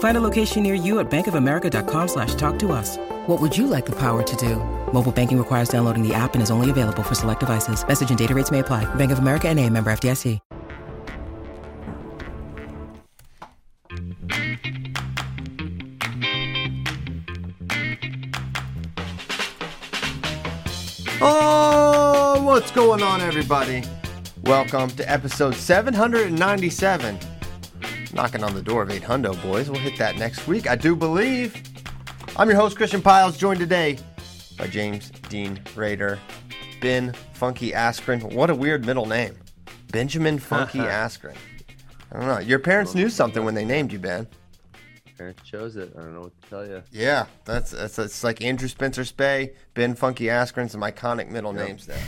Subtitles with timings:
[0.00, 2.96] Find a location near you at bankofamerica.com slash talk to us.
[3.26, 4.56] What would you like the power to do?
[4.92, 7.86] Mobile banking requires downloading the app and is only available for select devices.
[7.86, 8.92] Message and data rates may apply.
[8.96, 10.40] Bank of America and a member FDIC.
[21.22, 23.82] Oh, what's going on, everybody?
[24.44, 27.18] Welcome to episode 797.
[28.12, 29.70] Knocking on the door of 800, boys.
[29.70, 31.62] We'll hit that next week, I do believe.
[32.36, 33.98] I'm your host, Christian Pyles, joined today
[34.58, 36.18] by James Dean Rader,
[36.80, 38.34] Ben Funky Askren.
[38.34, 39.36] What a weird middle name.
[39.92, 41.36] Benjamin Funky Askren.
[42.12, 42.38] I don't know.
[42.40, 44.26] Your parents knew something when they named you, Ben.
[45.16, 45.92] Parents chose it.
[45.96, 46.82] I don't know what to tell you.
[46.90, 51.86] Yeah, that's that's it's like Andrew Spencer Spay, Ben Funky Askren, some iconic middle names
[51.86, 52.02] there.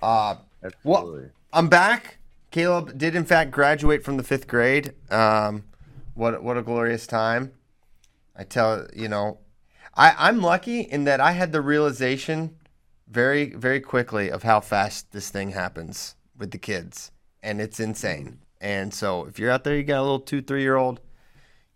[0.00, 0.36] Uh,
[0.84, 2.18] well, I'm back.
[2.50, 4.94] Caleb did in fact graduate from the fifth grade.
[5.10, 5.64] Um,
[6.14, 7.52] what what a glorious time!
[8.36, 9.38] I tell you know,
[9.94, 12.56] I I'm lucky in that I had the realization
[13.08, 18.40] very very quickly of how fast this thing happens with the kids, and it's insane.
[18.60, 21.00] And so if you're out there, you got a little two three year old.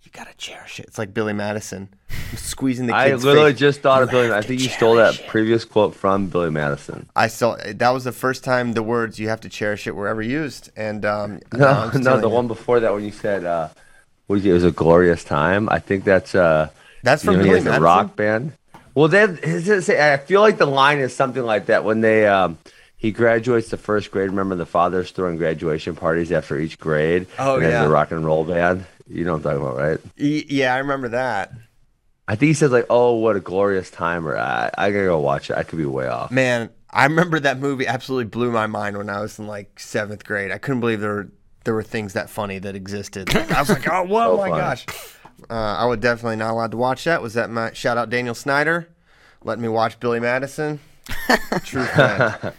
[0.04, 0.86] You gotta cherish it.
[0.86, 1.88] It's like Billy Madison
[2.36, 3.58] squeezing the I literally face.
[3.60, 4.32] just thought of You Billy.
[4.32, 5.26] I think you stole that it.
[5.28, 7.08] previous quote from Billy Madison.
[7.16, 10.06] I saw that was the first time the words "you have to cherish it" were
[10.06, 12.32] ever used, and um, No, no, the it.
[12.32, 13.68] one before that when you said uh,
[14.26, 15.68] what it, it was a glorious time.
[15.70, 16.68] I think that's uh,
[17.02, 17.82] That's you from know, he Billy Madison?
[17.82, 18.52] rock band.
[18.94, 22.58] Well, then I feel like the line is something like that when they um,
[22.96, 24.28] he graduates the first grade.
[24.30, 27.26] Remember the fathers throwing graduation parties after each grade.
[27.38, 27.84] Oh, and yeah.
[27.84, 28.84] a rock and roll band.
[29.06, 30.00] You know what I'm talking about, right?
[30.16, 31.52] Yeah, I remember that.
[32.26, 35.18] I think he says like, "Oh, what a glorious time!" Or I, I gotta go
[35.18, 35.56] watch it.
[35.58, 36.30] I could be way off.
[36.30, 40.24] Man, I remember that movie absolutely blew my mind when I was in like seventh
[40.24, 40.50] grade.
[40.50, 41.28] I couldn't believe there were
[41.64, 43.32] there were things that funny that existed.
[43.34, 44.60] Like, I was like, oh, whoa, So my funny.
[44.62, 44.86] gosh.
[45.50, 47.20] Uh, I would definitely not allowed to watch that.
[47.20, 48.88] Was that my shout out Daniel Snyder,
[49.42, 50.80] letting me watch Billy Madison?
[51.64, 52.52] True friend.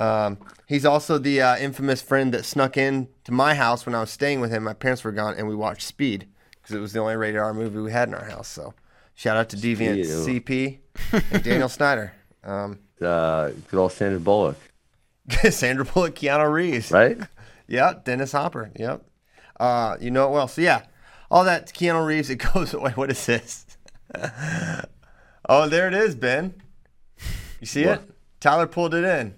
[0.00, 4.00] Um, he's also the uh, infamous friend that snuck in to my house when I
[4.00, 4.64] was staying with him.
[4.64, 6.26] My parents were gone, and we watched Speed
[6.60, 8.48] because it was the only rated R movie we had in our house.
[8.48, 8.74] So,
[9.14, 10.04] shout out to Deviant.
[10.04, 10.78] CP
[11.32, 12.12] and Daniel Snyder.
[12.44, 14.56] Um, Uh, good old Sandra Bullock,
[15.50, 16.90] Sandra Bullock, Keanu Reeves.
[16.90, 17.18] right?
[17.68, 18.70] Yeah, Dennis Hopper.
[18.76, 19.02] Yep.
[19.58, 20.46] Uh, you know it well.
[20.48, 20.82] So yeah,
[21.30, 22.28] all that Keanu Reeves.
[22.28, 22.90] It goes away.
[22.92, 23.64] What is this?
[25.48, 26.54] oh, there it is, Ben.
[27.60, 28.00] You see What?
[28.00, 28.10] it?
[28.40, 29.34] Tyler pulled it in.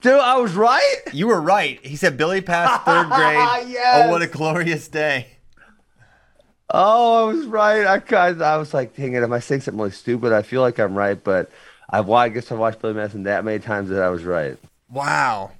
[0.00, 0.96] Dude, I was right.
[1.12, 1.84] You were right.
[1.84, 3.68] He said Billy passed third grade.
[3.70, 4.06] Yes.
[4.08, 5.28] Oh, what a glorious day.
[6.68, 7.86] Oh, I was right.
[7.86, 10.32] I kind I was like, dang it, am I saying something really stupid?
[10.32, 11.50] I feel like I'm right, but
[11.88, 14.58] I, well, I guess I watched Billy Madison that many times that I was right.
[14.90, 15.52] Wow.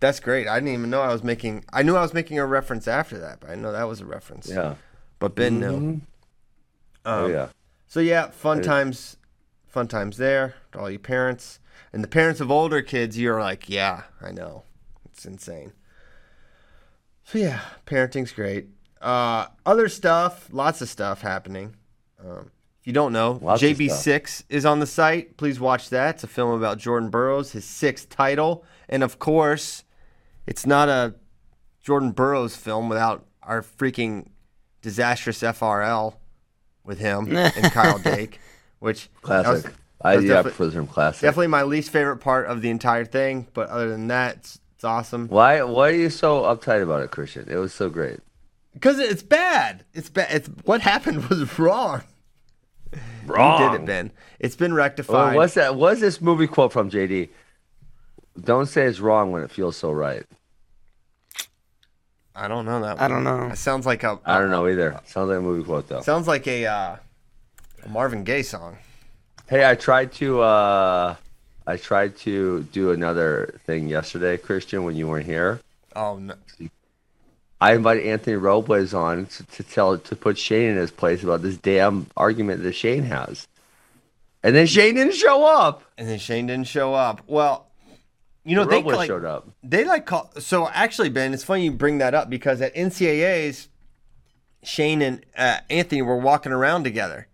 [0.00, 0.46] That's great.
[0.48, 1.64] I didn't even know I was making.
[1.72, 4.04] I knew I was making a reference after that, but I know that was a
[4.04, 4.48] reference.
[4.48, 4.74] Yeah.
[5.18, 6.00] But Ben knew.
[7.04, 7.48] oh Um, yeah.
[7.86, 9.16] So yeah, fun times,
[9.66, 11.58] fun times there to all you parents
[11.92, 13.18] and the parents of older kids.
[13.18, 14.64] You're like, yeah, I know,
[15.06, 15.72] it's insane.
[17.24, 18.68] So yeah, parenting's great.
[19.00, 21.76] Uh, other stuff, lots of stuff happening.
[22.18, 22.50] Um,
[22.80, 25.36] if you don't know, Lots of JB6 is on the site.
[25.36, 26.16] Please watch that.
[26.16, 29.84] It's a film about Jordan Burroughs, his sixth title, and of course,
[30.46, 31.14] it's not a
[31.82, 34.28] Jordan Burroughs film without our freaking
[34.82, 36.14] disastrous FRL
[36.84, 38.40] with him and Kyle Dake,
[38.78, 39.72] which Classic.
[40.00, 41.22] I that was yeah, I definitely- the term classic.
[41.22, 43.48] definitely my least favorite part of the entire thing.
[43.54, 47.10] But other than that, it's, it's awesome Why why are you so uptight about it,
[47.10, 47.46] Christian?
[47.50, 48.20] It was so great.
[48.74, 49.84] because it's bad.
[49.94, 50.28] It's bad.
[50.30, 52.02] It's what happened was wrong.
[53.26, 53.60] Wrong.
[53.62, 54.10] You did it, Ben.
[54.38, 55.36] It's been Well, rectified.
[55.36, 55.74] what's that?
[55.74, 57.28] What's this movie quote from JD?
[58.40, 60.24] Don't say it's wrong when it feels so right.
[62.34, 62.96] I don't know that.
[62.96, 63.04] One.
[63.04, 63.48] I don't know.
[63.48, 64.18] It sounds like a.
[64.24, 64.98] I don't know either.
[65.04, 66.00] Sounds like a movie quote though.
[66.02, 66.96] Sounds like a, uh,
[67.84, 68.78] a Marvin Gaye song.
[69.48, 71.16] Hey, I tried to uh
[71.66, 75.60] I tried to do another thing yesterday, Christian, when you weren't here.
[75.96, 76.34] Oh no.
[77.60, 81.42] I invited Anthony Robles on to, to tell to put Shane in his place about
[81.42, 83.48] this damn argument that Shane has,
[84.42, 85.82] and then Shane didn't show up.
[85.96, 87.22] And then Shane didn't show up.
[87.26, 87.66] Well,
[88.44, 89.48] you know they Robles like, showed up.
[89.62, 90.30] They like call.
[90.38, 93.68] So actually, Ben, it's funny you bring that up because at NCAA's,
[94.62, 97.28] Shane and uh, Anthony were walking around together,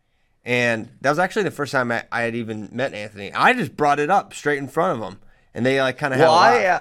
[0.45, 3.33] and that was actually the first time I, I had even met Anthony.
[3.33, 5.21] I just brought it up straight in front of him,
[5.55, 6.81] and they like kind of had Well, a I uh,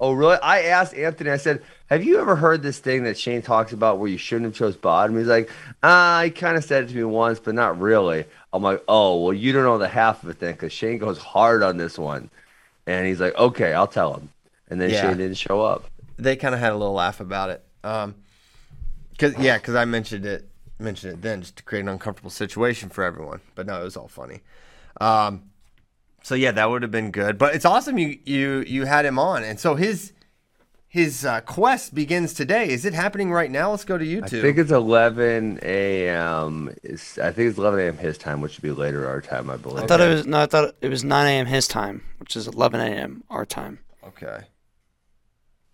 [0.00, 0.38] oh really?
[0.42, 1.30] I asked Anthony.
[1.30, 4.46] I said, "Have you ever heard this thing that Shane talks about where you shouldn't
[4.46, 5.50] have chose bottom?" He's like,
[5.82, 9.22] "Ah, he kind of said it to me once, but not really." I'm like, "Oh,
[9.24, 11.98] well, you don't know the half of it then, because Shane goes hard on this
[11.98, 12.30] one."
[12.86, 14.28] And he's like, "Okay, I'll tell him."
[14.68, 15.02] And then Yeah.
[15.08, 15.84] Shane didn't show up.
[16.16, 17.64] they kind of had a little laugh about it.
[17.82, 18.14] Um,
[19.18, 20.48] cause yeah, cause I mentioned it,
[20.78, 23.40] mentioned it then just to create an uncomfortable situation for everyone.
[23.54, 24.40] But no, it was all funny.
[25.00, 25.50] Um,
[26.22, 27.38] so yeah, that would have been good.
[27.38, 30.12] But it's awesome you you you had him on, and so his
[30.88, 32.68] his uh, quest begins today.
[32.68, 33.72] Is it happening right now?
[33.72, 34.38] Let's go to YouTube.
[34.38, 36.72] I think it's 11 a.m.
[36.84, 37.96] It's, I think it's 11 a.m.
[37.98, 39.82] his time, which would be later our time, I believe.
[39.82, 40.40] I thought it was no.
[40.40, 41.46] I thought it was 9 a.m.
[41.46, 43.24] his time, which is 11 a.m.
[43.28, 43.80] our time.
[44.06, 44.44] okay.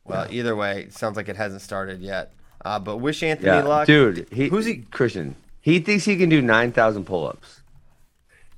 [0.05, 2.33] Well, either way, it sounds like it hasn't started yet.
[2.65, 4.29] Uh, but wish Anthony Yeah, luck, dude.
[4.31, 4.79] He, Who's he?
[4.91, 5.35] Christian.
[5.63, 7.63] He thinks he can do 9,000 pull-ups.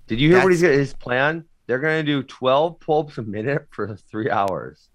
[0.06, 1.44] Did you hear what he's That's- got his plan?
[1.66, 4.88] They're gonna do 12 pull-ups a minute for three hours.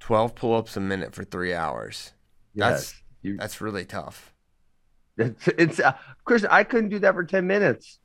[0.00, 2.12] Twelve pull-ups a minute for three hours.
[2.54, 3.02] That's Yes.
[3.22, 4.34] You, that's really tough.
[5.16, 5.92] it's, it's uh,
[6.24, 6.50] Christian.
[6.52, 7.98] I couldn't do that for 10 minutes.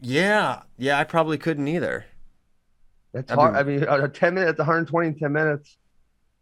[0.00, 2.04] Yeah, yeah, I probably couldn't either.
[3.14, 3.66] That's That'd hard.
[3.66, 5.78] be- I mean, uh, 10 minutes, 120 in 10 minutes.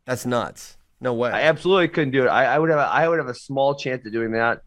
[0.06, 0.76] That's nuts.
[1.00, 1.30] No way.
[1.30, 2.28] I absolutely couldn't do it.
[2.28, 2.78] I, I would have.
[2.78, 4.62] A, I would have a small chance of doing that.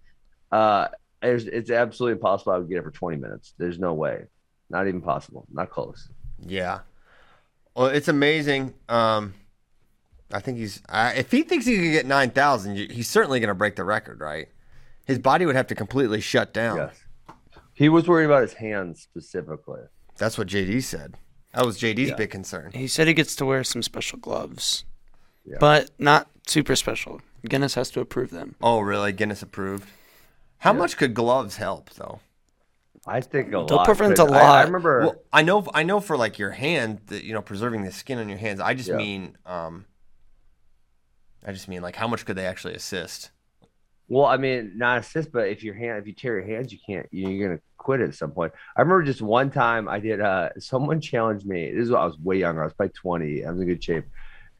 [0.52, 0.88] Uh,
[1.22, 2.54] it's, it's absolutely impossible.
[2.54, 3.54] I would get it for 20 minutes.
[3.58, 4.24] There's no way.
[4.70, 5.46] Not even possible.
[5.52, 6.10] Not close.
[6.40, 6.80] yeah.
[7.76, 8.74] Well, it's amazing.
[8.88, 9.34] Um,
[10.32, 10.82] I think he's.
[10.90, 13.84] I if he thinks he can get nine thousand, he's certainly going to break the
[13.84, 14.48] record, right?
[15.06, 16.78] His body would have to completely shut down.
[16.78, 17.00] Yes.
[17.74, 19.82] He was worried about his hands specifically.
[20.18, 21.16] That's what JD said.
[21.56, 22.16] That was JD's Yeah.
[22.16, 22.72] big concern.
[22.74, 24.86] He said he gets to wear some special gloves,
[25.46, 25.58] Yeah.
[25.60, 27.22] but not super special.
[27.48, 28.56] Guinness has to approve them.
[28.62, 29.12] Oh, really?
[29.12, 29.90] Guinness approved.
[30.60, 32.22] How much could gloves help, though?
[33.06, 33.86] I think a Don't lot.
[33.86, 34.66] prevent but a I- I, lot.
[34.66, 35.00] remember.
[35.02, 38.18] Well, I know, I know for like your hand, that you know, preserving the skin
[38.20, 38.62] on your hands.
[38.62, 38.96] I just Yeah.
[38.96, 39.86] mean, um,
[41.46, 43.32] I just mean like how much could they actually assist?
[44.08, 46.80] Well, I mean, not assist, but if your hand, if you tear your hands, you
[46.86, 47.08] can't.
[47.12, 48.54] You're gonna quit at some point.
[48.78, 50.22] I remember just one time I did.
[50.22, 51.72] Uh, someone challenged me.
[51.74, 52.62] This is when I was way younger.
[52.62, 53.44] I was probably 20.
[53.46, 54.06] I was in good shape,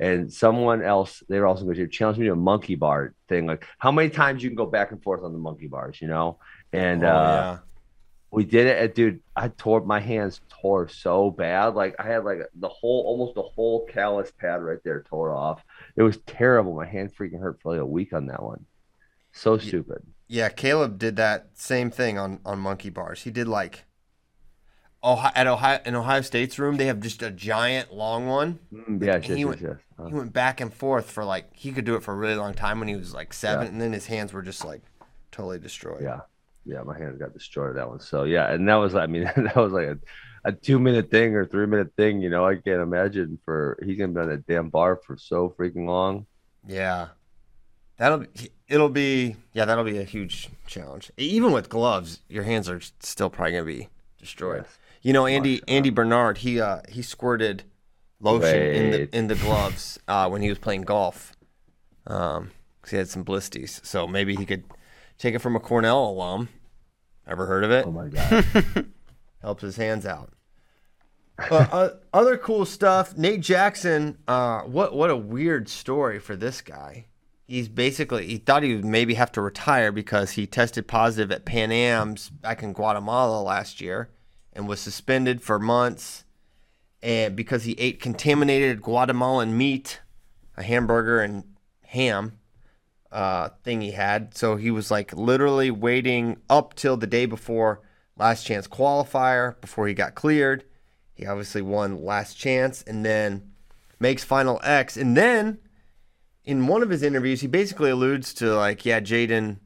[0.04, 3.46] and someone else, they were also going to challenge me to a monkey bar thing.
[3.46, 6.10] Like how many times you can go back and forth on the monkey bars, you
[6.10, 6.40] know?
[6.74, 7.60] And oh, uh,
[8.30, 8.84] we did it.
[8.84, 11.76] And dude, I tore my hands tore so bad.
[11.76, 15.64] Like I had like the whole, almost the whole callus pad right there tore off.
[15.96, 16.76] It was terrible.
[16.76, 18.66] My hand freaking hurt for like a week on that one.
[19.32, 20.04] So stupid.
[20.28, 23.24] Yeah, Caleb did that same thing on on monkey bars.
[23.24, 23.86] He did like
[25.04, 26.78] Ohio, at Ohio in Ohio State's room.
[26.78, 28.60] They have just a giant long one.
[28.72, 29.76] Yeah, yes, he yes, went- yes.
[30.00, 32.36] Uh, He went back and forth for like he could do it for a really
[32.36, 33.72] long time when he was like seven, Yeah.
[33.74, 34.82] and then his hands were just like
[35.32, 36.02] totally destroyed.
[36.02, 36.22] yeah,
[36.66, 36.82] yeah.
[36.84, 38.00] My hands got destroyed that one.
[38.00, 39.98] So yeah, and that was, I mean, that was like a,
[40.46, 42.22] a two minute thing or three minute thing.
[42.22, 45.54] You know, I can't imagine for he's gonna be on that damn bar for so
[45.60, 46.26] freaking long.
[46.68, 47.10] Yeah.
[47.98, 51.12] That'll be, it'll be yeah that'll be a huge challenge.
[51.18, 54.64] Even with gloves, your hands are still probably gonna be destroyed.
[54.66, 54.78] Yes.
[55.04, 57.64] You know, Andy Andy Bernard he uh he squirted
[58.22, 61.34] lotion in the in the gloves uh, when he was playing golf.
[62.08, 64.64] Um, 'cause he had some blisties, so maybe he could
[65.18, 66.50] take it from a Cornell alum.
[67.28, 67.86] Ever heard of it?
[67.86, 68.46] Oh my god.
[69.42, 70.32] helps his hands out.
[71.38, 73.18] Uh, uh, other cool stuff.
[73.18, 74.18] Nate Jackson.
[74.28, 77.08] Uh, what what a weird story for this guy.
[77.46, 81.44] He's basically he thought he would maybe have to retire because he tested positive at
[81.44, 84.10] Pan Am's back in Guatemala last year
[84.56, 86.24] and was suspended for months.
[87.02, 90.00] And because he ate contaminated Guatemalan meat,
[90.56, 91.44] a hamburger and
[91.84, 92.40] ham
[93.12, 94.36] uh, thing he had.
[94.36, 97.82] So he was like literally waiting up till the day before
[98.18, 100.66] last chance qualifier before he got cleared.
[101.14, 103.52] He obviously won last chance and then
[104.00, 104.98] makes final X.
[104.98, 105.60] And then
[106.44, 109.58] in one of his interviews, he basically alludes to like, yeah, J'den,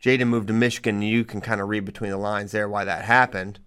[0.00, 1.02] J'den moved to Michigan.
[1.02, 3.58] You can kind of read between the lines there why that happened.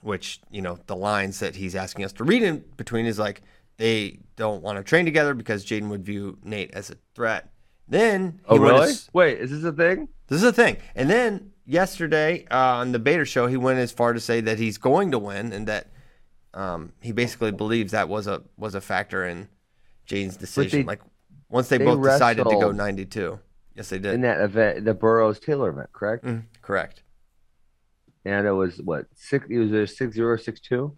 [0.00, 3.42] Which you know the lines that he's asking us to read in between is like
[3.78, 7.50] they don't want to train together because J'den would view Nate as a threat.
[7.88, 8.90] Then oh really?
[8.90, 10.08] as- Wait, is this a thing?
[10.28, 10.76] this is a thing.
[10.94, 14.58] And then yesterday uh, on the Bader show, he went as far to say that
[14.58, 15.88] he's going to win and that
[16.54, 19.48] um, he basically believes that was a was a factor in
[20.06, 20.80] J'den's decision.
[20.80, 21.00] they- like
[21.48, 23.38] once they, they both decided to go 92.
[23.74, 24.12] Yes, they did.
[24.14, 26.24] in that event, the Burroughs Taylor event, correct?
[26.24, 27.02] Mm, correct.
[28.24, 29.46] And it was what six?
[29.48, 30.96] It was a six zero six two.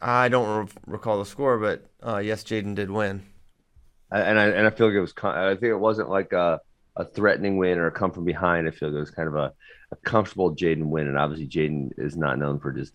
[0.00, 3.22] I don't re- recall the score, but uh, yes, J'den did win.
[4.10, 5.14] and I and I feel like it was.
[5.22, 6.60] I think it wasn't like a,
[6.96, 8.68] a threatening win or a come from behind.
[8.68, 9.52] I feel like it was kind of a,
[9.90, 12.92] a comfortable J'den win, and obviously J'den is not known for just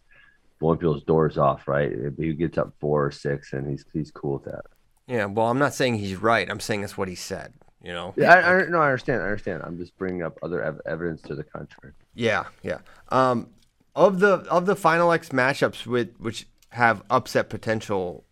[0.60, 1.92] blowing people's doors off, right?
[2.18, 4.66] He gets up four or six, and he's he's cool with that.
[5.08, 6.50] Yeah, well, I'm not saying he's right.
[6.50, 7.54] I'm saying that's what he said.
[7.84, 8.14] You know.
[8.16, 9.22] Yeah, I, I no, I understand.
[9.22, 9.64] I understand.
[9.64, 11.94] I'm just bringing up other ev- evidence to the contrary.
[12.14, 12.80] Yeah, yeah.
[13.10, 13.50] Um,
[13.96, 18.26] of the of the Final X matchups with which have upset potential,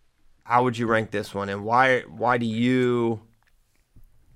[0.43, 3.21] how would you rank this one, and why why do you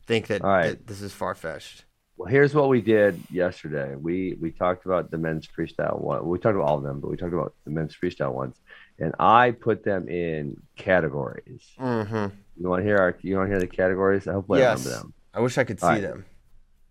[0.05, 0.69] think that, right.
[0.69, 1.85] that this is far fetched?
[2.17, 3.95] Well, here's what we did yesterday.
[3.95, 6.27] We we talked about the men's freestyle one.
[6.27, 8.59] We talked about all of them, but we talked about the men's freestyle ones,
[8.99, 11.63] and I put them in categories.
[11.79, 12.35] Mm-hmm.
[12.59, 13.17] You want to hear our?
[13.21, 14.27] You want to hear the categories?
[14.27, 14.85] I hope I Yes.
[14.85, 15.13] remember them.
[15.33, 16.01] I wish I could see right.
[16.01, 16.25] them.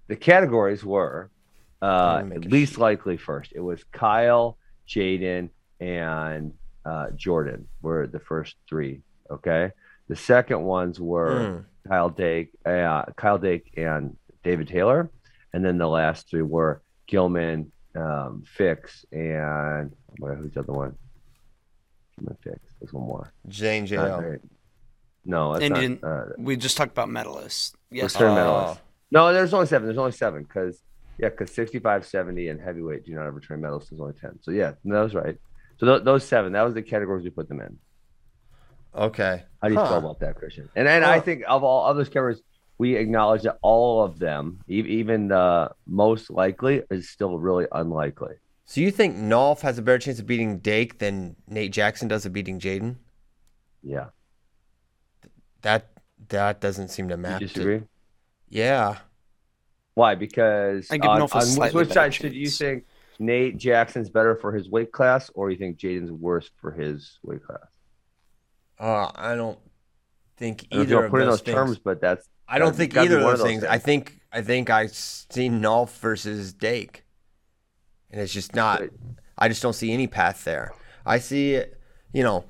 [0.08, 1.30] The categories were
[1.80, 3.52] uh, least likely first.
[3.54, 5.50] It was Kyle, J'den,
[5.80, 6.52] and
[6.84, 9.02] uh, Jordan were the first three.
[9.30, 9.70] Okay.
[10.08, 11.64] The second ones were Mm.
[11.88, 15.10] Kyle Dake, uh, Kyle Dake, and David Taylor,
[15.52, 20.94] and then the last three were Gilman, um, Fix, and what, who's the other one?
[22.16, 22.58] Gilman, Fix.
[22.80, 23.32] There's one more.
[23.48, 24.38] Jane JL.
[25.24, 26.08] Very- No, that's And not.
[26.10, 27.74] uh, We just talked about medalists.
[27.90, 28.14] Yes.
[28.14, 28.34] Return Oh.
[28.74, 28.78] medalists.
[29.10, 29.86] No, there's only seven.
[29.88, 30.82] There's only seven because
[31.18, 33.88] yeah, because 65, 70, and heavyweight do not have return medals.
[33.90, 34.38] There's only ten.
[34.40, 35.38] So yeah, no, that was right.
[35.78, 37.78] So th- those seven, that was the categories we put them in.
[38.94, 39.42] Okay.
[39.60, 39.88] How do you Huh.
[39.88, 40.68] feel about that, Christian?
[40.74, 42.42] And and I think of all of those categories,
[42.78, 48.34] we acknowledge that all of them, e- even the most likely, is still really unlikely.
[48.64, 52.24] So you think Nolf has a better chance of beating Dake than Nate Jackson does
[52.26, 52.96] of beating J'den?
[53.82, 54.06] Yeah,
[55.62, 55.88] That
[56.28, 57.40] that doesn't seem to you map.
[57.40, 57.82] to- disagree?
[58.48, 58.98] yeah.
[59.94, 60.14] Why?
[60.14, 62.84] Because I give on, Nolf on slightly which better side should you think
[63.18, 67.44] Nate Jackson's better for his weight class, or you think J'den's worse for his weight
[67.44, 67.66] class?
[68.80, 69.58] Uh, I don't
[70.38, 71.54] think I don't if either you'll of put in those those things.
[71.54, 73.64] terms, but that's I don't Gotta- think either of those, those things.
[73.64, 77.04] I think I think I seen Nolf versus Dake,
[78.10, 78.80] and it's just not.
[78.80, 78.90] Right.
[79.38, 80.72] I just don't see any path there.
[81.04, 81.78] I see it.
[82.14, 82.44] You know,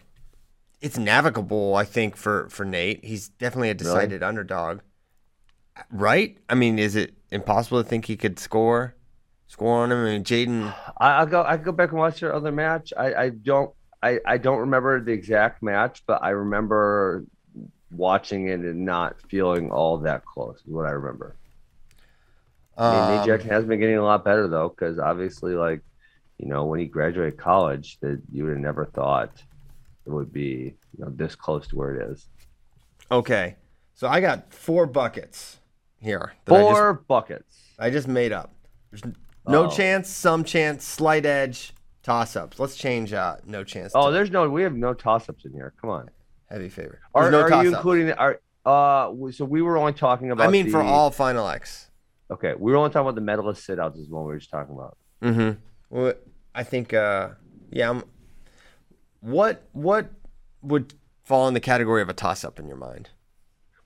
[0.83, 1.75] it's navigable.
[1.77, 4.81] I think for for Nate, he's definitely a decided underdog.
[5.91, 6.37] Right?
[6.51, 8.95] I mean, is it impossible to think he could score
[9.47, 9.99] score on him?
[9.99, 10.75] I mean, J'den.
[10.99, 11.43] I, I'll go.
[11.43, 12.93] I go back and watch their other match.
[12.97, 13.73] I, I don't.
[14.03, 17.25] I, I don't remember the exact match, but I remember
[17.93, 20.57] watching it and not feeling all that close.
[20.57, 21.37] Is what I remember.
[22.77, 25.83] I mean, um, Jackson has been getting a lot better though, because obviously, like,
[26.39, 29.31] you know, when he graduated college, that you would have never thought
[30.07, 32.27] it would be you know this close to where it is.
[33.11, 33.57] Okay,
[33.95, 35.59] so I got four buckets
[36.01, 36.33] here.
[36.47, 37.57] that I just- Four buckets.
[37.79, 38.51] I just made up.
[38.91, 39.03] There's
[39.47, 39.71] no Oh.
[39.71, 42.59] chance, some chance, slight edge, toss ups.
[42.59, 43.93] Let's change uh no chance.
[43.95, 44.49] Oh, there's no.
[44.49, 45.73] We have no toss ups in here.
[45.81, 46.11] Come on.
[46.51, 46.99] heavy favorite.
[47.15, 48.17] Are, no are you including the?
[48.19, 49.11] Are uh?
[49.33, 50.47] So we were only talking about.
[50.47, 51.91] I mean, for all final X.
[52.31, 53.99] Okay, we were only talking about the medalist sit outs.
[53.99, 54.97] Is what we were just talking about.
[55.23, 55.59] Mm-hmm.
[55.91, 56.15] Well,
[56.55, 57.31] I think, uh,
[57.71, 57.91] yeah.
[57.91, 58.05] I'm,
[59.23, 60.11] what what
[60.61, 60.93] would
[61.25, 63.09] fall in the category of a toss up in your mind?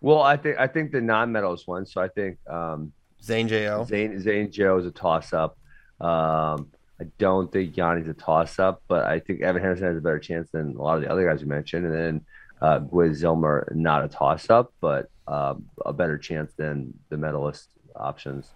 [0.00, 1.86] Well, I think I think the non-medalist one.
[1.86, 3.86] So I think um, Zane Jo.
[3.88, 5.56] Zane Zane Joe is a toss up.
[6.00, 10.00] Um, I don't think Yianni's a toss up, but I think Evan Henderson has a
[10.00, 11.86] better chance than a lot of the other guys we mentioned.
[11.86, 12.20] And then
[12.62, 17.68] uh, Gwiz Zillmer, not a toss up, but um, a better chance than the medalist
[17.94, 18.50] options.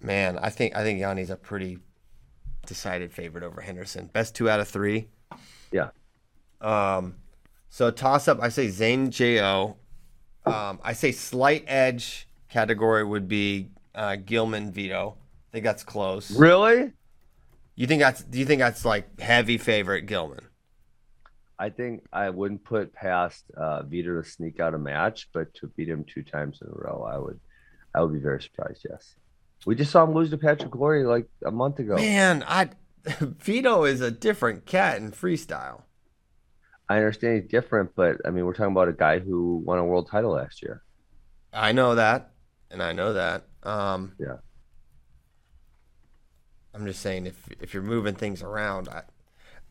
[0.00, 1.78] Man, I think I think Yianni's a pretty
[2.66, 4.06] decided favorite over Henderson.
[4.12, 5.08] Best two out of three.
[5.70, 5.90] Yeah.
[6.60, 7.16] Um,
[7.68, 9.76] so toss up, I say Zane Jo.
[10.46, 15.16] Um, I say slight edge category would be uh, Gilman Vito.
[15.18, 16.30] I think that's close.
[16.30, 16.92] Really?
[17.76, 18.22] You think that's?
[18.22, 20.46] Do you think that's like heavy favorite Gilman?
[21.58, 25.66] I think I wouldn't put past uh, Vito to sneak out a match, but to
[25.68, 27.38] beat him two times in a row, I would,
[27.94, 28.86] I would be very surprised.
[28.88, 29.14] Yes,
[29.66, 31.96] we just saw him lose to Patrick Glory like a month ago.
[31.96, 32.70] Man, I
[33.20, 35.82] Vito is a different cat in freestyle.
[36.88, 39.84] I understand he's different, but I mean, we're talking about a guy who won a
[39.84, 40.82] world title last year.
[41.52, 42.32] I know that,
[42.70, 43.44] and I know that.
[43.62, 44.36] Um, Yeah.
[46.74, 49.02] I'm just saying if if you're moving things around, I,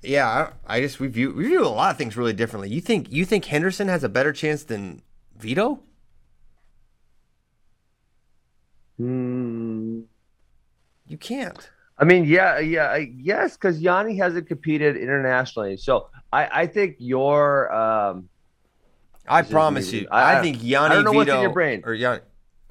[0.01, 2.69] yeah, I, I just we view we view a lot of things really differently.
[2.69, 5.01] You think you think Henderson has a better chance than
[5.37, 5.81] Vito?
[8.97, 10.01] Hmm.
[11.07, 11.69] You can't.
[11.99, 15.75] I mean, yeah, yeah, I- yes, because Yianni hasn't competed internationally.
[15.75, 18.29] So I, I think your, um,
[19.27, 20.07] I promise you.
[20.09, 21.81] I- I, I- think Yianni I don't know Vito what's in your brain.
[21.85, 22.21] or Yianni.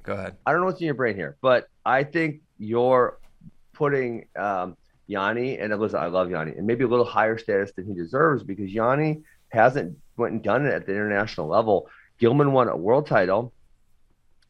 [0.03, 0.35] Go ahead.
[0.45, 3.19] I don't know what's in your brain here, but I think you're
[3.73, 4.75] putting um,
[5.07, 8.43] Yianni and listen, I love Yianni, and maybe a little higher status than he deserves
[8.43, 11.87] because Yianni hasn't went and done it at the international level.
[12.19, 13.53] Gilman won a world title,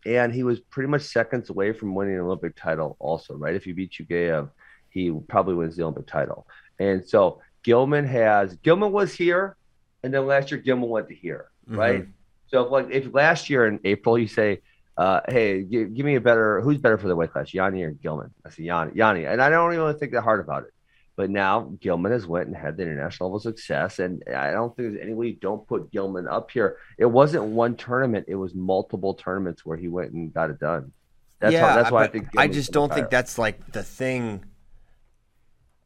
[0.06, 2.96] and he was pretty much seconds away from winning an Olympic title.
[3.00, 3.56] Also, right?
[3.56, 4.50] If you beat Chugayev,
[4.91, 6.48] he probably wins the Olympic title.
[6.79, 9.55] And so Gilman has Gilman was here,
[10.03, 12.08] and then last year Gilman went to here, right?
[12.48, 14.62] So if, like if last year in April you say,
[14.98, 17.91] uh, "Hey, give, give me a better who's better for the weight class, Yianni or
[17.91, 20.74] Gilman?" I say Yianni, Yianni, and I don't even think that hard about it.
[21.15, 24.93] But now Gilman has went and had the international level success, and I don't think
[24.93, 26.77] there's any way you don't put Gilman up here.
[26.98, 30.93] It wasn't one tournament; it was multiple tournaments where he went and got it done.
[31.39, 32.29] That's yeah, how, that's why I think.
[32.38, 34.46] I just don't think that's like the thing.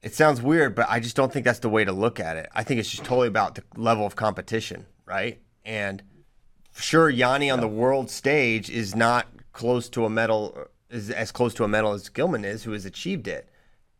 [0.03, 2.49] It sounds weird, but I just don't think that's the way to look at it.
[2.53, 5.39] I think it's just totally about the level of competition, right?
[5.63, 6.03] And
[6.75, 11.53] sure, Yianni on the world stage is not close to a medal, is as close
[11.53, 13.47] to a medal as Gilman is, who has achieved it.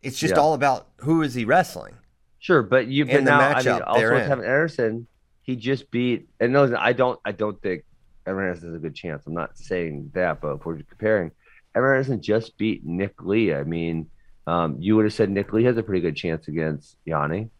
[0.02, 0.40] It's just Yeah.
[0.40, 1.94] all about who is he wrestling.
[2.38, 4.26] Sure, but you but in the now I mean, also they're with.
[4.28, 5.06] Kevin Anderson,
[5.40, 7.84] he just beat and no, I don't I don't think
[8.26, 9.22] Evan Anderson has a good chance.
[9.26, 11.30] I'm not saying that, but if we're comparing,
[11.74, 13.54] Evan Anderson just beat Nick Lee.
[13.54, 14.10] I mean,
[14.46, 17.50] um, you would have said Nick Lee has a pretty good chance against Yianni,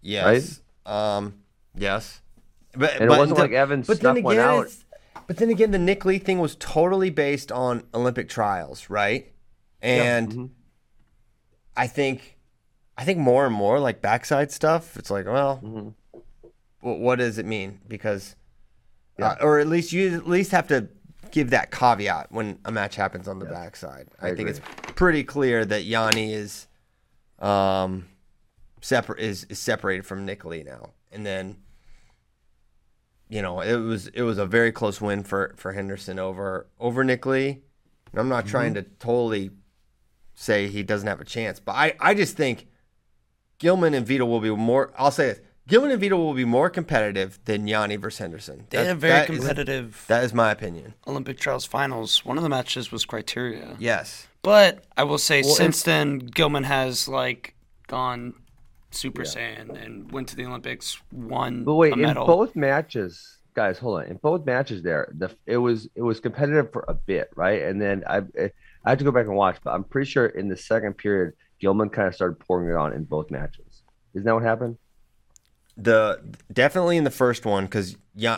[0.00, 0.60] Yes.
[0.84, 1.34] Um.
[1.76, 2.20] Yes.
[2.74, 4.68] But and but it wasn't the- like Evan But snuck then one again, out.
[5.26, 9.32] but then again, the Nick Lee thing was totally based on Olympic trials, right?
[9.80, 10.50] And mhm.
[11.76, 12.36] I think,
[12.96, 14.96] I think more and more like backside stuff.
[14.96, 15.94] It's like, well, Mhm.
[16.80, 17.80] what does it mean?
[17.88, 18.34] Because,
[19.18, 19.30] Yeah.
[19.32, 20.88] uh, or at least you at least have to
[21.32, 24.08] give that caveat when a match happens on the backside.
[24.20, 24.50] I, I think agree.
[24.52, 26.68] it's pretty clear that Yianni is,
[27.40, 28.06] um,
[28.80, 31.56] separate is, is separated from Nick Lee now, and then.
[33.28, 37.02] You know, it was it was a very close win for for Henderson over over
[37.02, 37.62] Nick Lee.
[38.10, 39.52] And I'm not trying to totally
[40.34, 42.66] say he doesn't have a chance, but I I just think
[43.58, 44.92] Gilman and Vito will be more.
[44.98, 45.40] I'll say this:
[45.72, 48.66] Gilman and Vito will be more competitive than Yianni versus Henderson.
[48.68, 50.92] They had a very that is- competitive that is my opinion.
[51.06, 52.26] Olympic trials finals.
[52.26, 53.74] One of the matches was criteria.
[53.78, 54.28] Yes.
[54.42, 57.54] But I will say, Well, since then, Gilman has like
[57.86, 58.34] gone
[58.90, 63.78] Super Saiyan and went to the Olympics, won But wait, a in both matches, guys,
[63.78, 64.08] hold on.
[64.08, 67.62] In both matches, there, the it was it was competitive for a bit, right?
[67.62, 68.18] And then I
[68.84, 71.32] I have to go back and watch, but I'm pretty sure in the second period,
[71.60, 73.84] Gilman kind of started pouring it on in both matches.
[74.12, 74.76] Isn't that what happened?
[75.76, 76.20] The
[76.52, 77.96] definitely in the first one because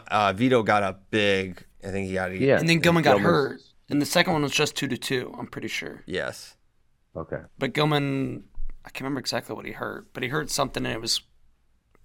[0.08, 1.64] uh, Vito got a big.
[1.82, 2.58] I think he got a Yeah.
[2.58, 3.60] and then Gilman got Gilman's- hurt.
[3.90, 5.34] And the second one was just two to two.
[5.38, 6.02] I'm pretty sure.
[6.06, 6.56] Yes.
[7.14, 7.40] Okay.
[7.58, 8.44] But Gilman,
[8.84, 11.20] I can't remember exactly what he hurt, but he hurt something, and it was.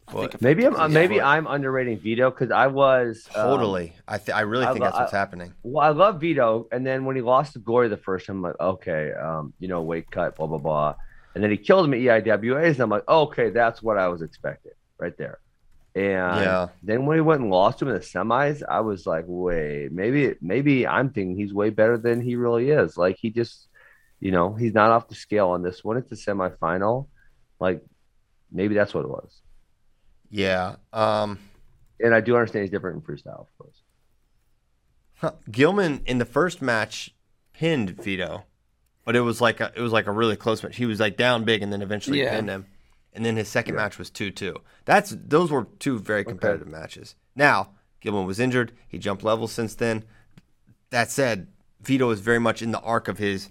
[0.07, 0.41] I think What?
[0.41, 1.23] Maybe I'm effectively maybe foot.
[1.23, 3.93] I'm underrating Vito because I was um, Totally.
[4.07, 5.53] I th- I really I think lo- that's what's I- happening.
[5.63, 8.41] Well, I love Vito, and then when he lost to Glory the first time, I'm
[8.41, 10.95] like, okay, um, you know, weight cut, blah blah blah,
[11.35, 14.21] and then he killed him at EIWAs, and I'm like, okay, that's what I was
[14.23, 14.68] expecting
[14.99, 15.39] right there.
[15.95, 16.05] And
[16.41, 16.67] Yeah.
[16.83, 19.91] then when he went and lost to him in the semis, I was like, wait,
[19.91, 22.95] maybe maybe I'm thinking he's way better than he really is.
[22.97, 23.67] Like he just,
[24.19, 25.97] you know, he's not off the scale on this one.
[25.97, 27.07] It's a semifinal,
[27.59, 27.83] like
[28.51, 29.41] maybe that's what it was.
[30.29, 30.75] Yeah.
[30.93, 31.39] Um.
[32.01, 33.81] And I do understand he's different in freestyle, of course.
[35.15, 35.31] Huh.
[35.51, 37.13] Gilman in the first match
[37.51, 38.43] pinned Vito,
[39.03, 40.77] but it was like a, it was like a really close match.
[40.77, 42.35] He was like down big and then eventually Yeah.
[42.35, 42.67] pinned him.
[43.13, 44.57] And then his second match was two two.
[44.85, 47.15] That's those were two very competitive matches.
[47.35, 48.71] Now Gilman was injured.
[48.87, 50.03] He jumped levels since then.
[50.91, 51.47] That said,
[51.81, 53.49] Vito is very much in the arc of his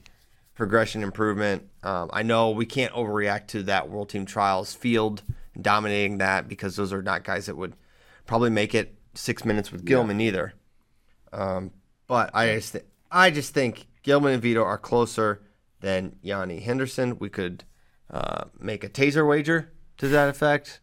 [0.54, 1.68] progression improvement.
[1.82, 5.22] Um, I know we can't overreact to that World Team Trials field
[5.60, 7.74] dominating that because those are not guys that would
[8.26, 10.54] probably make it six minutes with Gilman either.
[11.32, 11.72] Um,
[12.06, 15.42] but I just th- I just think Gilman and Vito are closer
[15.80, 17.18] than Yianni Henderson.
[17.18, 17.64] We could
[18.10, 20.80] uh, make a taser wager to that effect.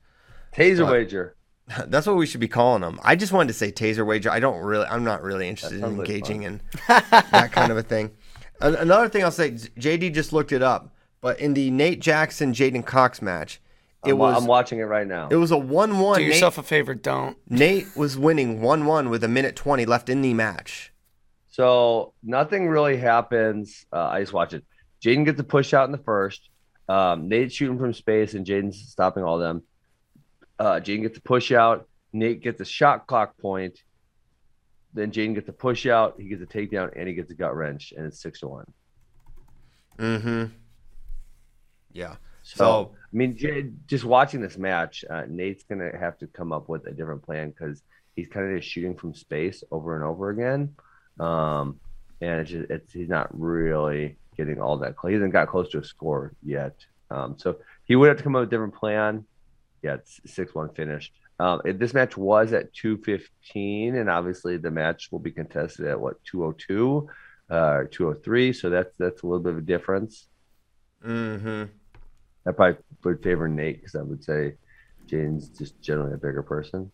[0.55, 1.35] Taser But- wager.
[1.87, 2.99] That's what we should be calling them.
[3.03, 4.29] I just wanted to say taser wager.
[4.29, 4.85] I don't really.
[4.85, 8.11] I'm not really interested in sounds like engaging in that kind of a thing.
[8.61, 12.85] Another thing I'll say, JD just looked it up, but in the Nate Jackson J'den
[12.85, 13.59] Cox match,
[14.05, 15.27] it I'm, was I'm watching it right now.
[15.29, 16.19] it was a one-one.
[16.19, 17.35] Do Nate, yourself a favor, don't.
[17.49, 20.93] Nate was winning one-one with a minute twenty left in the match.
[21.49, 23.85] So nothing really happens.
[23.91, 24.63] Uh, I just watch it.
[25.03, 26.49] J'den gets a push out in the first.
[26.87, 29.63] Um, Nate's shooting from space, and J'den's stopping all them.
[30.59, 31.87] Uh, J'den gets a push out.
[32.13, 33.79] Nate gets a shot clock point.
[34.93, 36.15] Then J'den gets a push out.
[36.17, 38.65] He gets a takedown, and he gets a gut wrench, and it's six to one.
[39.99, 40.45] Mm-hmm.
[41.91, 42.15] Yeah.
[42.43, 46.53] So, So I mean, J- just watching this match, uh, Nate's gonna have to come
[46.53, 47.81] up with a different plan because
[48.15, 50.75] he's kind of just shooting from space over and over again.
[51.19, 51.79] Um,
[52.21, 55.11] and it's just, it's he's not really getting all that close.
[55.11, 56.75] He hasn't got close to a score yet.
[57.11, 59.25] Um, so he would have to come up with a different plan.
[59.81, 61.13] Yeah, it's six one finished.
[61.39, 65.99] Um, this match was at two fifteen, and obviously the match will be contested at
[65.99, 67.09] what two oh two,
[67.49, 68.53] uh, two oh three.
[68.53, 70.27] So that's that's a little bit of a difference.
[71.05, 71.65] Mm-hmm.
[72.47, 74.55] I probably would favor Nate because I would say
[75.07, 76.91] Jane's just generally a bigger person.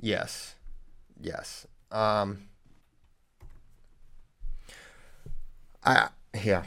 [0.00, 0.54] Yes.
[1.20, 1.66] Yes.
[1.90, 2.48] Um
[5.82, 6.62] I yeah.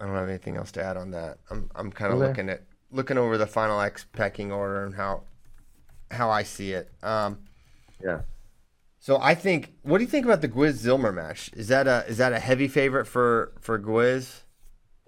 [0.00, 1.38] I don't have anything else to add on that.
[1.50, 2.28] I'm I'm kind of Okay.
[2.28, 5.24] looking at looking over the final X pecking order and how
[6.10, 6.90] how I see it.
[7.02, 7.38] Um
[8.02, 8.22] Yeah.
[8.98, 11.50] so I think what do you think about the Gwiz Zillmer match?
[11.54, 14.42] Is that a is that a heavy favorite for for Gwiz?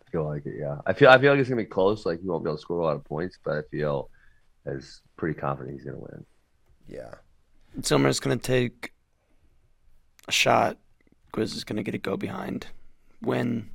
[0.06, 0.76] I feel like it, yeah.
[0.86, 2.04] I feel I feel like it's gonna be close.
[2.04, 4.10] Like he won't be able to score a lot of points, but I feel
[4.66, 6.24] as pretty confident he's gonna win.
[6.86, 7.14] Yeah.
[7.80, 8.92] Zillmer's going to take
[10.28, 10.76] a shot.
[11.32, 12.66] Gwiz is going to get a go behind.
[13.22, 13.70] Win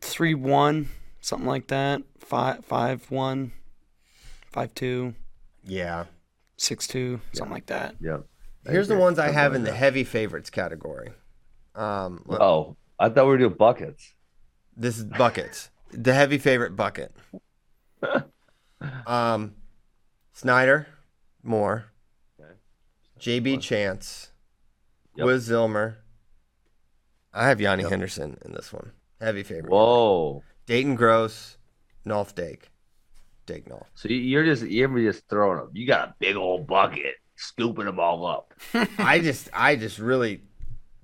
[0.00, 0.88] 3 1,
[1.20, 2.02] something like that.
[2.18, 3.52] 5 5 1,
[4.50, 5.14] 5 2,
[5.64, 6.04] Yeah.
[6.56, 7.96] 6 2, something like that.
[8.00, 8.18] Yeah.
[8.66, 11.12] Here's the ones I have in the heavy favorites category.
[11.74, 14.14] Um, let- Oh, I thought we were doing buckets.
[14.76, 15.70] This is buckets.
[15.90, 17.14] the heavy favorite bucket.
[19.06, 19.54] Um,
[20.32, 20.88] Snyder,
[21.44, 21.92] Moore,
[22.40, 22.54] Okay.
[23.20, 24.32] JB Chance,
[25.14, 25.24] Yep.
[25.26, 25.98] Wiz Zillmer.
[27.34, 28.92] I have Yianni Henderson in this one.
[29.20, 29.70] Heavy favorite.
[29.70, 30.42] Whoa.
[30.66, 31.56] Daton Gross,
[32.06, 32.70] Nolf Dake.
[33.46, 33.86] Dake Nolf.
[33.94, 35.70] So you- you're just you're just throwing them.
[35.72, 38.54] You got a big old bucket, scooping them all up.
[38.98, 40.42] I just I just really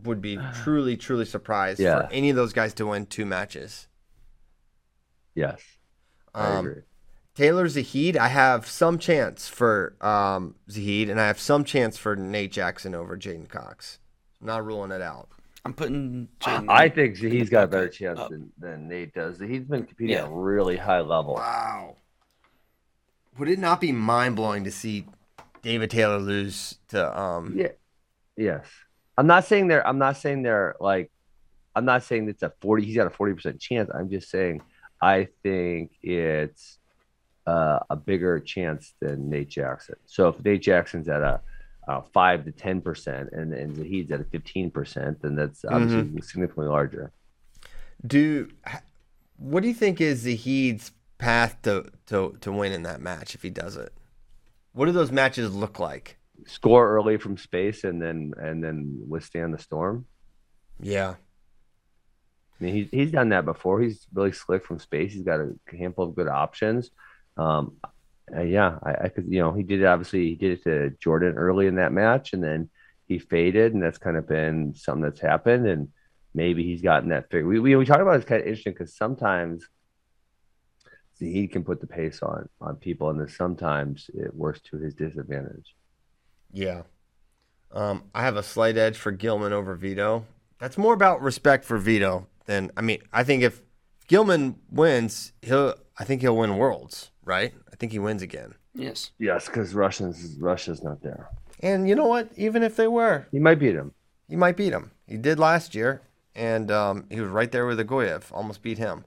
[0.05, 2.07] would be truly, truly surprised Yeah.
[2.07, 3.89] for any of those guys to win two matches.
[5.35, 5.61] Yes.
[6.35, 6.83] I Um, agree.
[7.35, 12.17] Taylor Zahid, I have some chance for um, Zahid, and I have some chance for
[12.17, 14.01] Nate Jackson over J'den Cox.
[14.41, 15.29] I'm not ruling it out.
[15.69, 18.31] I'm putting J'den I think he's got a better chance up.
[18.31, 19.39] than, than Nate does.
[19.39, 21.35] He's been competing at a really high level.
[21.35, 21.97] Wow.
[23.37, 25.05] Would it not be mind blowing to see
[25.61, 27.73] David Taylor lose to um Yeah.
[28.35, 28.67] Yes.
[29.19, 31.11] I'm not saying they're I'm not saying they're like
[31.77, 33.91] I'm not saying it's a 40 he's got a 40% chance.
[33.95, 34.63] I'm just saying
[35.03, 36.79] I think it's
[37.47, 39.97] uh, a bigger chance than Nate Jackson.
[40.07, 41.43] So if Nate Jackson's at a
[41.89, 47.13] uh, 5 to 10% and and Zahid's at 15%, then that's obviously significantly larger.
[48.07, 48.49] do
[49.39, 53.43] what do you think is Zahid's path to, to to win in that match if
[53.43, 53.93] he does it?
[54.73, 56.19] What do those matches look like?
[56.47, 60.07] Score early from space and then and then withstand the storm.
[60.81, 61.15] Yeah.
[62.61, 63.81] I mean, he's he's done that before.
[63.81, 65.13] He's really slick from space.
[65.13, 66.91] He's got a handful of good options.
[67.37, 67.77] Um,
[68.37, 71.35] uh, yeah, I, I could, you know, he did obviously he did it to Jordan
[71.37, 72.71] early in that match, and then
[73.07, 75.67] he faded, and that's kind of been something that's happened.
[75.67, 75.89] And
[76.35, 77.47] maybe he's gotten that figure.
[77.47, 79.67] We we, we talk about it's kind of interesting because sometimes
[81.19, 84.95] he can put the pace on on people, and then sometimes it works to his
[84.95, 85.75] disadvantage.
[86.53, 86.83] Yeah.
[87.71, 90.25] Um, I have a slight edge for Gilman over Vito.
[90.59, 93.63] That's more about respect for Vito than I mean, I think if
[94.09, 97.53] Gilman wins, he'll I think he'll win worlds, right?
[97.73, 98.55] I think he wins again.
[98.75, 99.11] Yes.
[99.19, 101.29] Yes, because Russians Russia's not there.
[101.61, 102.31] And you know what?
[102.37, 103.93] Even if they were, He might beat him.
[104.29, 104.93] he might beat him.
[105.07, 106.03] He did last year,
[106.35, 109.05] and um, he was right there with Agoyev, almost beat him.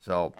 [0.00, 0.32] So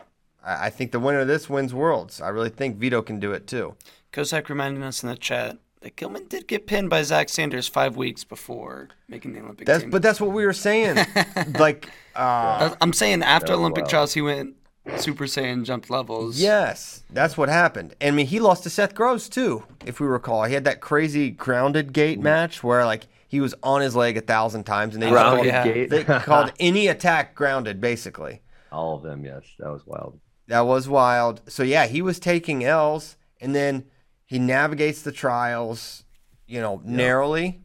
[0.45, 2.21] I, I think the winner of this wins worlds.
[2.21, 3.75] I really think Vito can do it too.
[4.13, 7.97] Kozak reminding us in the chat that Gilman did get pinned by Zach Sanders five
[7.97, 9.91] weeks before making the Olympic That's team.
[9.91, 10.97] but that's what we were saying.
[11.59, 13.91] like uh, Uh, I'm saying after Olympic wild.
[13.91, 14.55] trials, he went
[14.97, 16.41] Super Saiyan, jumped levels.
[16.41, 17.95] Yes, that's what happened.
[18.01, 20.45] And I mean, he lost to Seth Groves too, if we recall.
[20.45, 24.21] He had that crazy grounded gate match where like he was on his leg a
[24.23, 25.87] thousand times, and they Grounded called, yeah.
[25.91, 28.41] they called any attack grounded, basically.
[28.73, 30.19] All of them, yes, that was wild.
[30.49, 31.43] That was wild.
[31.47, 33.85] So yeah, he was taking L's, and then
[34.25, 36.05] he navigates the trials,
[36.47, 37.61] you know, narrowly.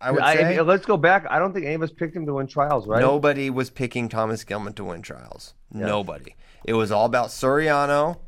[0.00, 1.26] I would I- say let's go back.
[1.28, 3.00] I don't think any of us picked him to win trials, right?
[3.00, 5.54] nobody was picking Thomas Gilman to win trials.
[5.72, 6.34] Nobody.
[6.64, 8.18] It was all about Soriano,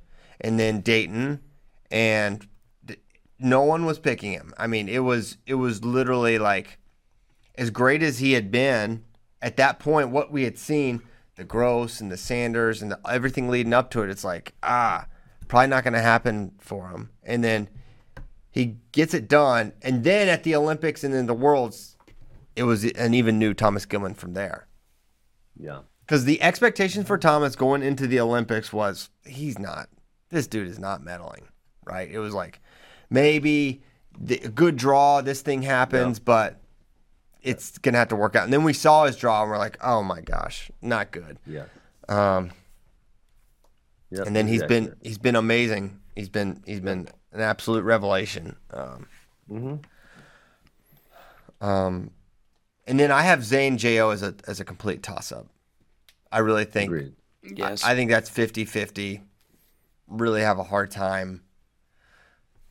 [0.41, 1.41] and then Daton,
[1.91, 2.47] and
[3.39, 4.55] no one was picking him.
[4.57, 6.79] I mean, it was it was literally like
[7.57, 9.05] as great as he had been
[9.41, 10.11] at that point.
[10.11, 11.03] What we had seen,
[11.37, 15.07] the Gross and the Sanders and the, everything leading up to it, it's like ah,
[15.49, 17.11] probably not going to happen for him.
[17.23, 17.69] And then
[18.51, 21.97] he gets it done, and then at the Olympics and then the Worlds,
[22.55, 24.67] it was an even new Thomas Gilman from there.
[25.57, 25.81] Yeah.
[26.07, 29.89] Because the expectation for Thomas going into the Olympics was he's not.
[30.31, 31.45] This dude is not medaling,
[31.85, 32.11] right?
[32.11, 32.61] It was like
[33.11, 33.83] maybe
[34.19, 35.21] the, a good draw.
[35.21, 36.61] This thing happens, but
[37.43, 38.45] it's gonna have to work out.
[38.45, 41.39] And then we saw his draw, and we're like, oh my gosh, not good.
[41.47, 41.65] Yeah.
[42.09, 42.51] Um,
[44.11, 44.81] Yep, and then he's exactly.
[44.81, 45.99] been he's been amazing.
[46.15, 48.57] He's been he's been an absolute revelation.
[48.71, 49.07] Um,
[49.51, 49.83] Mhm.
[51.63, 52.11] um,
[52.87, 55.47] and then I have Zane Jo as a as a complete toss up.
[56.33, 57.13] I really think Agreed.
[57.43, 57.85] Yes.
[57.85, 59.21] I think that's 50-50.
[60.09, 61.43] Really have a hard time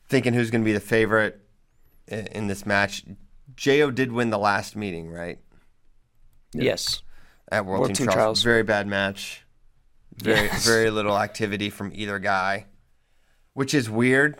[0.08, 1.40] thinking who's going to be the favorite
[2.08, 3.04] in, in this match.
[3.56, 5.38] Jo did win the last meeting, right?
[6.52, 7.02] yes.
[7.50, 8.16] At World, World Team, Team Trials.
[8.16, 8.42] Trials.
[8.42, 9.44] Very bad match.
[10.16, 10.64] Very Yes.
[10.66, 12.66] very little activity from either guy,
[13.54, 14.38] which is weird.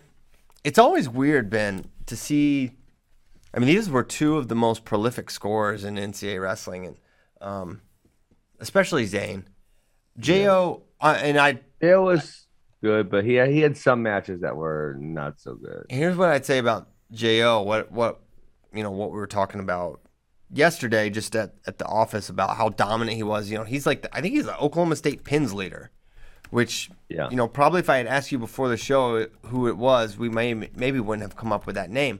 [0.63, 2.71] It's always weird, Ben, to see.
[3.53, 6.97] I mean, these were two of the most prolific scorers in NCAA wrestling, and
[7.41, 7.81] um,
[8.63, 9.45] especially Zane.
[10.17, 12.47] Jo, uh, and I It was
[12.81, 15.85] good, but he had, he had some matches that were not so good.
[15.89, 17.61] Here's what I'd say about Jo.
[17.61, 18.21] What what
[18.73, 20.01] you know what we were talking about
[20.51, 23.49] yesterday, just at, at the office about how dominant he was.
[23.51, 25.91] You know, he's like the, I think he's the Oklahoma State pins leader,
[26.51, 27.29] which Yeah.
[27.29, 30.29] you know probably if I had asked you before the show who it was, we
[30.29, 32.19] may maybe wouldn't have come up with that name.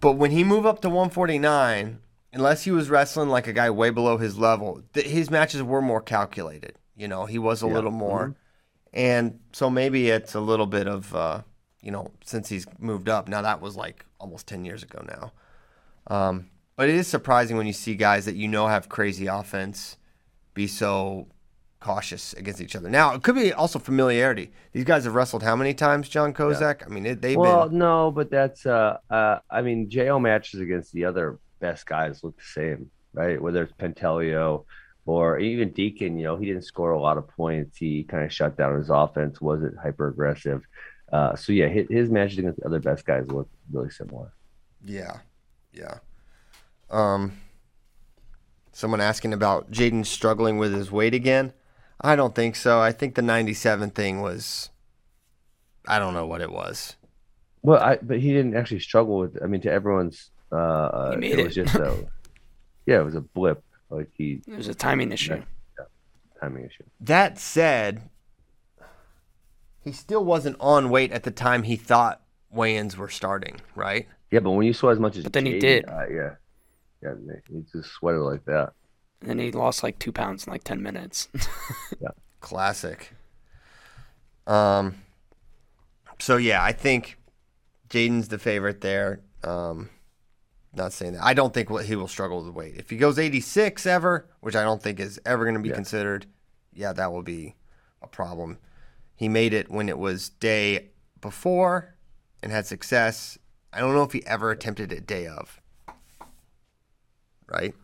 [0.00, 2.00] But when he moved up to 149,
[2.32, 5.82] unless he was wrestling like a guy way below his level, th- his matches were
[5.82, 6.76] more calculated.
[6.96, 7.72] You know, he was a Yeah.
[7.74, 8.34] little more,
[8.92, 11.42] and so maybe it's a little bit of, uh,
[11.82, 13.28] you know, since he's moved up.
[13.28, 15.32] Now that was like almost 10 years ago now.
[16.14, 19.96] Um, but it is surprising when you see guys that you know have crazy offense
[20.54, 21.28] be so
[21.80, 22.88] cautious against each other.
[22.88, 24.52] Now it could be also familiarity.
[24.72, 26.84] These guys have wrestled how many times, John Kozak?
[26.86, 27.78] I mean, it, they've well, been.
[27.78, 32.36] no, but that's uh, uh, I mean, Jo matches against the other best guys look
[32.36, 33.40] the same, right?
[33.40, 34.64] Whether it's Pentelio
[35.06, 37.78] or even Deacon, you know, he didn't score a lot of points.
[37.78, 40.62] He kind of shut down his offense, wasn't hyper aggressive.
[41.12, 44.32] Uh, so yeah, his, his matches against the other best guys look really similar.
[44.84, 45.18] Yeah,
[45.72, 45.98] yeah.
[46.90, 47.38] Um,
[48.72, 51.52] someone asking about J'den struggling with his weight again.
[52.00, 52.80] I don't think so.
[52.80, 54.70] I think the 97 thing was.
[55.86, 56.96] I don't know what it was.
[57.62, 59.40] Well, I but he didn't actually struggle with.
[59.42, 62.06] I mean, to everyone's, uh, uh, He made it was just a,
[62.86, 63.62] yeah, it was a blip.
[63.90, 65.42] Like he It was a timing issue.
[65.78, 65.84] Yeah,
[66.40, 66.84] timing issue.
[67.00, 68.08] That said,
[69.80, 74.06] he still wasn't on weight at the time he thought weigh-ins were starting, right?
[74.30, 75.88] Yeah, but when you saw as much as But then he did.
[75.88, 76.34] uh, yeah,
[77.02, 77.14] yeah,
[77.48, 78.72] he just sweated like that.
[79.20, 81.28] And then he lost like two pounds in like 10 minutes.
[82.00, 82.08] yeah,
[82.40, 83.12] Classic.
[84.46, 84.96] Um.
[86.18, 87.18] So yeah, I think
[87.88, 89.20] J'den's the favorite there.
[89.44, 89.90] Um,
[90.74, 91.22] not saying that.
[91.24, 92.76] I don't think he will struggle with weight.
[92.76, 95.74] If he goes 86 ever, which I don't think is ever going to be Yeah.
[95.74, 96.26] considered,
[96.72, 97.56] yeah, that will be
[98.00, 98.58] a problem.
[99.14, 101.94] He made it when it was day before
[102.42, 103.38] and had success.
[103.72, 105.60] I don't know if he ever attempted it day of.
[107.46, 107.74] Right?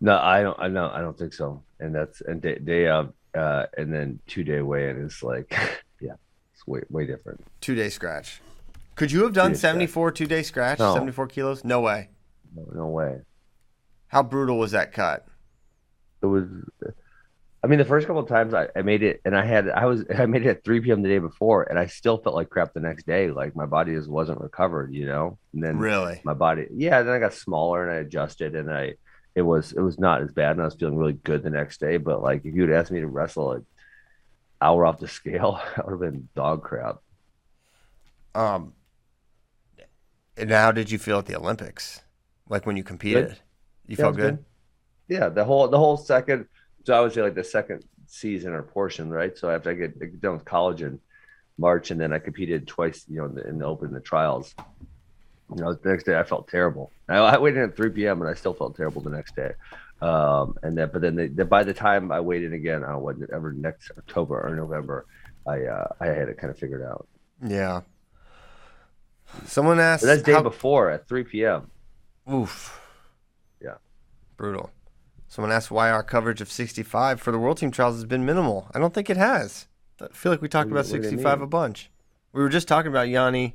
[0.00, 0.58] No, I don't.
[0.60, 0.90] I know.
[0.92, 1.62] I don't think so.
[1.80, 5.50] And that's and day, day of, uh, and then two day weigh in is like,
[6.00, 6.14] yeah,
[6.52, 7.42] it's way way different.
[7.60, 8.40] Two day scratch.
[8.94, 10.78] Could you have done 74 two day scratch?
[10.78, 10.94] No.
[10.94, 11.64] 74 kilos?
[11.64, 12.08] No way.
[12.54, 13.20] No, no way.
[14.08, 15.26] How brutal was that cut?
[16.22, 16.44] It was.
[17.64, 19.86] I mean, the first couple of times I, I made it, and I had I
[19.86, 21.02] was I made it at 3 p.m.
[21.02, 23.30] the day before, and I still felt like crap the next day.
[23.30, 25.38] Like my body just wasn't recovered, you know.
[25.54, 26.20] And then Really?
[26.24, 27.02] my body, yeah.
[27.02, 28.94] Then I got smaller and I adjusted, and I
[29.34, 31.80] it was it was not as bad, and I was feeling really good the next
[31.80, 31.96] day.
[31.96, 33.66] But like if you'd asked me to wrestle an
[34.60, 36.96] hour off the scale, I would have been dog crap.
[38.34, 38.72] Um,
[40.42, 42.02] and how did you feel at the Olympics?
[42.48, 43.38] Like when you competed?
[43.86, 44.38] You Yeah, felt was good?
[45.08, 46.46] Yeah, the whole the whole second.
[46.84, 49.36] So I was like the second season or portion, right?
[49.38, 51.00] So after I get, I get done with college in
[51.58, 54.54] March, and then I competed twice, you know, in the, in the open, the trials.
[55.54, 56.92] You know, the next day I felt terrible.
[57.08, 58.22] I, I in at 3 p.m.
[58.22, 59.52] and I still felt terrible the next day.
[60.00, 62.96] Um, and then, but then the, the, by the time I waited in again, I
[62.96, 65.06] whatever next October or November,
[65.46, 67.06] I uh, I had it kind of figured out.
[67.42, 67.82] Yeah.
[69.46, 70.02] Someone asked.
[70.02, 71.70] But that's day how- before at 3 p.m.
[72.32, 72.80] Oof.
[73.60, 73.74] Yeah.
[74.36, 74.70] Brutal.
[75.28, 78.68] Someone asked why our coverage of 65 for the World Team Trials has been minimal.
[78.74, 79.66] I don't think it has.
[80.00, 81.90] I feel like we talked What about do you- what do you 65 a bunch.
[82.32, 83.54] We were just talking about Yianni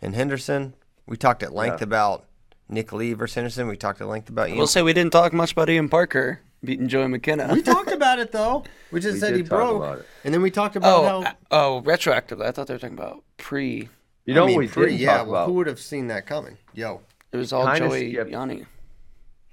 [0.00, 0.74] and Henderson.
[1.06, 1.84] We talked at length Yeah.
[1.84, 2.24] about
[2.68, 3.68] Nick Lee versus Henderson.
[3.68, 4.58] We talked at length about Ian.
[4.58, 7.52] We'll say we didn't talk much about Ian Parker beating Joey McKenna.
[7.52, 8.64] we talked about it though.
[8.90, 9.76] We just We said did he talk broke.
[9.82, 10.06] about it.
[10.24, 12.46] And then we talked about oh, how oh, retroactively.
[12.46, 13.88] I thought they were talking about pre.
[14.24, 15.46] You know I mean, what we pre- did yeah, talk well, about?
[15.48, 16.56] who would have seen that coming?
[16.72, 17.00] Yo.
[17.32, 18.30] It was all Kinda Joey skipped.
[18.30, 18.66] Yianni.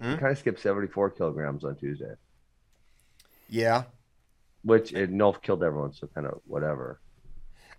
[0.02, 0.12] Hmm?
[0.12, 2.14] We kind of skipped 74 kilograms on Tuesday,
[3.50, 3.84] Yeah.
[4.64, 7.00] which it Nolf killed everyone, so kind of whatever.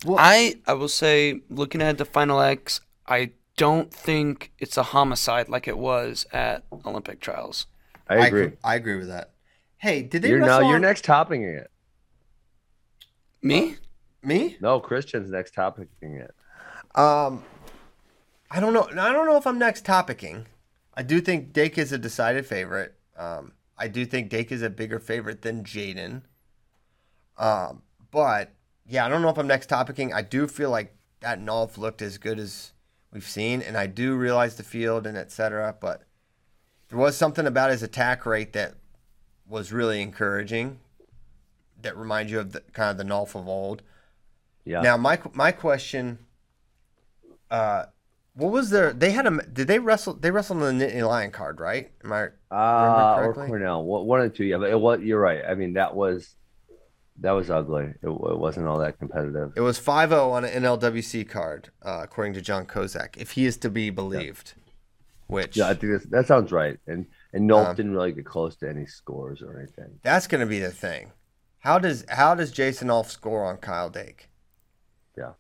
[0.09, 5.49] I I will say, looking at the final X, I don't think it's a homicide
[5.49, 7.67] like it was at Olympic trials.
[8.09, 8.43] I agree.
[8.45, 8.57] agree.
[8.65, 9.31] I agree with that.
[9.79, 11.71] Hey, did they You're now wrestle you're on- next topping it.
[13.43, 13.77] Me?
[14.23, 14.57] me?
[14.61, 16.35] No, Christian's next topping it.
[16.95, 17.45] Um,
[18.51, 18.89] I don't know.
[18.91, 20.45] I don't know if I'm next topicking.
[20.95, 22.95] I do think Dake is a decided favorite.
[23.17, 26.23] Um, I do think Dake is a bigger favorite than J'den.
[27.39, 28.53] Um, but
[28.87, 30.13] yeah, I don't know if I'm next topicking.
[30.13, 32.73] I do feel like that Nolf looked as good as
[33.13, 35.77] we've seen, and I do realize the field and etc.
[35.81, 36.03] But
[36.89, 38.75] there was something about his attack rate that
[39.49, 40.79] was really encouraging.
[41.81, 43.83] That reminds you of the kind of the Nolf of old.
[44.65, 44.83] Yeah.
[44.83, 46.19] Now, my my question,
[47.53, 47.87] uh,
[48.35, 48.93] what was their?
[48.93, 49.39] They had a.
[49.53, 50.15] Did they wrestle?
[50.15, 51.91] They wrestled on the Nittany Lion card, right?
[52.03, 52.29] Am I?
[52.51, 53.35] Uh, or?
[53.35, 54.45] Cornell, one one of the two.
[54.45, 55.01] Yeah, but it was.
[55.01, 55.43] You're right.
[55.47, 56.37] I mean, that was
[57.21, 57.85] that was ugly.
[58.03, 59.53] It, it wasn't all that competitive.
[59.55, 63.59] It was 5-0 on an NLWC card, uh, according to John Kozak, if he is
[63.59, 64.55] to be believed.
[65.27, 66.79] Which Yeah, I think that's, that sounds right.
[66.87, 69.99] And and Nolf Um, didn't really get close to any scores or anything.
[70.03, 71.13] that's going to be the thing.
[71.61, 74.31] How does how does Jason Nolf score on Kyle Dake?
[75.17, 75.33] Yeah.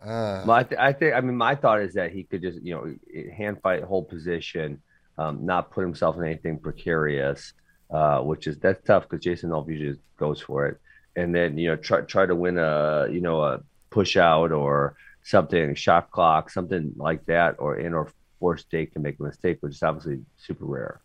[0.00, 1.14] Uh, Well, I, th- I think.
[1.14, 4.82] I mean, my thought is that he could just, you know, hand fight, hold position,
[5.18, 7.52] um, not put himself in anything precarious,
[7.90, 10.78] uh, which is that's tough because Jason just goes for it,
[11.16, 14.96] and then you know try try to win a you know a push out or
[15.24, 19.58] something, shot clock, something like that, or in or force Dake to make a mistake,
[19.60, 21.02] which is obviously super rare.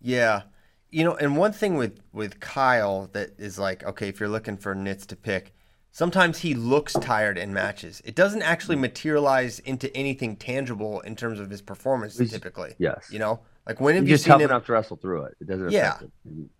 [0.00, 0.44] Yeah.
[0.90, 4.56] You know, and one thing with with Kyle that is like, okay, if you're looking
[4.56, 5.54] for nits to pick,
[5.96, 8.02] sometimes he looks tired in matches.
[8.04, 12.74] It doesn't actually materialize into anything tangible in terms of his performance He's- typically.
[12.76, 13.40] Yes, You know?
[13.66, 15.36] Like when have he's you just seen him enough to wrestle through it.
[15.40, 15.98] It doesn't Yeah.
[15.98, 16.50] him.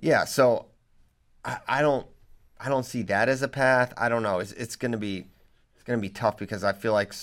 [0.00, 0.66] Yeah, so
[1.42, 2.06] I, I don't
[2.60, 3.94] I don't see that as a path.
[3.96, 4.40] I don't know.
[4.40, 5.28] It's it's gonna be
[5.74, 7.14] it's gonna be tough because I feel like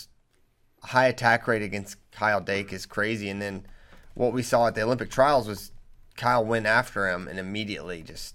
[0.81, 3.67] high attack rate against Kyle Dake is crazy, and then
[4.15, 5.71] what we saw at the Olympic trials was
[6.17, 8.33] Kyle went after him and immediately just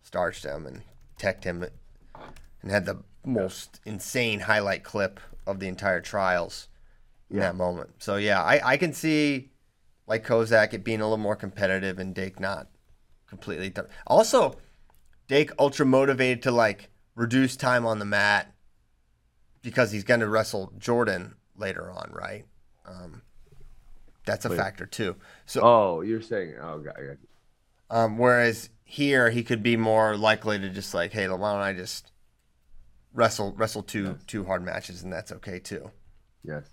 [0.00, 0.80] starched him and
[1.18, 1.66] teched him
[2.62, 6.68] and had the most insane highlight clip of the entire trials
[7.30, 7.90] in that moment.
[7.98, 9.50] So yeah, I, I can see
[10.06, 12.68] like Kozak it being a little more competitive and Dake not
[13.26, 13.70] completely.
[13.70, 14.56] Th- also,
[15.28, 18.52] Dake ultra motivated to like reduce time on the mat
[19.62, 22.44] because he's going to wrestle Jordan later on, right?
[22.86, 23.22] Um,
[24.26, 24.56] that's a Wait.
[24.56, 25.16] factor too.
[25.46, 26.54] So, Oh, you're saying?
[26.60, 27.18] Oh, God,
[27.90, 31.72] um, whereas here he could be more likely to just like, hey, why don't I
[31.72, 32.11] just
[33.14, 35.90] wrestle wrestle two two hard matches and that's okay too.
[36.42, 36.64] yes.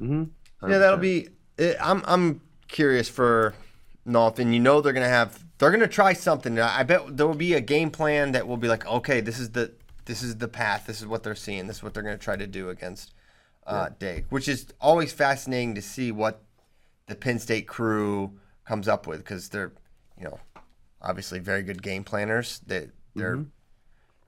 [0.00, 0.70] Mm-hmm.
[0.70, 1.28] Yeah, that'll be.
[1.58, 3.54] It, I'm I'm curious for
[4.06, 6.58] Nolf, and you know they're gonna have they're gonna try something.
[6.58, 9.50] I bet there will be a game plan that will be like, okay, this is
[9.52, 9.72] the
[10.04, 10.86] this is the path.
[10.86, 11.66] This is what they're seeing.
[11.66, 13.14] This is what they're gonna try to do against
[13.66, 16.42] uh, Dake, which is always fascinating to see what
[17.06, 19.72] the Penn State crew comes up with because they're
[20.18, 20.38] you know
[21.00, 22.60] obviously very good game planners.
[22.66, 23.44] That their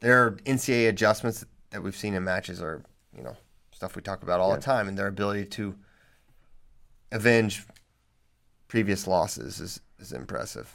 [0.00, 2.82] their NCAA adjustments that we've seen in matches are
[3.16, 3.36] you know
[3.72, 5.74] stuff we talk about all the time, and their ability to
[7.12, 7.64] avenge
[8.68, 10.74] previous losses is, is impressive.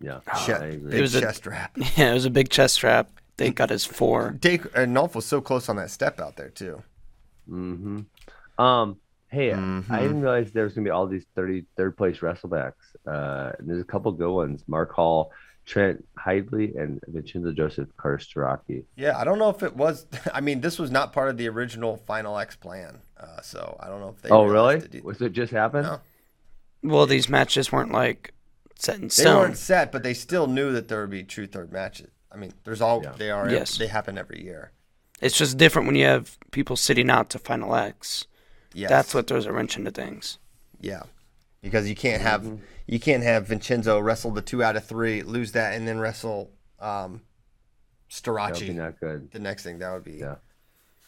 [0.00, 0.90] Yeah, Che- I agree.
[0.92, 1.76] big was a- chest wrap.
[1.96, 3.10] Yeah, it was a big chest strap.
[3.36, 4.30] They got his four.
[4.32, 6.82] Dake uh, Nolf was so close on that step out there too.
[7.48, 8.00] Mm-hmm.
[8.62, 8.96] Um,
[9.28, 9.88] hey, Mhm.
[9.90, 12.72] I didn't realize there was gonna be all these 30 third place wrestlebacks.
[13.06, 15.30] Uh, and there's a couple good ones: Mark Hall,
[15.68, 18.84] Trent Hidley, and Vincenzo Joseph Carter Starocci.
[18.96, 20.06] Yeah, I don't know if it was.
[20.34, 23.88] I mean, this was not part of the original Final X plan, uh, so I
[23.88, 24.30] don't know if they.
[24.30, 24.76] Oh, really?
[24.76, 25.04] realized it.
[25.04, 25.84] Was it just happened?
[25.86, 26.00] No.
[26.82, 28.32] Well, these matches weren't like
[28.76, 31.70] set in They weren't set, but they still knew that there would be true third
[31.70, 32.08] matches.
[32.32, 33.12] I mean, there's all Yeah.
[33.16, 33.50] they are.
[33.50, 33.76] Yes.
[33.76, 34.72] They happen every year.
[35.20, 38.26] It's just different when you have people sitting out to final X.
[38.72, 38.88] Yes.
[38.88, 40.38] That's what throws a wrench into things.
[40.80, 41.02] Yeah,
[41.60, 42.62] because you can't have Mm-hmm.
[42.86, 46.50] you can't have Vincenzo wrestle the two out of three, lose that, and then wrestle
[46.80, 47.20] um,
[48.10, 48.74] That would be Starocci.
[48.74, 49.30] not good.
[49.32, 50.36] The next thing that would be Yeah.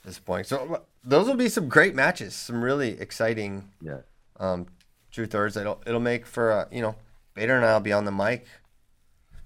[0.05, 0.45] disappointing.
[0.45, 4.01] So uh, those will be some great matches, some really exciting Yeah.
[4.39, 4.67] um,
[5.11, 5.57] true thirds.
[5.57, 6.97] It'll it'll make for uh, you know
[7.35, 8.47] Bader and I'll be on the mic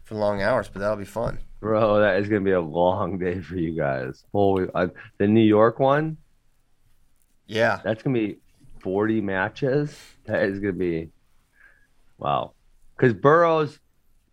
[0.05, 1.39] for long hours, but that'll be fun.
[1.61, 4.25] Bro, that is gonna be a long day for you guys.
[4.33, 6.17] Holy, uh, the New York one,
[7.47, 8.39] Yeah, that's gonna be
[8.85, 9.99] 40 matches.
[10.27, 11.09] That is gonna be,
[12.19, 12.53] wow.
[12.95, 13.79] Because Burrows,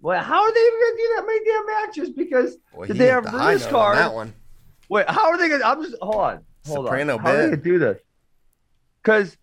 [0.02, 2.10] well, how are they even gonna do that many damn matches?
[2.10, 3.98] Because did they have the Rudis on card?
[3.98, 4.34] that one.
[4.90, 5.64] Wait, how are they gonna?
[5.64, 7.20] I'm just hold on, hold Soprano on.
[7.20, 7.50] How are they bid.
[7.52, 8.02] gonna do this?
[9.02, 9.38] Because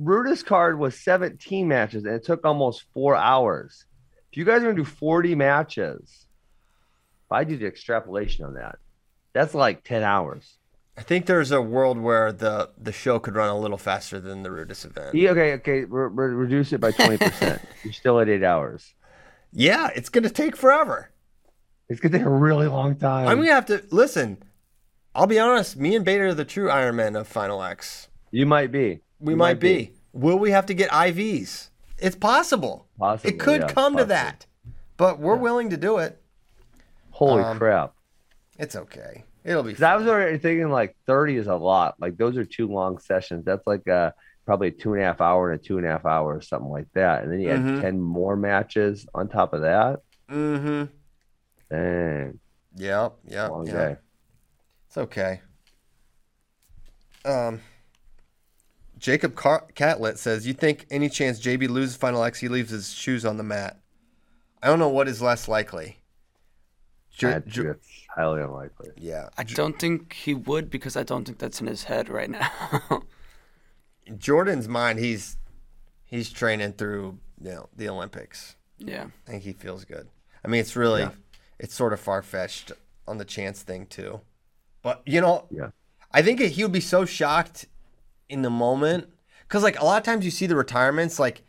[0.00, 3.86] Rudis card was 17 matches and it took almost four hours.
[4.30, 6.26] If you guys are gonna do 40 matches,
[7.26, 8.76] if I do the extrapolation on that,
[9.32, 10.57] that's like 10 hours.
[10.98, 14.42] I think there's a world where the the show could run a little faster than
[14.42, 15.14] the Rudis event.
[15.14, 15.84] Yeah, okay, okay.
[15.84, 17.62] Re- re- reduce it by twenty percent.
[17.84, 18.94] You're still at eight hours.
[19.52, 21.10] Yeah, it's gonna take forever.
[21.88, 23.28] It's gonna take a really long time.
[23.28, 24.42] I'm gonna have to listen.
[25.14, 25.76] I'll be honest.
[25.76, 28.08] Me and Beta are the true Iron Man of Final X.
[28.32, 29.00] you might be.
[29.20, 29.92] We You might, be.
[30.12, 31.70] Will we have to get IVs?
[31.98, 32.86] It's possible.
[32.98, 34.46] Possible, it could yeah, come to that,
[34.96, 36.20] but we're willing to do it.
[37.10, 37.94] Holy Um, crap!
[38.58, 39.24] It's okay.
[39.48, 39.74] It'll be.
[39.82, 41.94] I was already thinking like thirty is a lot.
[41.98, 43.44] Like those are two long sessions.
[43.46, 44.10] That's like uh
[44.44, 46.40] probably a two and a half hour and a two and a half hour or
[46.42, 47.22] something like that.
[47.22, 47.80] And then you had Mhm.
[47.80, 50.00] ten more matches on top of that.
[50.30, 50.92] Mm-hmm.
[51.70, 52.38] Dang,
[52.76, 53.12] Yep.
[53.26, 53.50] Yep.
[53.50, 53.74] long yep.
[53.76, 53.96] day.
[54.86, 55.40] It's okay.
[57.24, 57.60] Um,
[58.98, 59.34] Jacob
[59.74, 63.36] Catlett says, "You think any chance JB loses Final X, he leaves his shoes on
[63.36, 63.78] the mat?
[64.62, 65.98] I don't know what is less likely.
[67.18, 68.90] Ju- That's, Ju- that's highly unlikely.
[68.96, 72.30] yeah, I don't think he would because I don't think that's in his head right
[72.30, 72.50] now.
[74.06, 75.36] in Jordan's mind, he's
[76.04, 78.56] he's training through you know the Olympics.
[78.78, 79.06] yeah.
[79.26, 80.08] I think he feels good.
[80.44, 81.10] I mean, it's really Yeah.
[81.58, 82.72] it's sort of far fetched
[83.06, 84.20] on the chance thing too,
[84.82, 85.70] but you know, Yeah.
[86.12, 87.66] I think he would be so shocked
[88.28, 89.08] in the moment
[89.42, 91.42] because like a lot of times you see the retirements like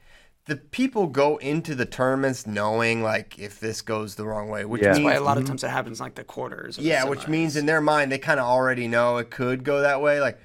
[0.50, 4.82] the people go into the tournaments knowing like if this goes the wrong way which
[4.82, 4.90] Yeah.
[4.90, 6.78] That's means why a lot of times it happens like the quarters.
[6.78, 9.64] or the yeah which means in their mind they kind of already know it could
[9.64, 10.38] go that way like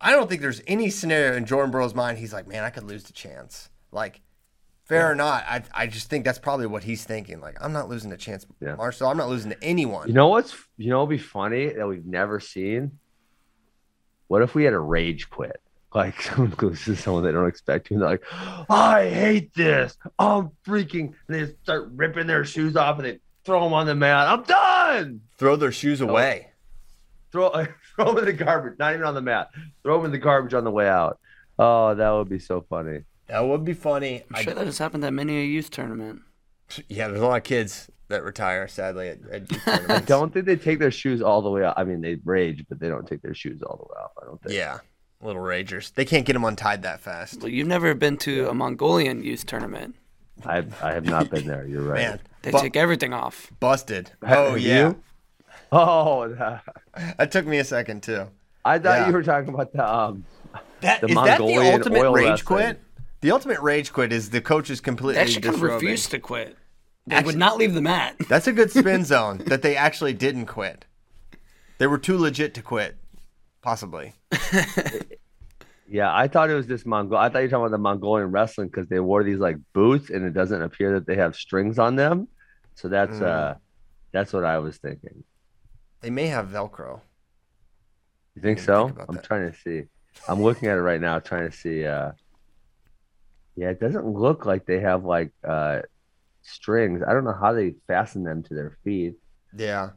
[0.00, 2.84] i don't think there's any scenario in jordan burrow's mind he's like man i could
[2.84, 4.20] lose the chance like
[4.84, 7.88] fair or not I, I just think that's probably what he's thinking like i'm not
[7.88, 8.76] losing the chance Yeah.
[8.76, 11.86] marsteller i'm not losing to anyone You know what's you know what'd be funny that
[11.86, 12.98] we've never seen?
[14.28, 15.60] What if we had a rage quit?
[15.94, 18.24] Like someone goes to someone they don't expect to, and they're like,
[18.70, 19.96] I hate this.
[20.18, 23.94] I'm freaking and they start ripping their shoes off and they throw them on the
[23.94, 24.28] mat.
[24.28, 25.20] I'm done.
[25.38, 26.48] throw their shoes away
[27.32, 27.50] Throw
[27.96, 29.50] throw them in the garbage, not even on the mat.
[29.82, 31.18] Throw them in the garbage on the way out.
[31.58, 33.00] Oh, that would be so funny.
[33.26, 36.22] that would be funny I'm I- sure that has happened at many a youth tournament.
[36.88, 40.44] Yeah, there's a lot of kids that retire, sadly, at, at youth I don't think
[40.46, 41.74] they take their shoes all the way out.
[41.78, 44.10] I mean, they rage, but they don't take their shoes all the way off.
[44.22, 44.54] I don't think.
[44.54, 44.78] Yeah,
[45.20, 45.92] little ragers.
[45.94, 47.40] They can't get them untied that fast.
[47.40, 49.96] Well, you've never been to a Mongolian youth tournament.
[50.44, 51.66] I I have not been there.
[51.66, 51.98] You're right.
[52.02, 53.50] Man, They bu- take everything off.
[53.58, 54.12] busted.
[54.24, 55.02] Have Oh yeah, you?
[55.72, 56.62] Oh, that,
[57.18, 58.28] that took me a second too.
[58.64, 59.06] I thought Yeah.
[59.08, 60.24] you were talking about the um.
[60.80, 62.46] That The is that the Mongolian ultimate oil rage wrestling.
[62.46, 62.80] quit?
[63.20, 65.74] The ultimate rage quit is the coach is completely They actually kind of disrobing.
[65.88, 66.56] refused to quit.
[67.08, 68.14] They would not leave the mat.
[68.28, 70.84] That's a good spin zone that they actually didn't quit.
[71.78, 72.96] They were too legit to quit,
[73.62, 74.14] possibly.
[75.90, 77.16] Yeah, I thought it was this Mongol.
[77.16, 80.10] I thought you were talking about the Mongolian wrestling because they wore these like boots
[80.10, 82.28] and it doesn't appear that they have strings on them.
[82.74, 83.22] So that's Mm.
[83.26, 83.54] uh,
[84.12, 85.24] that's what I was thinking.
[86.02, 87.00] They may have Velcro.
[88.34, 88.88] You think so?
[88.88, 89.24] think I'm that.
[89.24, 89.84] trying to see.
[90.28, 91.86] I'm looking at it right now, trying to see.
[91.86, 92.12] uh
[93.56, 95.80] Yeah, it doesn't look like they have like uh
[96.42, 97.02] strings.
[97.02, 99.14] I don't know how they fasten them to their feet.
[99.56, 99.92] Yeah.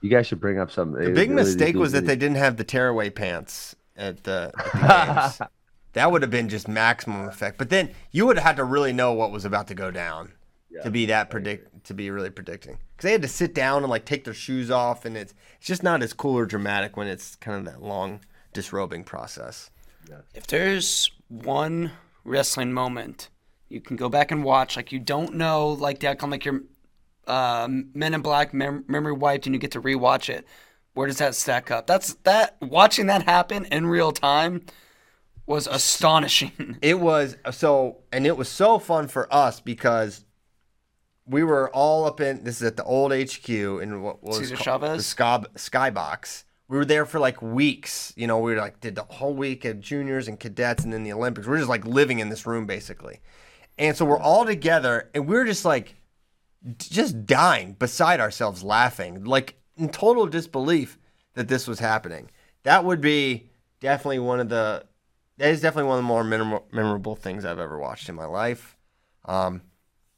[0.00, 1.02] You guys should bring up something.
[1.02, 5.18] The big mistake was that they didn't have the tearaway pants at the, at the
[5.38, 5.50] games.
[5.94, 7.58] that would have been just maximum effect.
[7.58, 10.32] But then you would have had to really know what was about to go down
[10.84, 12.78] to be that predict to be really predicting.
[12.96, 15.66] Because they had to sit down and like take their shoes off, and it's it's
[15.66, 18.20] just not as cool or dramatic when it's kind of that long
[18.52, 19.70] disrobing process.
[20.34, 21.92] If there's one
[22.24, 23.28] wrestling moment
[23.68, 26.62] you can go back and watch, like you don't know, like the outcome, like your
[27.28, 30.46] uh, Men in Black mem- memory wiped, and you get to rewatch it.
[30.94, 31.86] Where does that stack up?
[31.86, 34.62] That's that watching that happen in real time
[35.46, 36.76] was astonishing.
[36.82, 40.24] It was so, and it was so fun for us because
[41.26, 42.44] we were all up in.
[42.44, 44.96] This is at the old HQ in what was Cesar called Chavez?
[44.96, 46.44] the Sky, Skybox.
[46.68, 48.12] We were there for like weeks.
[48.16, 51.02] You know, we were like did the whole week of juniors and cadets, and then
[51.04, 51.46] the Olympics.
[51.46, 53.20] We are just like living in this room basically,
[53.78, 55.94] and so we're all together, and we are just like
[56.76, 60.98] just dying beside ourselves laughing like in total disbelief
[61.34, 62.30] that this was happening.
[62.64, 63.50] That would be
[63.80, 64.84] definitely one of the
[65.38, 68.26] that is definitely one of the more memorable, memorable things i've ever watched in my
[68.26, 68.76] life.
[69.24, 69.62] Um,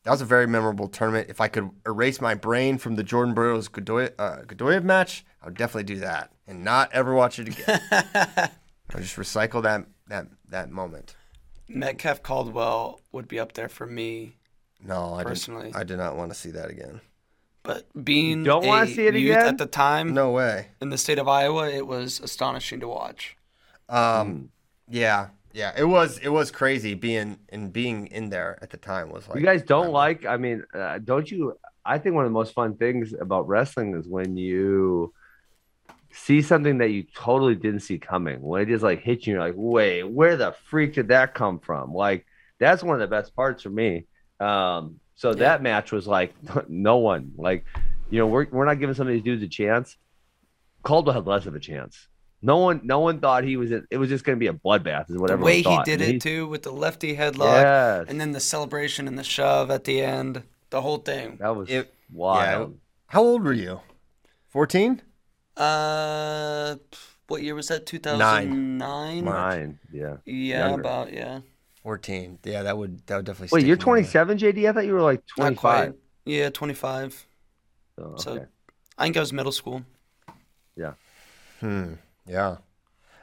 [0.04, 1.28] that was a very memorable tournament.
[1.28, 5.46] If i could erase my brain from the jordan burroughs Godoy, uh, Geduev match i
[5.46, 7.80] would definitely do that and not ever watch it again.
[7.92, 11.14] I just recycle that that that moment.
[11.68, 14.36] Metcalf Caldwell would be up there for me,
[14.84, 15.66] no i Personally.
[15.66, 17.00] did, i did not want to see that again
[17.62, 19.46] but being don't wanna a see it youth again?
[19.48, 23.36] at the time no way in the state of Iowa, it was astonishing to watch.
[23.90, 24.50] Um,
[24.88, 29.10] yeah, yeah, it was it was crazy being and being in there at the time
[29.10, 30.24] was like You guys don't like?
[30.24, 31.58] I mean, uh, don't you?
[31.84, 35.12] I think one of the most fun things about wrestling is when you
[36.12, 38.40] see something that you totally didn't see coming.
[38.40, 41.58] When it just like hits you, you're like, wait, where the freak did that come
[41.58, 41.92] from?
[41.92, 42.26] Like
[42.58, 44.06] that's one of the best parts for me.
[44.40, 46.34] Um, so that match was like
[46.68, 47.64] no one like,
[48.10, 49.96] you know, we're we're not giving some of these dudes a chance.
[50.82, 52.08] Caldwell had less of a chance.
[52.42, 53.70] No one, no one thought he was.
[53.70, 55.44] In, it was just going to be a bloodbath, is The whatever.
[55.44, 58.06] way he did And it too, with the lefty headlock, Yes.
[58.08, 61.36] and then the celebration and the shove at the end, the whole thing.
[61.38, 62.78] That was It- wild.
[63.08, 63.80] How old were you?
[64.48, 65.02] 14?
[65.54, 66.76] Uh,
[67.28, 67.84] what year was that?
[67.84, 69.22] Two thousand nine.
[69.24, 70.16] Mine, yeah.
[70.24, 70.80] Yeah, Younger.
[70.80, 71.40] about yeah.
[71.82, 72.38] 14.
[72.44, 74.10] Yeah, that would that would definitely Wait, you're in your mind.
[74.10, 74.68] 27, JD?
[74.68, 75.94] I thought you were like 25.
[76.26, 77.26] Yeah, twenty five.
[77.98, 78.46] So, So.
[78.98, 79.82] I think I was middle school.
[80.76, 80.92] yeah.
[81.60, 81.94] Hmm.
[82.26, 82.56] Yeah.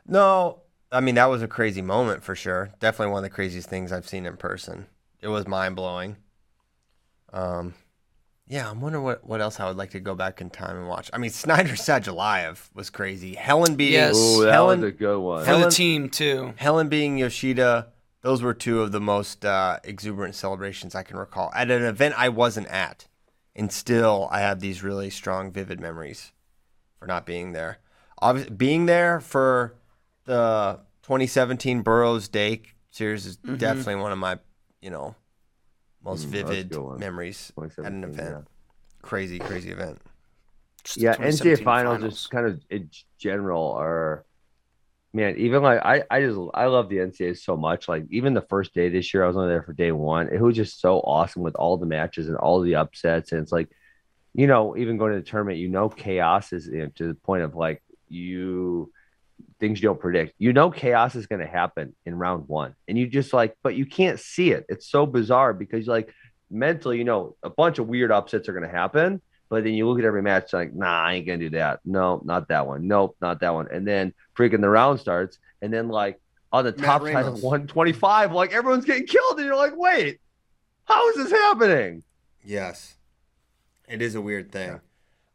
[0.08, 2.72] No, I mean that was a crazy moment for sure.
[2.80, 4.88] Definitely one of the craziest things I've seen in person.
[5.22, 6.18] It was mind blowing.
[7.34, 7.74] Um,
[8.48, 10.88] yeah, I'm wondering what, what else I would like to go back in time and
[10.88, 11.10] watch.
[11.14, 13.36] I mean, Snyder Sadulaev was crazy.
[13.36, 14.16] Helen being Yes.
[14.18, 15.40] Ooh, that Helen, was a good one.
[15.42, 16.54] For the Helen- team too.
[16.58, 17.88] Helen being Yoshida.
[18.28, 22.14] Those were two of the most uh, exuberant celebrations I can recall at an event
[22.18, 23.08] I wasn't at,
[23.56, 26.34] and still I have these really strong, vivid memories
[27.00, 27.78] for not being there.
[28.22, 29.76] Obviously, being there for
[30.26, 34.40] the 2017 Burroughs Dake series is definitely one of my,
[34.82, 35.16] you know,
[36.04, 37.64] most Mm, that was a vivid good memories at
[37.94, 38.48] an 2017, event.
[39.04, 40.02] Crazy, crazy event.
[40.84, 44.26] Just yeah, 2017 NCAA finals, just kind of in general are
[45.14, 47.88] man, even like I, I just I love the NCAA so much.
[47.88, 50.30] Like even the first day this year, I was only there for day one.
[50.30, 53.32] It was just so awesome with all the matches and all the upsets.
[53.32, 53.70] And it's like,
[54.34, 57.16] you know, even going to the tournament, you know, chaos is you know, to the
[57.16, 58.92] point of like you
[59.60, 60.34] things you don't predict.
[60.38, 63.76] You know, chaos is going to happen in round one, and you just like, but
[63.76, 64.66] you can't see it.
[64.70, 66.14] It's so bizarre because like
[66.50, 69.22] mentally, you know, a bunch of weird upsets are going to happen.
[69.50, 71.80] But then you look at every match, like, nah, I ain't gonna do that.
[71.86, 72.88] No, not that one.
[72.88, 73.68] Nope, not that one.
[73.72, 76.20] And then freaking the round starts, and then like
[76.52, 80.20] on the mat top side of 125, like everyone's getting killed, and you're like, wait,
[80.86, 82.04] how is this happening?
[82.44, 82.96] Yes.
[83.88, 84.82] It is a weird thing.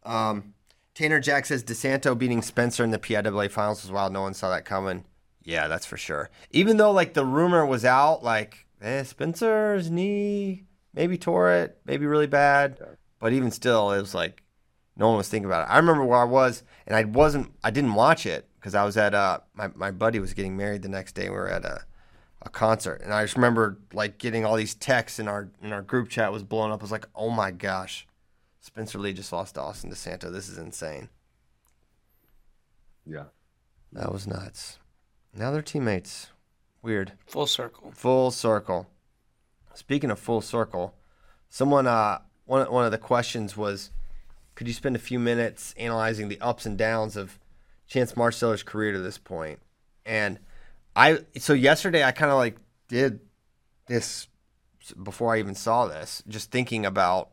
[0.05, 0.55] Um,
[0.95, 4.13] Tanner Jack says DeSanto beating Spencer in the PIAA finals was wild.
[4.13, 5.05] No one saw that coming.
[5.43, 6.31] Yeah, that's for sure.
[6.51, 12.07] Even though like the rumor was out, like eh, Spencer's knee maybe tore it, maybe
[12.07, 12.79] really bad.
[13.23, 14.43] But even still, it was like
[14.97, 15.73] no one was thinking about it.
[15.73, 17.53] I remember where I was, and I wasn't.
[17.63, 20.83] I didn't watch it because I was at uh my my buddy was getting married
[20.83, 21.31] the next day.
[21.31, 21.85] We were at a
[22.43, 25.83] a concert, and I just remember like getting all these texts in our in our
[25.83, 26.81] group chat was blowing up.
[26.81, 28.09] I was like, oh my gosh,
[28.59, 30.33] Spencer Lee just lost to Austin DeSanto.
[30.33, 31.09] This is insane.
[33.07, 33.27] Yeah.
[33.93, 34.81] That was nuts.
[35.33, 36.31] Now they're teammates.
[36.83, 37.13] Weird.
[37.25, 37.93] full circle.
[37.95, 38.89] Full circle.
[39.75, 40.97] Speaking of full circle,
[41.49, 43.91] someone uh one one of the questions was,
[44.55, 47.39] could you spend a few minutes analyzing the ups and downs of
[47.87, 49.61] Chance Marsteller's career to this point?
[50.05, 50.39] And
[50.95, 52.57] I so yesterday I kind of like
[52.89, 53.21] did
[53.87, 54.29] this
[55.03, 57.31] before I even saw this, just thinking about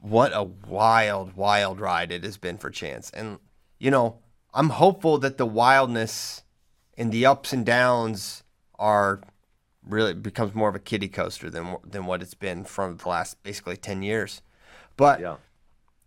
[0.00, 3.10] what a wild, wild ride it has been for Chance.
[3.10, 3.38] And
[3.78, 4.18] you know,
[4.52, 6.42] I'm hopeful that the wildness
[6.98, 8.42] and the ups and downs
[8.78, 9.22] are
[9.86, 13.42] really becomes more of a kiddie coaster than than what it's been from the last
[13.42, 14.42] basically 10 years.
[14.96, 15.36] But Yeah.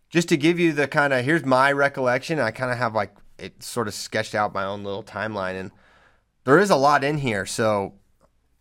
[0.10, 3.16] just to give you the kind of here's my recollection, I kind of have like
[3.38, 5.72] it sort of sketched out my own little timeline and
[6.46, 7.96] there is a lot in here, so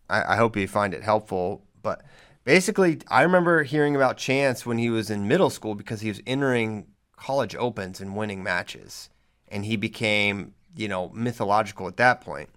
[0.08, 1.62] I, I hope you find it helpful.
[1.82, 2.02] But
[2.44, 6.20] basically, I remember hearing about Chance when he was in middle school because he was
[6.26, 6.86] entering
[7.16, 9.10] college opens and winning matches,
[9.48, 12.48] and he became you know mythological at that point.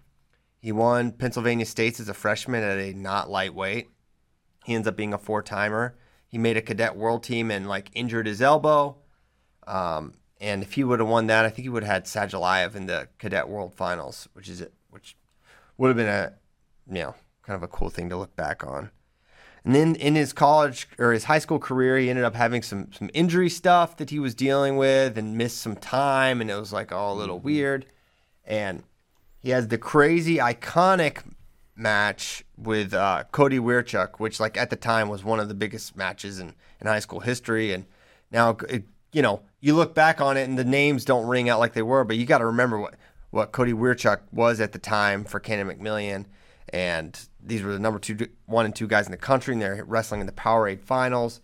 [0.67, 3.87] He won Pennsylvania States as a freshman at a not lightweight.
[4.65, 5.95] He ends up being a four timer.
[6.27, 8.97] He made a cadet world team and like injured his elbow.
[9.65, 12.75] Um, and if he would have won that, I think he would have had Sadulaev
[12.75, 15.15] in the cadet world finals, which is it, which
[15.77, 16.33] would have been a
[16.85, 18.91] you know kind of a cool thing to look back on.
[19.63, 22.91] And then in his college or his high school career, he ended up having some
[22.91, 26.73] some injury stuff that he was dealing with and missed some time, and it was
[26.73, 27.85] like all a little weird.
[28.43, 28.83] And
[29.47, 31.19] he has the crazy iconic
[31.73, 35.95] match with uh, Cody Wiercioch, which like at the time was one of the biggest
[35.95, 37.71] matches in, in high school history.
[37.71, 37.85] And
[38.29, 38.83] now, it,
[39.13, 41.81] you know, you look back on it and the names don't ring out like they
[41.81, 42.95] were, but you got to remember what,
[43.29, 46.25] what Cody Wiercioch was at the time for Canon McMillan.
[46.67, 49.85] And these were the number two, one and two guys in the country, and they're
[49.85, 51.39] wrestling in the Powerade finals.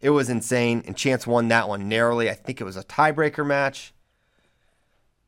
[0.00, 2.30] It was insane, and Chance won that one narrowly.
[2.30, 3.92] I think it was a tiebreaker match.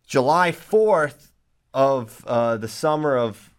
[0.06, 1.32] July 4th
[1.74, 3.50] of uh, the summer of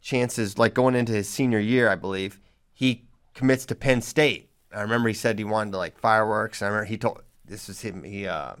[0.00, 2.40] Chance's, like going into his senior year, I believe,
[2.72, 4.48] he commits to Penn State.
[4.72, 6.62] I remember he said he wanted to like fireworks.
[6.62, 8.04] I remember he told this was him.
[8.04, 8.54] He uh,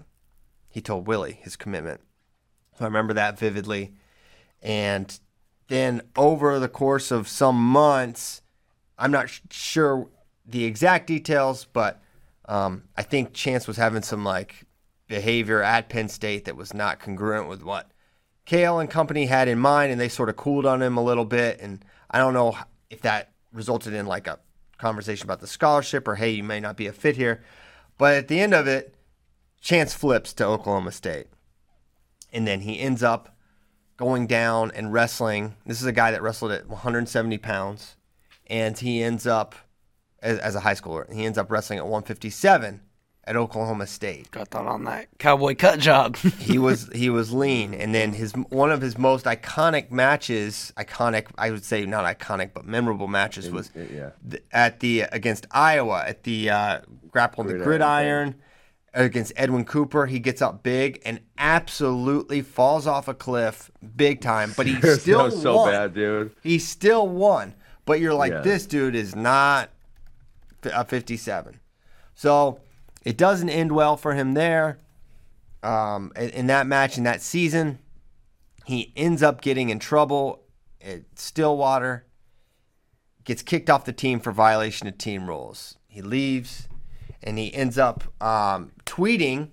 [0.68, 2.00] he told Willie his commitment.
[2.76, 3.94] So I remember that vividly.
[4.60, 5.18] And
[5.68, 8.42] then over the course of some months,
[8.98, 10.08] I'm not sh- sure
[10.44, 12.02] the exact details, but
[12.46, 14.64] um, I think Chance was having some like
[15.06, 17.89] behavior at Penn State that was not congruent with what
[18.50, 21.24] Cael and company had in mind, and they sort of cooled on him a little
[21.24, 21.60] bit.
[21.60, 22.58] And I don't know
[22.90, 24.40] if that resulted in like a
[24.76, 27.44] conversation about the scholarship or hey, you may not be a fit here.
[27.96, 28.96] But at the end of it,
[29.60, 31.28] Chance flips to Oklahoma State.
[32.32, 33.36] And then he ends up
[33.96, 35.54] going down and wrestling.
[35.64, 37.96] This is a guy that wrestled at 170 pounds,
[38.48, 39.54] and he ends up
[40.22, 41.12] as, as a high schooler.
[41.12, 42.80] He ends up wrestling at 157
[43.30, 44.28] at Oklahoma State.
[44.32, 46.16] Got that on that cowboy cut job.
[46.38, 51.26] he was he was lean, and then his one of his most iconic matches, iconic
[51.38, 54.10] I would say not iconic but memorable matches was yeah.
[54.28, 58.34] th- at the against Iowa at the uh, grapple the Gridiron gridiron
[58.94, 60.06] against Edwin Cooper.
[60.06, 65.00] He gets up big and absolutely falls off a cliff big time, but he that
[65.02, 65.70] still was so won.
[65.70, 66.34] bad, dude.
[66.42, 67.54] He still won,
[67.84, 68.40] but you're like Yeah.
[68.40, 69.70] this dude is not
[70.64, 71.60] a 57.
[72.16, 72.58] So
[73.02, 74.78] it doesn't end well for him there.
[75.62, 77.78] Um, in, that match in that season,
[78.64, 80.42] he ends up getting in trouble
[80.80, 82.06] at Stillwater.
[83.24, 85.76] Gets kicked off the team for violation of team rules.
[85.86, 86.68] He leaves,
[87.22, 89.50] and he ends up um, tweeting.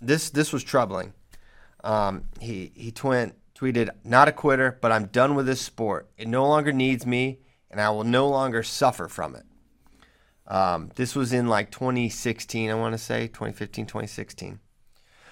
[0.00, 1.12] This this was troubling.
[1.82, 6.08] Um, he he tweeted, "Not a quitter, but I'm done with this sport.
[6.16, 9.44] It no longer needs me, and I will no longer suffer from it."
[10.50, 14.58] Um, this was in like 2016, I want to say 2015, 2016.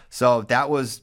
[0.08, 1.02] So that was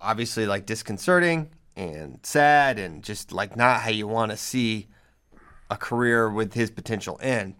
[0.00, 4.88] obviously like disconcerting and sad, and just like not how you want to see
[5.68, 7.56] a career with his potential end.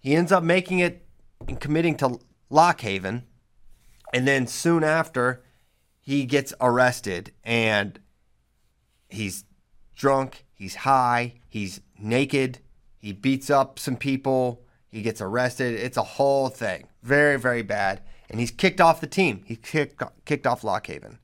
[0.00, 1.04] He ends up making it
[1.46, 3.24] and committing to Lock Haven,
[4.14, 5.42] and then soon after,
[6.00, 8.00] he gets arrested and
[9.08, 9.44] he's
[9.94, 12.60] drunk, he's high, he's naked,
[12.98, 15.74] he beats up some people, he gets arrested.
[15.74, 16.86] It's a whole thing.
[17.02, 18.02] Very, very bad.
[18.30, 19.42] And he's kicked off the team.
[19.46, 21.18] He kicked, kicked off Lock Haven.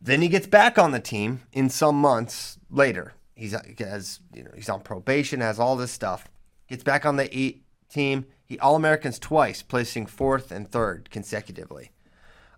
[0.00, 3.14] Then he gets back on the team in some months later.
[3.34, 6.28] He's he has you know he's on probation, has all this stuff.
[6.68, 8.26] Gets back on the eight team.
[8.44, 11.90] He All Americans twice, placing fourth and third consecutively.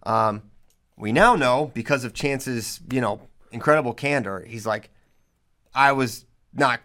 [0.05, 0.43] Um,
[0.97, 3.21] we now know because of Chance's you know
[3.51, 4.45] incredible candor.
[4.47, 4.91] He's like,
[5.75, 6.81] I was not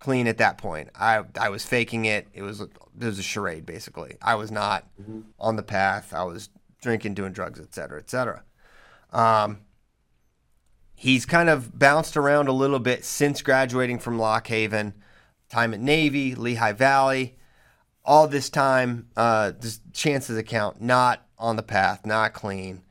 [0.00, 0.88] clean at that point.
[0.98, 2.26] I I was faking it.
[2.34, 4.16] It was it was a charade basically.
[4.20, 4.88] I was not
[5.38, 6.12] on the path.
[6.12, 6.48] I was
[6.82, 8.42] drinking, doing drugs, etc., cetera, et cetera.
[9.12, 9.58] Um,
[10.94, 14.94] he's kind of bounced around a little bit since graduating from Lock Haven,
[15.48, 17.36] time at Navy, Lehigh Valley.
[18.02, 22.82] All this time, uh, this Chance's account not on the path, not clean.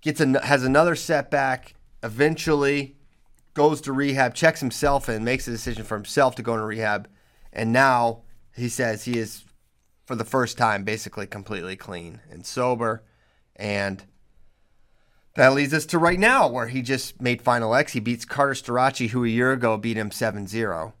[0.00, 1.74] Gets an, has another setback.
[2.04, 2.96] Eventually,
[3.54, 7.08] goes to rehab, checks himself in, makes a decision for himself to go into rehab,
[7.52, 8.22] and now
[8.54, 9.44] he says he is,
[10.04, 13.02] for the first time, basically completely clean and sober,
[13.56, 14.04] and
[15.34, 17.92] that leads us to right now, where he just made Final X.
[17.92, 20.92] He beats Carter Starocci, who a year ago beat him 7 0.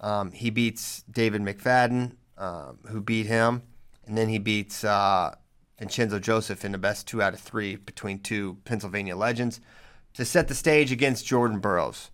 [0.00, 3.62] Um, he beats David McFadden, um, who beat him.
[4.06, 5.34] And then he beats uh,
[5.78, 9.60] Vincenzo Joseph in the best two out of three between two Pennsylvania legends
[10.18, 12.10] to set the stage against Jordan Burroughs.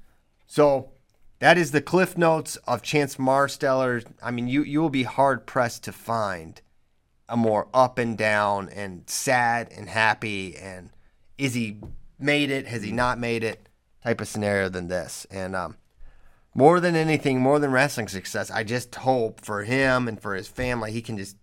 [0.46, 0.90] So
[1.38, 4.04] that is the cliff notes of Chance Marsteller.
[4.22, 6.60] I mean, you, you will be hard pressed to find
[7.30, 10.90] a more up and down and sad and happy and
[11.38, 11.80] is he
[12.18, 12.66] made it?
[12.66, 13.70] Has he not made it?
[14.02, 15.26] Type of scenario than this.
[15.30, 15.78] And um,
[16.54, 20.46] more than anything, more than wrestling success, I just hope for him and for his
[20.46, 21.38] family, he can just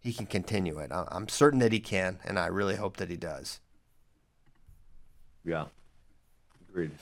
[0.00, 0.90] he can continue it.
[0.90, 3.60] I'm certain that he can, and I really hope that he does.
[5.44, 5.66] Yeah.
[6.78, 6.98] Agreed.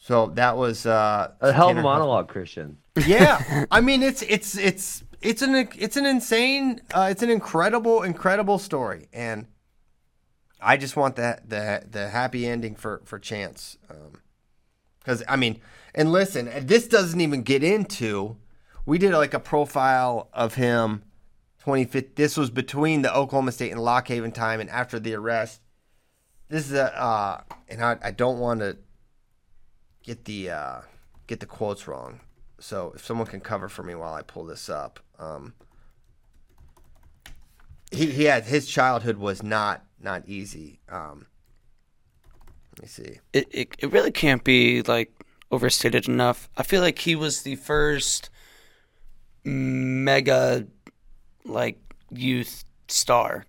[0.00, 2.78] So that was uh, A hell of a monologue, Christian.
[3.06, 8.02] yeah, I mean it's it's it's it's an it's an insane, uh, it's an incredible
[8.02, 9.46] incredible story, and
[10.60, 13.78] I just want that the the happy ending for for Chance,
[14.98, 15.60] because I mean,
[15.94, 18.36] and listen, this doesn't even get into.
[18.84, 21.04] We did like a profile of him.
[21.64, 22.16] 25th.
[22.16, 25.62] This was between the Oklahoma State and Lock Haven time, and after the arrest.
[26.50, 27.40] This is a, uh,
[27.70, 28.76] and I, I don't want to
[30.04, 30.80] get the uh,
[31.26, 32.20] get the quotes wrong.
[32.60, 35.54] So if someone can cover for me while I pull this up, um,
[37.90, 40.78] he he had his childhood was not not easy.
[40.88, 41.26] Um,
[42.76, 43.18] let me see.
[43.32, 45.12] it, it it really can't be like
[45.50, 46.48] overstated enough.
[46.56, 48.30] I feel like he was the first
[49.44, 50.66] mega
[51.44, 51.78] like
[52.10, 53.44] youth star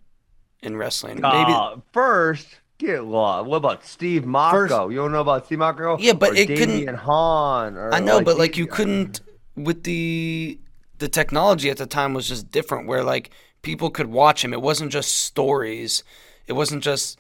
[0.62, 1.22] in wrestling.
[1.22, 3.47] Maybe Uh, first, get lost.
[3.47, 4.89] What about Steve Mocco?
[4.91, 5.97] you don't know about Steve Mocco?
[5.99, 7.78] Yeah, but or it couldn't- Damion Hahn.
[7.78, 9.21] Or I know, but like you couldn't
[9.55, 10.59] with the
[10.97, 13.30] the technology at the time was just different where like
[13.61, 14.53] people could watch him.
[14.53, 16.03] It wasn't just stories.
[16.47, 17.17] It wasn't just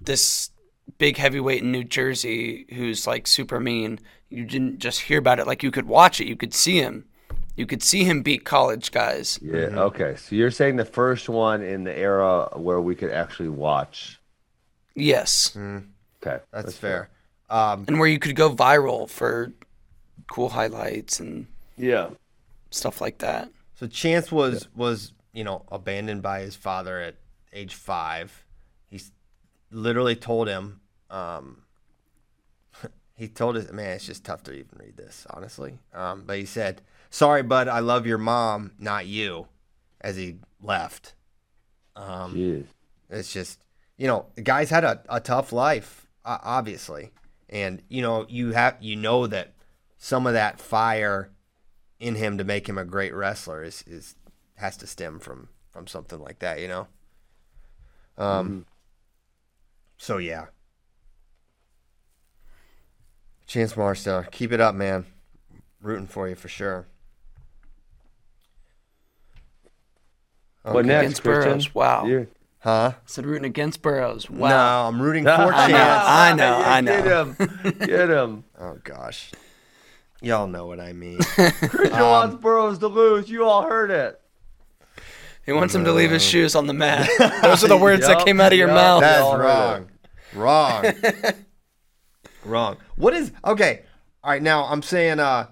[0.00, 0.50] this
[0.98, 3.98] big heavyweight in New Jersey who's like super mean.
[4.28, 5.46] You didn't just hear about it.
[5.46, 6.28] Like you could watch it.
[6.28, 7.06] You could see him.
[7.56, 9.38] You could see him beat college guys.
[9.42, 9.52] Yeah.
[9.54, 9.78] Mm-hmm.
[9.78, 10.16] Okay.
[10.16, 14.19] So you're saying the first one in the era where we could actually watch.
[15.00, 15.56] Yes.
[16.22, 16.38] Okay.
[16.52, 17.08] That's fair.
[17.48, 19.52] Um, And where you could go viral for
[20.28, 21.46] cool highlights and
[21.76, 22.10] Yeah.
[22.70, 23.50] stuff like that.
[23.74, 27.16] so Chance was was you know abandoned by his father at
[27.52, 28.44] age five.
[28.88, 29.00] He
[29.70, 30.80] literally told him.
[31.10, 31.62] Um,
[33.16, 35.78] he told his man, it's just tough to even read this, honestly.
[35.92, 39.48] Um, but he said, "Sorry, bud, I love your mom, not you,"
[40.00, 41.14] as he left.
[41.96, 42.66] Um, Jeez.
[43.10, 43.58] It's just,
[44.00, 47.10] you know, guy's had a, a tough life, uh, obviously,
[47.50, 49.52] and you know, you have you know that
[49.98, 51.28] some of that fire
[51.98, 54.16] in him to make him a great wrestler is is
[54.54, 56.88] has to stem from from something like that, you know.
[58.16, 58.64] Um.
[59.98, 60.46] So yeah,
[63.46, 65.04] Chance Marsteller, keep it up, man.
[65.82, 66.86] Rooting for you for sure.
[70.62, 70.88] What Okay.
[70.88, 71.70] next, Christian?
[71.74, 72.06] Wow.
[72.06, 72.28] You-
[72.60, 72.92] Huh?
[72.94, 74.28] I said rooting against Burroughs.
[74.28, 74.48] Wow.
[74.48, 75.72] No, I'm rooting for I Chance.
[75.72, 77.02] know, I know, Yeah, I know.
[77.02, 77.78] Get him.
[77.86, 78.44] Get him.
[78.60, 79.30] Oh gosh,
[80.20, 81.18] y'all know what I mean.
[81.22, 83.30] Christian Um, wants Burroughs to lose.
[83.30, 84.20] You all heard it.
[85.46, 87.08] He wants him to leave his shoes on the mat.
[87.42, 88.76] Those are the words that came out of your yup.
[88.76, 89.00] mouth.
[89.00, 89.88] That's wrong.
[90.34, 90.84] Wrong.
[92.44, 92.76] wrong.
[92.96, 93.84] What is okay?
[94.22, 95.46] All right, now I'm saying uh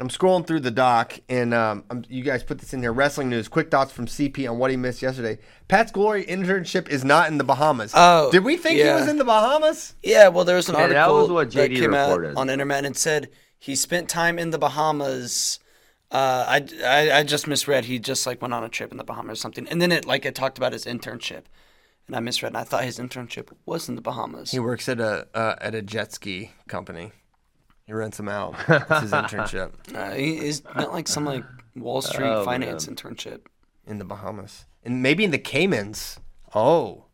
[0.00, 2.92] I'm scrolling through the doc and um I'm, you guys put this in here.
[2.92, 3.46] Wrestling news.
[3.48, 5.38] Quick thoughts from CP on what he missed yesterday.
[5.68, 7.92] Pat's Glory internship is not in the Bahamas.
[7.94, 8.94] Oh, did we think yeah.
[8.94, 9.94] he was in the Bahamas?
[10.02, 12.30] Yeah, well, there was an Yeah, that article was what that came reported.
[12.30, 15.60] out on Internet and said he spent time in the Bahamas.
[16.10, 17.86] Uh, I, I, I just misread.
[17.86, 20.04] He just like went on a trip in the Bahamas or something, and then it
[20.04, 21.44] like it talked about his internship,
[22.06, 22.50] and I misread.
[22.50, 24.50] And I thought his internship was in the Bahamas.
[24.50, 27.12] He works at a uh, at a jet ski company.
[27.86, 28.54] He rents them out.
[28.68, 31.44] It's his internship Uh, he is not like some like
[31.76, 33.40] Wall Street Oh, finance internship.
[33.86, 36.18] in the Bahamas and maybe in the Caymans.
[36.54, 37.04] Oh,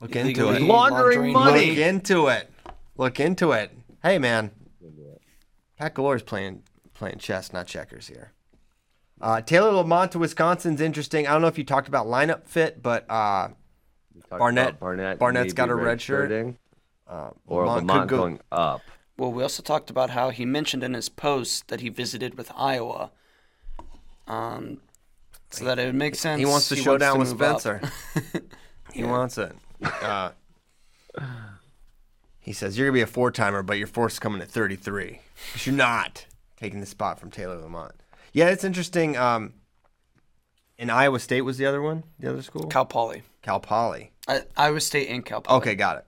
[0.00, 0.62] look into it.
[0.62, 1.70] Laundering money.
[1.70, 2.50] Look into it.
[2.96, 3.70] Look into it.
[4.02, 4.50] Hey, man.
[5.78, 6.62] Pat Glory's playing
[6.94, 8.32] playing chess, not checkers here.
[9.20, 11.26] Uh, Taylor Lamont to Wisconsin's interesting.
[11.26, 13.48] I don't know if you talked about lineup fit, but uh,
[14.28, 14.78] Talked Barnett-
[15.18, 16.30] Barnett's got a red shirt.
[16.30, 16.56] redshirting,
[17.08, 18.82] uh, Or Lamont Lamont, could go- going up.
[19.16, 22.50] Well, we also talked about how he mentioned in his post that he visited with
[22.56, 23.10] Iowa.
[24.26, 24.78] Um,
[25.50, 26.40] so that it would make sense.
[26.40, 27.60] He wants to show down with move up.
[27.60, 27.92] Spencer.
[28.92, 29.52] He wants it.
[29.82, 30.30] Uh,
[32.38, 35.20] he says you're gonna be a four timer, but your fourth's coming at 33.
[35.52, 37.92] But you're not taking the spot from Taylor Lamont.
[38.32, 39.16] Yeah, it's interesting.
[39.16, 39.54] Um,
[40.78, 42.66] in Iowa State was the other one, the other school.
[42.68, 43.22] Cal Poly.
[43.42, 44.12] Cal Poly.
[44.28, 45.58] I, Iowa State and Cal Poly.
[45.58, 46.06] Okay, got it.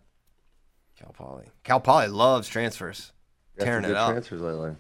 [0.99, 1.44] Cal Poly.
[1.64, 3.12] Cal Poly loves transfers,
[3.59, 4.11] Got some tearing it up.
[4.11, 4.70] transfers lately.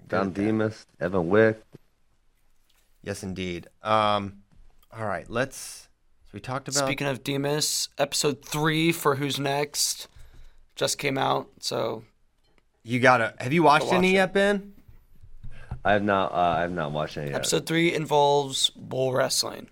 [0.00, 0.32] at Don.
[0.32, 1.62] Demas, Evan Wick.
[3.02, 3.68] Yes, indeed.
[3.82, 4.42] Um,
[4.92, 5.88] all right, let's.
[6.24, 6.84] So we talked about.
[6.84, 10.08] Speaking of Demas, episode three for Who's Next
[10.74, 11.48] just came out.
[11.60, 12.02] So
[12.82, 13.34] you gotta.
[13.38, 14.14] Have you watched watch any it.
[14.14, 14.72] yet, Ben?
[15.84, 16.32] I have not.
[16.32, 17.36] Uh, I have not watched any yet.
[17.36, 19.68] episode three involves bull wrestling,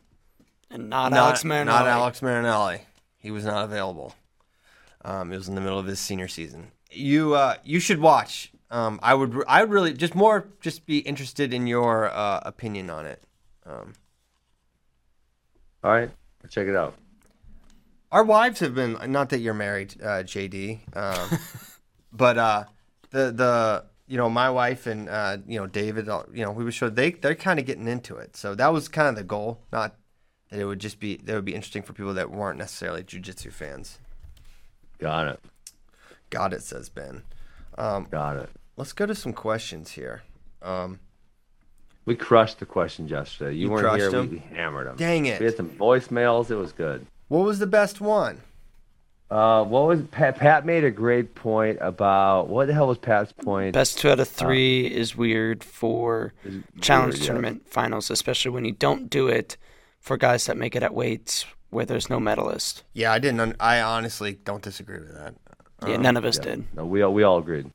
[0.70, 1.77] and not, not Alex Marinelli.
[1.81, 2.83] Not Alex Marinelli.
[3.18, 4.14] He was not available.
[5.05, 6.72] Um, it was in the middle of his senior season.
[6.90, 8.52] You uh, you should watch.
[8.70, 12.90] Um, I would I would really just more just be interested in your uh, opinion
[12.90, 13.22] on it.
[13.66, 13.92] Um,
[15.82, 16.11] All right,
[16.42, 16.94] I'll check it out.
[18.11, 21.38] our wives have been not that you're married, uh, JD, um,
[22.12, 22.64] but uh,
[23.11, 26.64] the the you know my wife and uh, you know David, uh, you know we
[26.64, 28.36] were sure they they're kind of getting into it.
[28.36, 29.96] So that was kind of the goal, not
[30.50, 33.52] that it would just be that would be interesting for people that weren't necessarily jujitsu
[33.52, 33.98] fans.
[34.99, 35.40] Got it.
[36.30, 37.22] Got it, says Ben.
[37.78, 38.51] Um, Got it.
[38.76, 40.22] let's go to some questions here.
[40.62, 41.01] Um,
[42.05, 43.55] We crushed the questions yesterday.
[43.55, 44.11] You, You weren't crushed here.
[44.11, 44.30] them?
[44.30, 44.97] We, we hammered them.
[44.97, 45.40] Dang it.
[45.40, 46.51] We had some voicemails.
[46.51, 47.07] It was good.
[47.28, 48.40] what was the best one?
[49.30, 50.36] Uh, what was Pat?
[50.36, 53.72] Pat made a great point about what the hell was Pat's point?
[53.72, 57.26] Best two out of three is weird for Is challenge weird, yeah.
[57.26, 59.57] tournament finals, especially when you don't do it
[59.99, 62.85] for guys that make it at weights where there's no medalist.
[62.93, 63.41] Yeah, I didn't.
[63.41, 65.35] Un- I honestly don't disagree with that.
[65.87, 66.64] Yeah, none of us did.
[66.75, 67.70] No, we all we all agreed.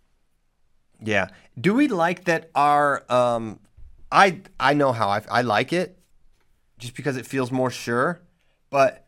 [1.03, 1.27] Yeah.
[1.59, 3.59] Do we like that our um
[4.11, 5.99] I I know how I I like it
[6.79, 8.21] just because it feels more sure,
[8.69, 9.05] but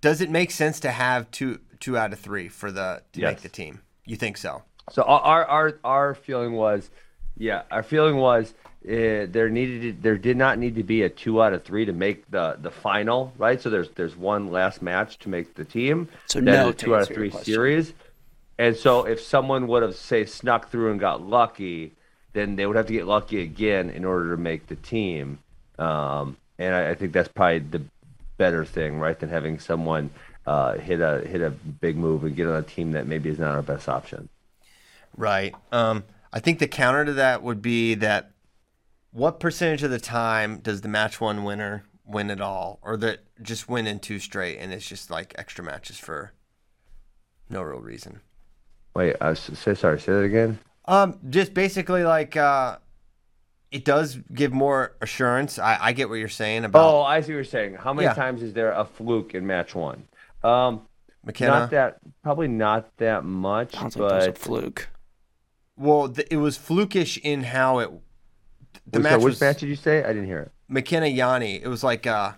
[0.00, 3.42] does it make sense to have two two out of three for the to make
[3.42, 3.82] the team?
[4.04, 4.62] You think so?
[4.90, 6.90] So our our our, our feeling was,
[7.36, 8.54] yeah, our feeling was
[8.84, 11.84] uh, there needed to, there did not need to be a two out of three
[11.84, 13.60] to make the the final, right?
[13.60, 16.08] So there's there's one last match to make the team.
[16.26, 17.94] So Then no a two out of three series.
[18.58, 21.92] And so if someone would have say snuck through and got lucky,
[22.32, 25.38] then they would have to get lucky again in order to make the team.
[25.78, 27.82] Um, and I, I think that's probably the
[28.36, 30.10] better thing, right, than having someone
[30.46, 33.38] uh, hit a hit a big move and get on a team that maybe is
[33.38, 34.28] not our best option.
[35.16, 35.54] Right.
[35.70, 38.31] Um, I think the counter to that would be that
[39.12, 43.20] what percentage of the time does the match one winner win it all, or that
[43.42, 46.32] just win in two straight, and it's just like extra matches for
[47.48, 48.20] no real reason.
[48.94, 50.00] Wait, I was say sorry.
[50.00, 50.58] Say that again.
[50.86, 52.78] Um, just basically like uh,
[53.70, 55.58] it does give more assurance.
[55.58, 57.74] I, I get what you're saying about Oh, I see what you're saying.
[57.74, 58.14] How many Yeah.
[58.14, 60.08] times is there a fluke in match one?
[60.42, 60.82] Um,
[61.24, 61.52] McKenna.
[61.52, 64.88] not that, probably not that much, I don't think a but fluke.
[65.76, 67.90] Well, th- it was flukish in how it.
[68.90, 70.02] The Wait, match sorry, which was match did you say?
[70.04, 70.52] I didn't hear it.
[70.68, 71.60] McKenna Yianni.
[71.62, 72.32] It was like uh,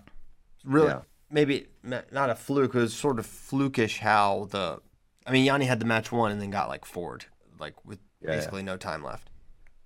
[0.63, 1.01] really Yeah.
[1.29, 2.75] maybe not a fluke.
[2.75, 4.81] It was sort of flukish how the.
[5.25, 7.25] I mean, Yianni had the match won and then got like forward,
[7.59, 8.35] like with Yeah, yeah.
[8.37, 9.29] basically no time left.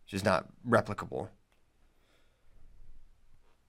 [0.05, 1.29] Just not replicable.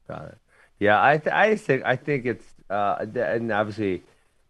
[0.09, 0.39] Got it.
[0.79, 4.03] Yeah, I th- I think I think it's uh, and obviously,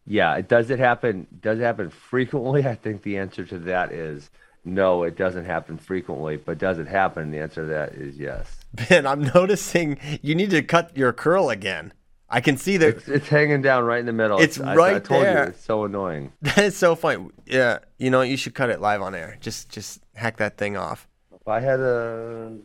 [0.07, 1.27] yeah, it does it happen?
[1.41, 2.67] Does it happen frequently?
[2.67, 4.31] I think the answer to that is
[4.65, 5.03] no.
[5.05, 7.31] It doesn't happen frequently, but does it happen?
[7.31, 8.57] The answer to that is yes.
[8.89, 11.93] Ben, I'm noticing you need to cut your curl again.
[12.33, 12.89] I can see that.
[12.97, 14.39] It's, it's hanging down right in the middle.
[14.39, 15.45] It's I, I right told there.
[15.45, 16.33] You, it's so annoying.
[16.43, 17.29] That is so funny.
[17.47, 19.37] Yeah, you know you should cut it live on air.
[19.41, 21.09] Just just hack that thing off.
[21.35, 22.57] If I had a,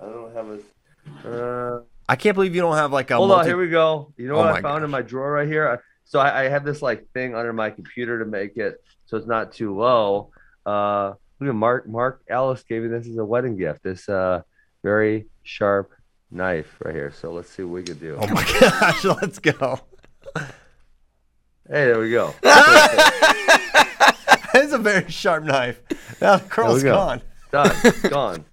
[0.00, 1.28] I don't have a.
[1.28, 3.16] Uh, I can't believe you don't have like a.
[3.16, 4.12] Hold multi- on, here we go.
[4.16, 5.68] You know Oh what I found in my drawer right here?
[5.68, 9.18] I- So I, I have this like thing under my computer to make it so
[9.18, 10.30] it's not too low.
[10.68, 11.88] Uh, look at Mark.
[11.88, 13.82] Mark Alice gave me this as a wedding gift.
[13.82, 14.42] This uh,
[14.82, 15.92] very sharp
[16.30, 17.10] knife right here.
[17.10, 18.18] So let's see what we can do.
[18.20, 19.80] Oh my gosh, let's go.
[20.36, 22.34] Hey, there we go.
[24.54, 25.80] It's a very sharp knife.
[26.20, 26.92] Now the curl's go.
[26.92, 27.22] gone.
[27.50, 27.76] Done.
[28.10, 28.44] Gone.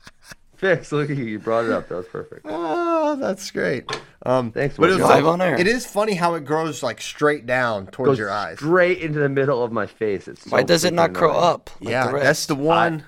[0.55, 0.91] Fixed.
[0.91, 1.25] Look at you.
[1.25, 1.89] You brought it up.
[1.89, 2.45] That was perfect.
[3.15, 3.89] Oh, that's great.
[4.25, 5.55] Um, Thanks, but it was Live like- on air.
[5.59, 8.57] It is funny how it grows like straight down towards Goes your eyes.
[8.57, 10.27] straight into the middle of my face.
[10.27, 11.69] It's Why so does it not freaking curl up?
[11.79, 13.03] like yeah, the that's the one.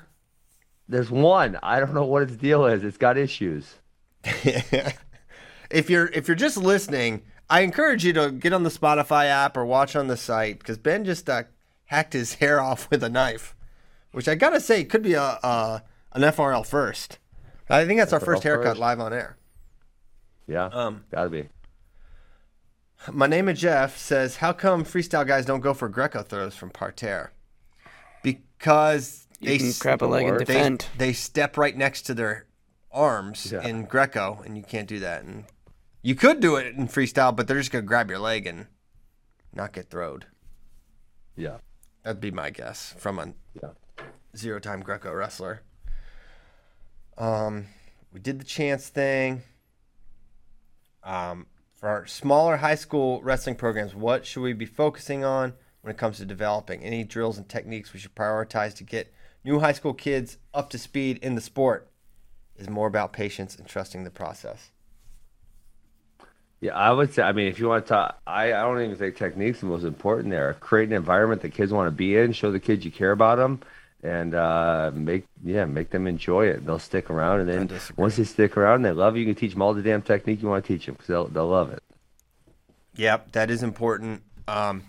[0.88, 1.58] There's one.
[1.64, 2.84] I don't know what its deal is.
[2.84, 3.76] It's got issues.
[4.24, 9.58] if you're if you're just listening, I encourage you to get on the Spotify app
[9.58, 11.44] or watch on the site because Ben just uh,
[11.86, 13.56] hacked his hair off with a knife,
[14.12, 15.84] which I gotta say could be a, a
[16.14, 17.20] an FRL first.
[17.70, 18.80] I think that's our first haircut first.
[18.80, 19.38] live on air.
[20.48, 20.66] Yeah.
[20.66, 21.50] Um, Gotta be.
[23.12, 26.70] My name is Jeff says, "How come freestyle guys don't go for Greco throws from
[26.72, 27.32] parterre?
[28.24, 30.88] Because You they can grab a leg and they- they, defend.
[30.98, 32.46] they step right next to their
[32.92, 33.62] arms Yeah.
[33.68, 35.24] in Greco, and you can't do that.
[35.24, 35.46] And
[36.02, 38.66] you could do it in freestyle, but they're just gonna grab your leg and
[39.54, 40.26] not get throwed.
[41.36, 41.58] Yeah.
[42.04, 43.72] That'd be my guess from a Yeah.
[44.36, 45.62] zero-time Greco wrestler.
[47.18, 47.68] Um,
[48.12, 49.44] we did the chance thing.
[51.08, 55.92] Um, for our smaller high school wrestling programs, what should we be focusing on when
[55.92, 56.84] it comes to developing?
[56.84, 60.78] Any drills and techniques we should prioritize to get new high school kids up to
[60.78, 61.90] speed in the sport?
[62.58, 64.72] Is more about patience and trusting the process.
[66.60, 67.22] Yeah, I would say.
[67.22, 69.84] I mean, if you want to talk, I, I don't even think technique's the most
[69.84, 70.56] important there.
[70.56, 72.34] Create an environment that kids want to be in.
[72.34, 73.62] Show the kids you care about them,
[74.08, 76.66] and uh, make yeah, make them enjoy it.
[76.66, 79.20] They'll stick around, and then once they stick around, and they love it.
[79.20, 81.28] You can teach them all the damn technique you want to teach them because they'll
[81.28, 81.84] they'll love it.
[82.96, 84.24] Yep, that is important.
[84.48, 84.84] Um,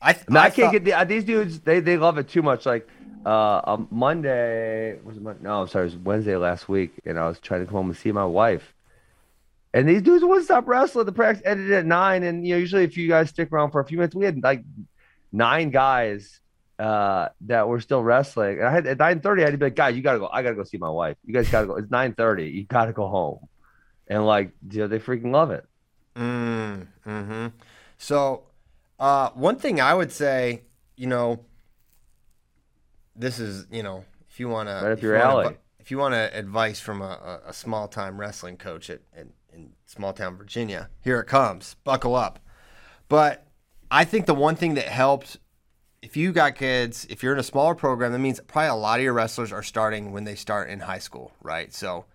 [0.00, 1.60] I, th- No, I, I can't thought- get the, uh, these dudes.
[1.60, 2.64] They they love it too much.
[2.64, 2.88] Like
[3.26, 5.42] uh, um, Monday was it Monday?
[5.42, 7.88] No, I'm sorry, it was Wednesday last week, and I was trying to come home
[7.88, 8.72] and see my wife.
[9.72, 11.06] And these dudes wouldn't stop wrestling.
[11.06, 13.80] The practice ended at nine, and you know usually if you guys stick around for
[13.80, 14.64] a few minutes, we had like
[15.32, 16.40] nine guys
[16.80, 18.58] uh, that were still wrestling.
[18.58, 20.28] And I had at nine thirty, I had to be like, guys, you gotta go.
[20.32, 21.16] I gotta go see my wife.
[21.24, 21.76] You guys gotta go.
[21.76, 22.48] It's nine thirty.
[22.48, 23.48] You gotta go home.
[24.06, 25.64] And like, you know, they freaking love it.
[26.16, 27.46] Mm, hmm
[27.98, 28.44] So,
[28.98, 30.62] uh, one thing I would say,
[30.96, 31.44] you know,
[33.14, 35.56] this is, you know, if you want to, Right up your alley.
[35.78, 40.12] if you want advice from a, a, small time wrestling coach at, in, in small
[40.12, 41.76] town Virginia, here it comes.
[41.84, 42.40] Buckle up.
[43.08, 43.46] But
[43.90, 45.36] I think the one thing that helps,
[46.02, 48.98] if you got kids, if you're in a smaller program, that means probably a lot
[48.98, 51.72] of your wrestlers are starting when they start in high school, right?
[51.74, 52.06] So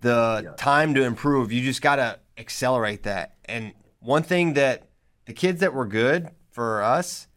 [0.00, 3.36] the time to improve, you just got to accelerate that.
[3.44, 4.88] And one thing that
[5.26, 7.28] the kids that were good for us,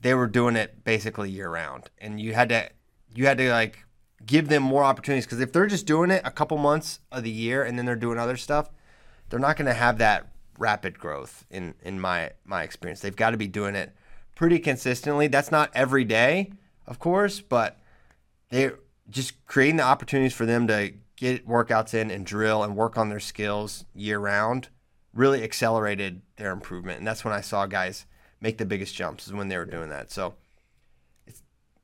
[0.00, 2.70] they were doing it basically year round, and you had to
[3.14, 3.84] you had to like
[4.24, 7.30] give them more opportunities because if they're just doing it a couple months of the
[7.30, 8.70] year and then they're doing other stuff,
[9.28, 13.00] they're not going to have that rapid growth in in my my experience.
[13.00, 13.94] They've got to be doing it
[14.36, 15.26] pretty consistently.
[15.26, 16.52] That's not every day,
[16.86, 17.80] of course, but
[18.50, 18.78] they're
[19.10, 23.08] just creating the opportunities for them to get workouts in and drill and work on
[23.08, 24.68] their skills year round
[25.12, 26.98] really accelerated their improvement.
[26.98, 28.06] And that's when I saw guys
[28.40, 30.12] make the biggest jumps is when they were doing that.
[30.12, 30.34] So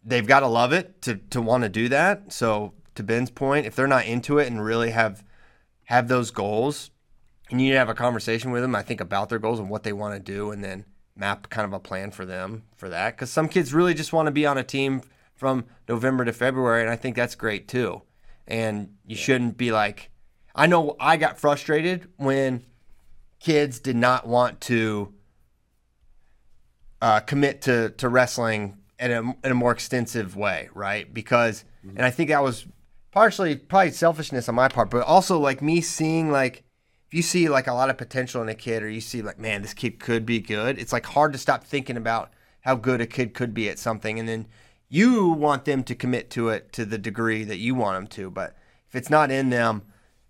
[0.04, 2.32] they've got to love it to to want to do that.
[2.32, 5.24] So to Ben's point, if they're not into it and really have
[5.84, 6.90] have those goals,
[7.50, 9.70] and you need to have a conversation with them, I think about their goals and
[9.70, 10.84] what they want to do, and then
[11.16, 13.16] map kind of a plan for them for that.
[13.16, 15.02] Because some kids really just want to be on a team
[15.34, 18.02] from November to February, and I think that's great too.
[18.46, 19.22] And you yeah.
[19.22, 20.10] shouldn't be like,
[20.54, 22.64] I know I got frustrated when
[23.40, 25.12] kids did not want to
[27.00, 31.12] uh, commit to to wrestling in a, in a more extensive way, right?
[31.12, 31.96] Because, mm-hmm.
[31.96, 32.66] and I think that was
[33.10, 36.62] partially probably selfishness on my part, but also like me seeing like
[37.12, 39.38] if you see like a lot of potential in a kid, or you see like,
[39.38, 40.78] man, this kid could be good.
[40.78, 42.32] It's like hard to stop thinking about
[42.62, 44.46] how good a kid could be at something, and then
[44.88, 48.30] you want them to commit to it to the degree that you want them to.
[48.30, 48.56] But
[48.88, 49.82] if it's not in them,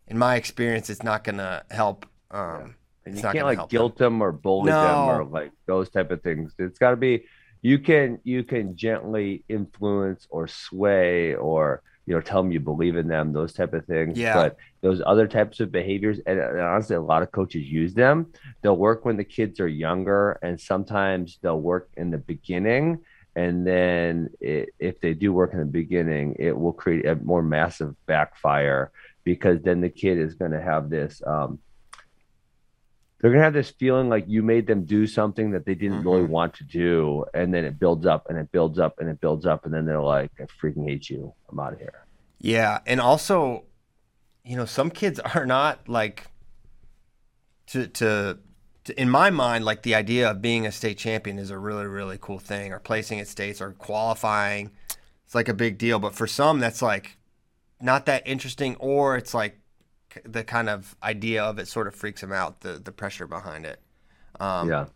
[0.09, 2.05] in my experience, it's not going to help.
[2.33, 2.75] Um,
[3.07, 4.15] and you can't like guilt them.
[4.15, 4.83] them or bully no.
[4.83, 6.53] them or like those type of things.
[6.59, 7.27] It's got to be
[7.61, 12.97] you can you can gently influence or sway or you know tell them you believe
[12.97, 14.35] in them those type of things yeah.
[14.35, 18.27] but those other types of behaviors and, and, honestly a lot of coaches use them
[18.63, 22.99] they'll work when the kids are younger and sometimes they'll work in the beginning
[23.35, 27.43] and then it, if they do work in the beginning it will create a more
[27.43, 28.91] massive backfire
[29.25, 31.59] because then the kid is going to have this um,
[33.23, 36.09] they're gonna have this feeling like you made them do something that they didn't mm-hmm.
[36.09, 39.21] really want to do, and then it builds up and it builds up and it
[39.21, 41.33] builds up, and then they're like, "I freaking hate you.
[41.49, 42.05] I'm out of here."
[42.41, 43.63] Yeah, and also,
[44.45, 46.27] you know, some kids are not like
[47.69, 48.39] to to.
[48.85, 51.87] to in my mind, like the idea of being a state champion is a really,
[51.87, 54.73] really cool thing, or placing at states, or qualifying.
[55.25, 57.19] It's like a big deal, but for some, that's like
[57.81, 59.62] not that interesting, or it's like
[60.25, 62.61] the kind of idea of it sort of freaks him out.
[62.61, 63.81] The the pressure behind it.
[64.41, 64.87] Um, yeah.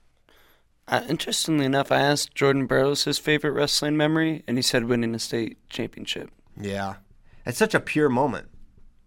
[0.88, 5.14] Uh, interestingly enough, I asked Jordan Burroughs his favorite wrestling memory, and he said winning
[5.14, 6.30] a state championship.
[6.60, 6.96] Yeah,
[7.44, 8.48] it's such a pure moment.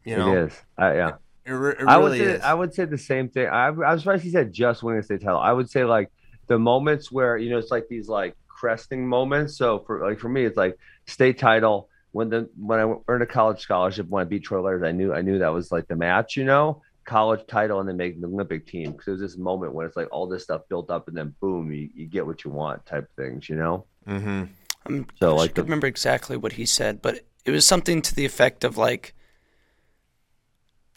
[0.03, 0.53] You know, it is.
[0.77, 1.11] Uh, yeah,
[1.45, 2.41] it, re- it really I would say, is.
[2.41, 3.47] I would say the same thing.
[3.47, 5.39] I, I was surprised he said just winning a state title.
[5.39, 6.11] I would say like
[6.47, 9.57] the moments where you know it's like these like cresting moments.
[9.57, 13.27] So for like for me, it's like state title, when the when I earned a
[13.27, 15.95] college scholarship when I beat Troy Letters, I knew I knew that was like the
[15.95, 19.37] match, you know, college title and then making the Olympic team because it was this
[19.37, 22.25] moment when it's like all this stuff built up and then boom, you, you get
[22.25, 23.85] what you want type things, you know.
[24.07, 24.43] Mm-hmm.
[24.85, 28.15] I'm, so I like the, remember exactly what he said, but it was something to
[28.15, 29.13] the effect of like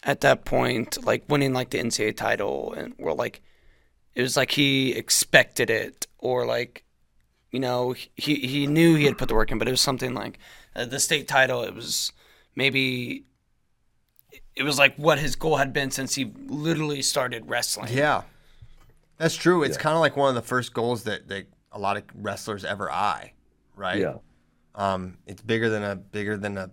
[0.03, 3.41] at that point, like winning like the NCAA title and or like
[4.15, 6.83] it was like he expected it or like
[7.51, 10.13] you know he he knew he had put the work in, but it was something
[10.13, 10.39] like
[10.75, 11.63] uh, the state title.
[11.63, 12.11] It was
[12.55, 13.25] maybe
[14.55, 17.89] it was like what his goal had been since he literally started wrestling.
[17.91, 18.23] Yeah,
[19.17, 19.63] that's true.
[19.63, 19.83] It's yeah.
[19.83, 22.91] kind of like one of the first goals that, that a lot of wrestlers ever
[22.91, 23.33] eye,
[23.75, 23.99] right?
[23.99, 24.15] Yeah.
[24.75, 26.71] Um, it's bigger than a bigger than a.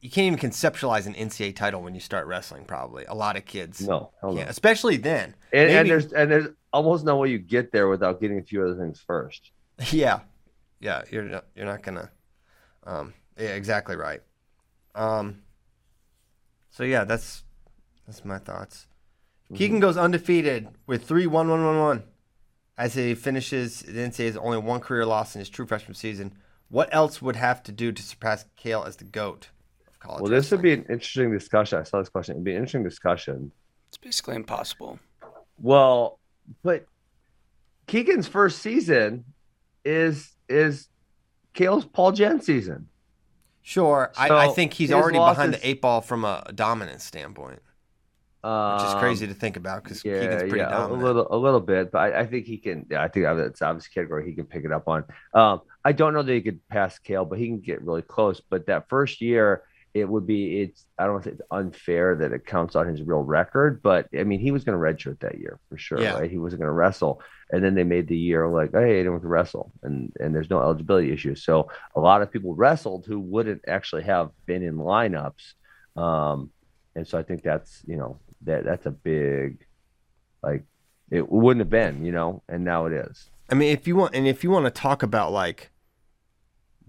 [0.00, 2.64] You can't even conceptualize an NCAA title when you start wrestling.
[2.64, 3.86] Probably a lot of kids.
[3.86, 4.42] No, hell no.
[4.42, 5.34] especially then.
[5.52, 8.42] And, Maybe, and there's and there's almost no way you get there without getting a
[8.42, 9.50] few other things first.
[9.92, 10.20] Yeah,
[10.78, 11.02] yeah.
[11.10, 12.10] You're not, you're not gonna.
[12.84, 14.20] Um, yeah, exactly right.
[14.94, 15.42] Um,
[16.70, 17.44] so yeah, that's
[18.06, 18.86] that's my thoughts.
[19.46, 19.54] Mm-hmm.
[19.56, 22.02] Keegan goes undefeated with three one one one one
[22.76, 26.34] as he finishes the NCAA's only one career loss in his true freshman season.
[26.68, 29.48] What else would have to do to surpass Cael as the goat
[29.88, 30.22] of college?
[30.22, 31.78] Well, this would be an interesting discussion.
[31.78, 32.36] I saw this question.
[32.36, 33.50] It'd be an interesting discussion.
[33.88, 35.00] It's basically impossible.
[35.58, 36.20] Well,
[36.62, 36.86] but
[37.86, 39.24] Keegan's first season
[39.84, 40.88] is is
[41.54, 42.88] Cael's Paul Gen season.
[43.62, 47.04] Sure, so I, I, think he's already losses, behind the eight ball from a dominance
[47.04, 47.60] standpoint,
[48.42, 51.02] um, which is crazy to think about because yeah, Keegan's pretty yeah, dominant.
[51.02, 52.86] A little, a little bit, but I, I think he can.
[52.90, 55.04] Yeah, I think it's obvious category he can pick it up on.
[55.34, 58.40] Um, I don't know that he could pass Cael, but he can get really close.
[58.40, 62.14] But that first year, it would be it's I don't want to say it's unfair
[62.16, 65.20] that it counts on his real record, but I mean he was going to redshirt
[65.20, 66.14] that year for sure, yeah.
[66.14, 66.30] right?
[66.30, 67.20] He wasn't going to wrestle,
[67.50, 70.60] and then they made the year like, hey, anyone can wrestle, and and there's no
[70.60, 71.44] eligibility issues.
[71.44, 75.54] So a lot of people wrestled who wouldn't actually have been in lineups,
[75.96, 76.50] um,
[76.94, 79.66] and so I think that's you know that that's a big
[80.42, 80.64] like
[81.10, 83.28] it wouldn't have been, you know, and now it is.
[83.50, 85.70] I mean, if you want, and if you want to talk about like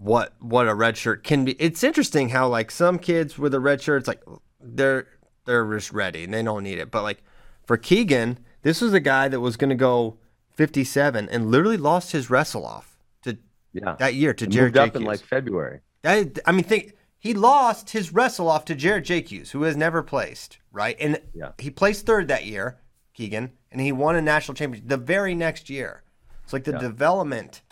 [0.02, 3.60] what what a red shirt can be, it's interesting how like some kids with a
[3.60, 4.22] red shirt, it's like
[4.60, 5.06] they're
[5.44, 6.90] they're just ready and they don't need it.
[6.90, 7.22] But like
[7.66, 10.18] for Keegan, this was a guy that was going to go
[10.54, 13.38] 57 and literally lost his wrestle off to
[13.72, 13.96] Yeah.
[13.98, 14.98] that year to It Jarrett moved up J.
[15.00, 15.80] in like February.
[16.02, 20.02] That, I mean, think he lost his wrestle off to Jarrett Jacques, who has never
[20.02, 20.96] placed, right?
[21.00, 21.52] And Yeah.
[21.58, 22.78] he placed third that year,
[23.14, 26.02] Keegan, and he won a national championship the very next year.
[26.44, 26.78] It's like the Yeah.
[26.78, 27.62] development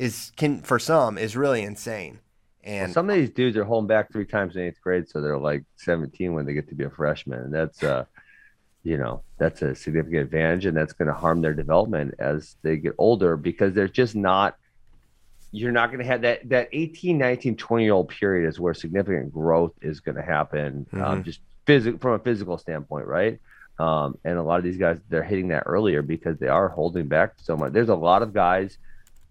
[0.00, 2.20] is can for some is really insane.
[2.64, 5.20] Well, And some of these dudes are holding back three times in eighth grade, so
[5.20, 7.40] they're like 17 when they get to be a freshman.
[7.40, 8.06] And that's uh
[8.82, 12.94] you know, that's a significant advantage and that's gonna harm their development as they get
[12.96, 14.56] older because they're just not
[15.52, 18.72] you're not going to have that that 18 19 20 year old period is where
[18.72, 23.40] significant growth is going to happen um, just physical from a physical standpoint right
[23.80, 27.08] um, and a lot of these guys they're hitting that earlier because they are holding
[27.08, 28.78] back so much there's a lot of guys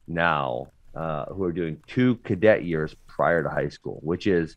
[0.09, 4.55] now uh, who are doing two cadet years prior to high school which is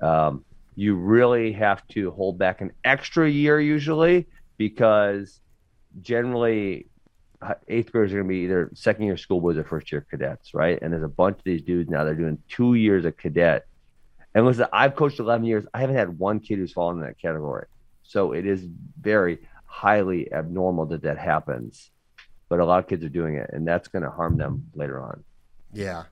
[0.00, 0.44] um,
[0.74, 4.26] you really have to hold back an extra year usually
[4.56, 5.40] because
[6.00, 6.86] generally
[7.68, 10.78] eighth graders are going to be either second year schoolboys or first year cadets, right?
[10.80, 12.04] And there's a bunch of these dudes now.
[12.04, 13.66] They're doing two years of cadet.
[14.34, 15.64] And listen, I've coached 11 years.
[15.74, 17.66] I haven't had one kid who's fallen in that category.
[18.02, 18.66] So it is
[19.00, 21.90] very highly abnormal that that happens.
[22.52, 25.00] But a lot of kids are doing it, and that's going to harm them later
[25.00, 25.24] on.
[25.72, 26.02] yeah,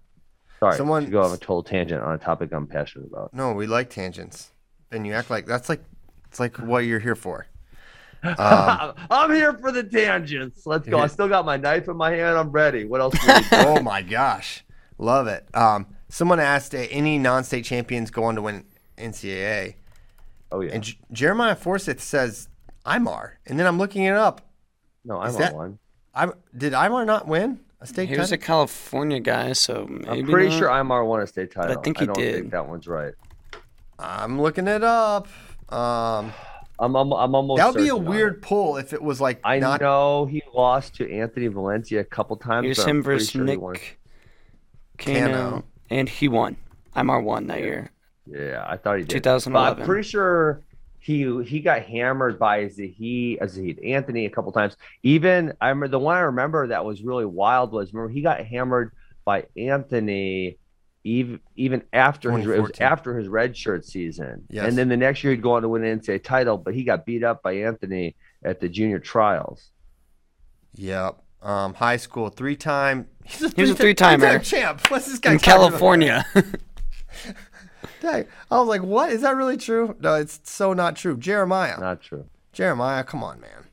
[0.58, 3.34] Sorry, Someone- go on a total tangent on a topic I'm passionate about.
[3.34, 4.50] no, we like tangents.
[4.88, 5.82] Then you act like that's like
[6.28, 7.46] it's like what you're here for.
[8.24, 10.66] Um, I'm here for the tangents.
[10.66, 10.98] Let's go.
[10.98, 12.38] I still got my knife in my hand.
[12.38, 12.84] I'm ready.
[12.86, 13.14] What else?
[13.52, 14.64] oh my gosh,
[14.96, 15.46] love it.
[15.54, 18.64] Um, someone asked, uh, any non-state champions go on to win
[18.96, 19.74] NCAA?
[20.52, 20.72] oh yeah.
[20.72, 22.48] And J- Jeremiah Forsyth says
[22.86, 24.40] Imar, and then I'm looking it up.
[25.04, 25.78] no, I'm is that- one.
[26.14, 28.38] I did Imar not win a state He was a?
[28.38, 30.58] California guy, so maybe I'm pretty not.
[30.58, 31.78] sure Imar won a state title.
[31.78, 32.34] I think he don't did.
[32.34, 33.14] think that one's right.
[33.98, 35.28] I'm looking it up.
[35.68, 36.32] Um,
[36.78, 37.58] I'm I'm, I'm almost.
[37.58, 38.42] that would be a weird it.
[38.42, 39.80] pull if it was like I not.
[39.80, 42.64] know he lost to Anthony Valencia a couple times.
[42.64, 43.60] Here's but I'm him versus sure Nick.
[44.98, 45.64] Cano, Cano.
[45.90, 46.56] and he won.
[46.96, 47.90] Imar won that year.
[48.26, 49.10] Yeah, I thought he did.
[49.22, 49.74] 2011.
[49.76, 50.60] But I'm pretty sure
[51.00, 54.76] he he got hammered by Zahid, uh, Zahid Anthony a couple times.
[55.02, 58.44] Even I remember the one I remember that was really wild was remember he got
[58.44, 58.92] hammered
[59.24, 60.58] by Anthony
[61.02, 64.44] even even after his it was after his red shirt season.
[64.50, 64.66] Yes.
[64.68, 66.84] And then the next year he'd go on to win an NCAA title, but he
[66.84, 69.70] got beat up by Anthony at the junior trials.
[70.74, 71.18] Yep.
[71.40, 73.06] Um, high school three time.
[73.24, 74.40] He's a He was a three-time- three-timer.
[74.40, 74.90] three-time champ.
[74.90, 75.68] What's this guy In talking about?
[75.70, 76.26] California.
[78.00, 78.26] Dang.
[78.50, 79.10] I was like, what?
[79.10, 79.94] Is that really true?
[80.00, 81.16] No, it's so not true.
[81.16, 81.78] Jeremiah.
[81.78, 82.26] Not true.
[82.52, 83.66] Jeremiah, come on, man.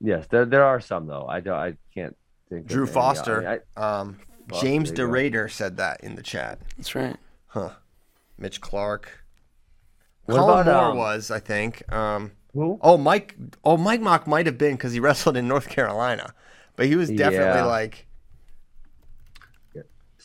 [0.00, 1.26] Yes, there there are some though.
[1.26, 2.16] I don't I can't
[2.48, 2.92] think Drew any.
[2.92, 3.38] Foster.
[3.48, 4.20] I mean, I- um,
[4.50, 5.18] Well, James there you go.
[5.18, 6.60] DeRaider said that in the chat.
[6.76, 7.16] That's right.
[7.48, 7.70] Huh.
[8.38, 9.24] Mitch Clark.
[10.26, 11.90] What Colin about, Moore um, was, I think.
[11.92, 12.78] Um, who?
[12.82, 13.34] oh, Mike.
[13.64, 16.34] Oh, Mike Mock might have been because he wrestled in North Carolina,
[16.76, 17.64] but he was definitely Yeah.
[17.64, 18.06] like,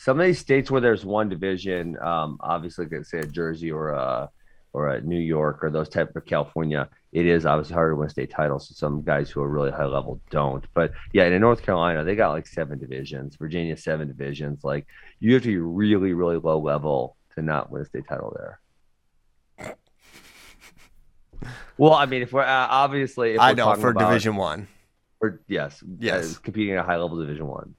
[0.04, 3.88] some of these states where there's one division, um, obviously, like say a Jersey or
[3.92, 4.28] a
[4.74, 8.08] or a New York or those type of California, it is obviously harder to win
[8.10, 8.68] state titles.
[8.68, 10.62] So some guys who are really high level don't.
[10.74, 13.36] But yeah, in North Carolina, they got like seven divisions.
[13.36, 14.62] Virginia seven divisions.
[14.62, 14.86] Like
[15.20, 18.60] you have to be really, really low level to not win a state title there.
[21.78, 24.68] Well, I mean, if we're uh, obviously, if I we're know for about- Division One.
[25.18, 26.36] for- yes, Yes.
[26.36, 27.74] uh, competing at a high level Division One.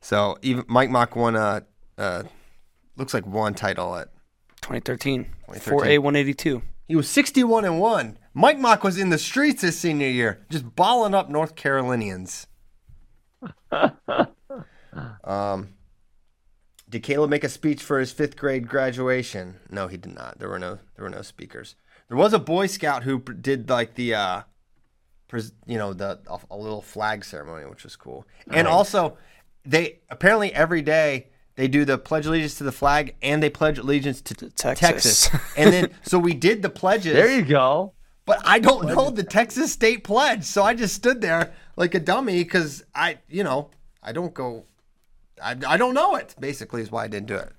[0.00, 1.64] So even Mike Mock won a,
[1.98, 2.22] uh,
[2.96, 4.08] looks like one title at.
[4.62, 5.24] 2013.
[5.24, 5.78] 2013.
[5.78, 6.62] 4A 182.
[6.88, 8.18] He was 61 and one.
[8.34, 12.46] Mike Mock was in the streets his senior year, just balling up North Carolinians.
[15.24, 15.74] um,
[16.88, 19.56] did Caleb make a speech for his fifth grade graduation?
[19.70, 20.38] No, he did not.
[20.38, 21.76] There were no there were no speakers.
[22.08, 24.42] There was a Boy Scout who did like the, uh,
[25.28, 28.26] pres- you know, the a, a little flag ceremony, which was cool.
[28.50, 29.16] And also,
[29.64, 31.26] they apparently every day
[31.56, 34.78] they do the pledge allegiance to the flag and they pledge allegiance to Texas.
[35.28, 35.30] Texas.
[35.56, 37.14] and then so we did the pledges.
[37.14, 37.92] There you go.
[38.26, 42.00] But I don't know the Texas state pledge, so I just stood there like a
[42.00, 43.70] dummy because I, you know,
[44.02, 44.66] I don't go,
[45.42, 46.36] I, I don't know it.
[46.38, 47.52] Basically, is why I didn't do it.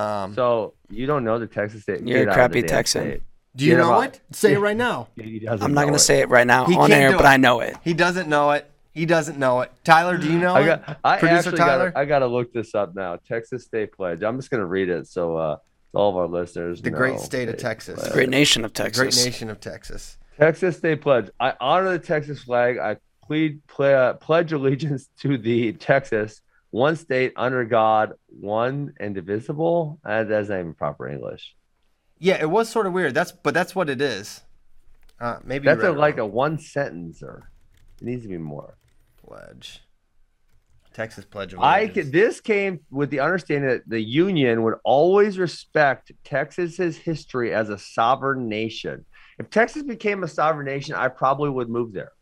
[0.00, 2.06] Um, So you don't know the Texas State?
[2.06, 3.02] You're a get out of crappy the Texan.
[3.02, 3.22] state.
[3.54, 4.20] do you get know him it?
[4.32, 5.08] Say it right now.
[5.16, 7.26] He I'm not going to say it right now He on air, but.
[7.26, 7.76] I know it.
[7.82, 8.70] He doesn't know it.
[8.94, 9.72] He doesn't know it.
[9.82, 10.66] Tyler, do you know I it?
[10.66, 10.98] got.
[11.04, 11.90] I Producer actually Tyler.
[11.90, 12.00] got.
[12.00, 13.16] I got to look this up now.
[13.16, 14.22] Texas State Pledge.
[14.22, 15.56] I'm just gonna read it so uh,
[15.92, 16.80] all of our listeners.
[16.80, 17.20] the great know.
[17.20, 17.98] state of Texas.
[17.98, 18.12] Pledge.
[18.12, 18.96] Great nation of Texas.
[18.96, 20.16] The Great nation of Texas.
[20.38, 21.28] Texas State Pledge.
[21.40, 22.78] I honor the Texas flag.
[22.78, 26.40] I plead ple- uh, pledge allegiance to the Texas
[26.70, 30.00] one state under God, one indivisible.
[30.04, 31.54] Uh, that's not even proper English.
[32.18, 33.14] Yeah, it was sort of weird.
[33.14, 34.40] That's but that's what it is.
[35.20, 36.32] Uh, maybe That's you a, like a wrong.
[36.32, 37.42] one sentencer.
[38.00, 38.76] It needs to be more.
[39.26, 39.80] Pledge.
[40.94, 41.94] Texas Pledge of I Allegiance.
[42.06, 47.68] could, this came with the understanding that the Union would always respect Texas's history as
[47.68, 49.04] a sovereign nation.
[49.38, 52.12] If Texas became a sovereign nation, I probably would move there.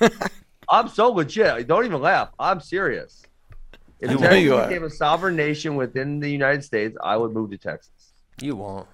[0.70, 1.68] I'm so legit.
[1.68, 2.30] Don't even laugh.
[2.38, 3.22] I'm serious.
[4.00, 4.66] If I Texas you are.
[4.66, 8.14] became a sovereign nation within the United States, I would move to Texas.
[8.40, 8.88] You won't.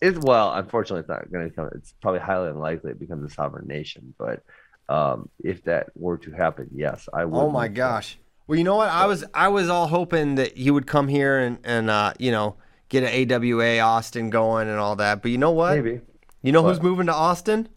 [0.00, 1.68] It's well, unfortunately, it's not going to become.
[1.74, 4.14] It's probably highly unlikely it becomes a sovereign nation.
[4.16, 4.42] But
[4.88, 7.38] um, if that were to happen, yes, I would.
[7.38, 7.84] Oh my move there.
[7.86, 8.18] gosh.
[8.46, 8.88] Well, you know what?
[8.88, 12.30] I was I was all hoping that he would come here and and uh, you
[12.30, 12.56] know
[12.88, 15.20] get an AWA Austin going and all that.
[15.22, 15.76] But you know what?
[15.76, 16.00] Maybe
[16.42, 17.68] You know who's moving to Austin?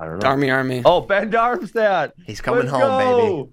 [0.00, 0.28] I don't know.
[0.28, 0.82] Army, Army.
[0.84, 2.14] Oh, Ben Darmstadt.
[2.26, 3.50] He's coming Let's home, baby.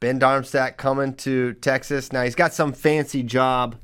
[0.00, 2.12] Ben Darmstadt coming to Texas.
[2.12, 3.76] Now he's got some fancy job,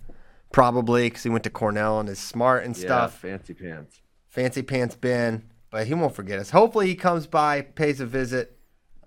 [0.51, 3.19] probably because he went to Cornell and is smart and Yeah, stuff.
[3.19, 4.01] fancy pants.
[4.29, 6.51] Fancy pants Ben, but he won't forget us.
[6.51, 8.57] Hopefully he comes by, pays a visit.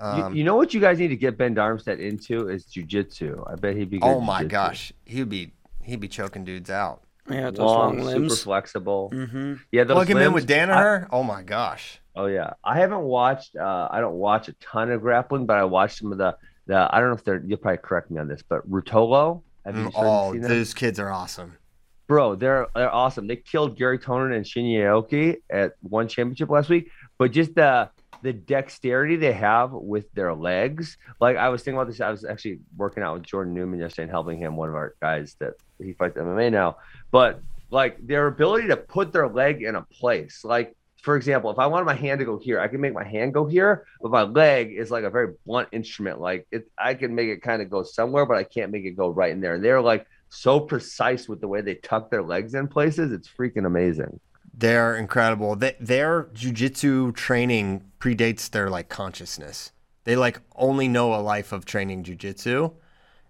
[0.01, 3.49] You, Um, you know what you guys need to get Ben Darmstadt into is jujitsu.
[3.49, 4.07] I bet he'd be good.
[4.09, 4.49] oh at my jujitsu.
[4.49, 7.03] gosh, he'd be he'd be choking dudes out.
[7.29, 9.11] Yeah, those Long, long super flexible.
[9.13, 9.53] Mm-hmm.
[9.71, 11.07] Yeah, those Plug him in with Danaher.
[11.11, 11.99] oh my gosh.
[12.15, 13.55] Oh yeah, I haven't watched.
[13.55, 16.35] Uh, I don't watch a ton of grappling, but I watched some of the.
[16.67, 17.41] The I don't know if they're.
[17.45, 19.43] You'll probably correct me on this, but Ruotolo.
[19.65, 21.57] Have you Mm, Oh, seeing those kids are awesome.
[22.07, 23.27] Bro, they're they're awesome.
[23.27, 26.91] They killed Garry Tonon and Shinya Aoki at one championship last week.
[27.17, 27.89] But just the
[28.21, 30.97] the dexterity they have with their legs.
[31.19, 32.01] Like I was thinking about this.
[32.01, 34.95] I was actually working out with Jordan Newman yesterday and helping him, one of our
[35.01, 36.77] guys that he fights MMA now.
[37.11, 40.43] But like their ability to put their leg in a place.
[40.43, 43.03] Like, for example, if I wanted my hand to go here, I can make my
[43.03, 46.19] hand go here, but my leg is like a very blunt instrument.
[46.19, 48.91] Like it I can make it kind of go somewhere, but I can't make it
[48.91, 49.55] go right in there.
[49.55, 53.11] And they're like so precise with the way they tuck their legs in places.
[53.11, 54.19] It's freaking amazing.
[54.53, 55.55] They're incredible.
[55.55, 59.71] They, their jujitsu training predates their like consciousness.
[60.03, 62.73] They like only know a life of training jujitsu,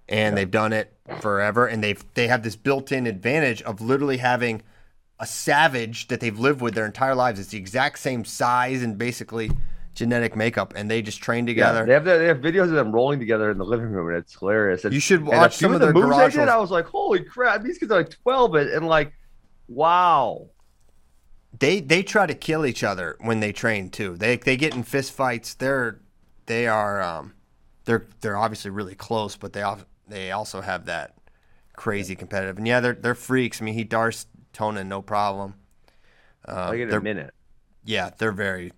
[0.10, 1.68] and they've done it forever.
[1.68, 4.62] And they've they have this built-in advantage of literally having
[5.20, 7.40] a savage that they've lived with their entire lives.
[7.40, 9.52] It's the exact same size and basically
[9.96, 11.80] genetic makeup, and they just train together.
[11.80, 14.10] Yeah, They have the, they have videos of them rolling together in the living room,
[14.10, 14.86] and it's hilarious.
[14.86, 16.48] And, You should watch some of the their moves garage they did.
[16.48, 16.50] rolls.
[16.50, 17.64] I was like, holy crap!
[17.64, 19.14] These kids are like twelve, and, and like,
[19.68, 20.50] wow.
[21.58, 24.16] they they try to kill each other when they train too.
[24.18, 25.54] They they get in fist fights.
[25.56, 26.00] They're
[26.46, 27.34] they are um
[27.86, 31.16] they're they're obviously really close, but they al- they also have that
[31.76, 32.58] crazy competitive.
[32.58, 33.62] And yeah, they're they're freaks.
[33.62, 35.56] I mean, he darts Tonon no problem.
[36.48, 37.34] Um, like in a minute.
[37.84, 38.72] yeah, they're very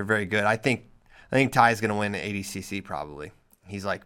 [0.00, 0.44] they're very good.
[0.44, 0.86] I think
[1.30, 3.32] I think Tye's gonna win ADCC probably.
[3.66, 4.00] He's like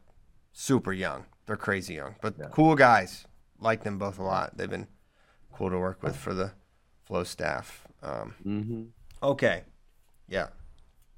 [0.52, 1.26] super young.
[1.46, 3.28] They're crazy young, but cool guys.
[3.60, 4.56] Like them both a lot.
[4.56, 4.88] They've been
[5.52, 6.50] cool to work with for the
[7.04, 7.86] flow staff.
[8.02, 8.82] Um, Mm-hmm.
[9.22, 9.62] Okay.
[10.28, 10.48] Yeah.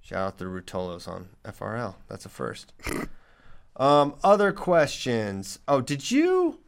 [0.02, 1.94] Shout out to Ruotolos on FRL.
[2.06, 2.74] That's a first.
[3.76, 5.58] um, other questions.
[5.66, 6.60] Oh, did you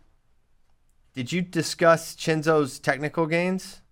[1.12, 3.82] did you discuss Cenzo's technical gains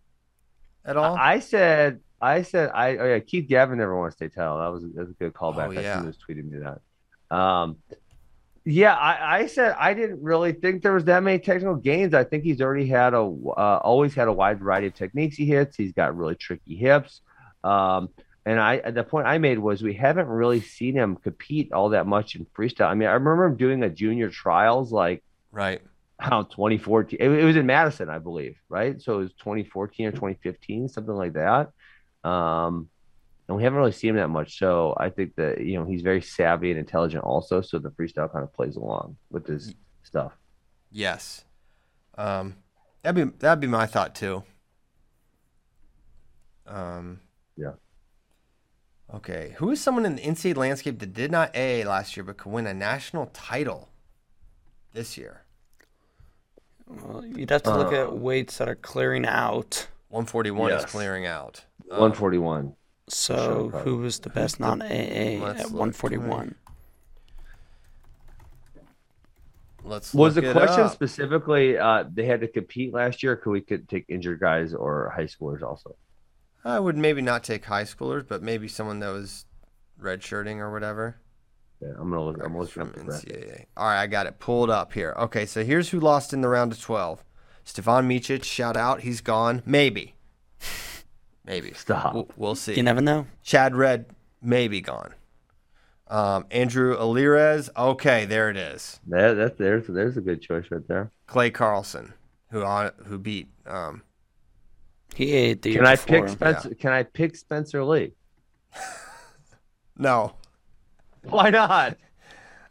[0.86, 1.16] at all?
[1.18, 4.58] I said, I said, I oh yeah, Keith Gavin never wants to tell.
[4.58, 5.68] That was that was a good callback.
[5.68, 6.00] Oh, I yeah.
[6.00, 7.36] he was tweeting me that.
[7.36, 7.76] Um,
[8.64, 12.14] yeah, I, I said I didn't really think there was that many technical gains.
[12.14, 15.46] I think he's already had a uh, always had a wide variety of techniques he
[15.46, 15.76] hits.
[15.76, 17.20] He's got really tricky hips.
[17.62, 18.08] Um,
[18.44, 22.06] and I the point I made was we haven't really seen him compete all that
[22.06, 22.88] much in freestyle.
[22.88, 25.22] I mean, I remember him doing a junior trials like
[25.52, 25.80] right.
[26.20, 27.18] around 2014.
[27.20, 29.00] It, it was in Madison, I believe, right?
[29.02, 31.70] So it was 2014 or 2015, something like that.
[32.26, 32.88] Um,
[33.48, 34.58] and we haven't really seen him that much.
[34.58, 37.60] So I think that you know he's very savvy and intelligent, also.
[37.60, 40.32] So the freestyle kind of plays along with his stuff.
[40.90, 41.44] Yes.
[42.16, 42.56] Um,
[43.02, 44.42] that'd be that'd be my thought too.
[46.66, 47.20] Um,
[47.56, 47.72] Yeah.
[49.14, 49.54] Okay.
[49.58, 52.50] Who is someone in the NCAA landscape that did not A last year but could
[52.50, 53.90] win a national title
[54.92, 55.42] this year?
[56.88, 59.88] Well, you'd have to look at weights that are clearing out.
[60.08, 61.64] 141 is clearing out.
[61.90, 62.74] Uh, 141.
[63.08, 63.80] So Sure.
[63.82, 64.84] who was the best non AA
[65.46, 66.54] at 141?
[69.84, 70.92] Let's Was look the question up.
[70.92, 73.32] specifically uh, they had to compete last year?
[73.32, 75.94] Or could we could take injured guys or high schoolers also?
[76.64, 79.44] I would maybe not take high schoolers, but maybe someone that was
[80.02, 81.16] redshirting or whatever.
[81.80, 82.42] Yeah, I'm gonna look.
[82.42, 83.28] I'm gonna from up the bracket.
[83.28, 83.64] NCAA.
[83.76, 85.14] All right, I got it pulled up here.
[85.18, 87.22] Okay, so here's who lost in the round of 12.
[87.62, 89.02] Stefan Micic, shout out.
[89.02, 89.62] He's gone.
[89.64, 90.14] Maybe.
[91.46, 91.72] Maybe.
[91.74, 92.14] Stop.
[92.14, 92.74] We'll, we'll see.
[92.74, 93.26] You never know.
[93.42, 94.06] Chad Red,
[94.42, 95.14] maybe gone.
[96.08, 97.68] Um, Andrew Alirez.
[97.76, 99.00] Okay, there it is.
[99.08, 101.10] That, that there's there's a good choice right there.
[101.26, 102.14] Clay Carlson,
[102.50, 103.48] who on, who beat.
[103.66, 104.02] Um,
[105.14, 106.20] He ate the Can I before.
[106.22, 106.74] pick Spencer?
[106.74, 108.12] Can I pick Spencer Lee?
[109.96, 110.34] no,
[111.22, 111.96] Why not?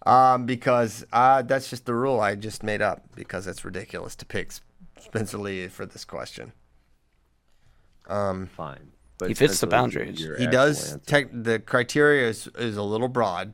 [0.05, 4.25] um, because uh, that's just the rule I just made up because it's ridiculous to
[4.25, 4.51] pick
[4.99, 6.53] Spencer Lee for this question.
[8.07, 8.91] Um, Fine.
[9.17, 10.19] But He fits the boundaries.
[10.37, 10.97] he does.
[11.05, 13.53] Tech, the criteria is is a little broad,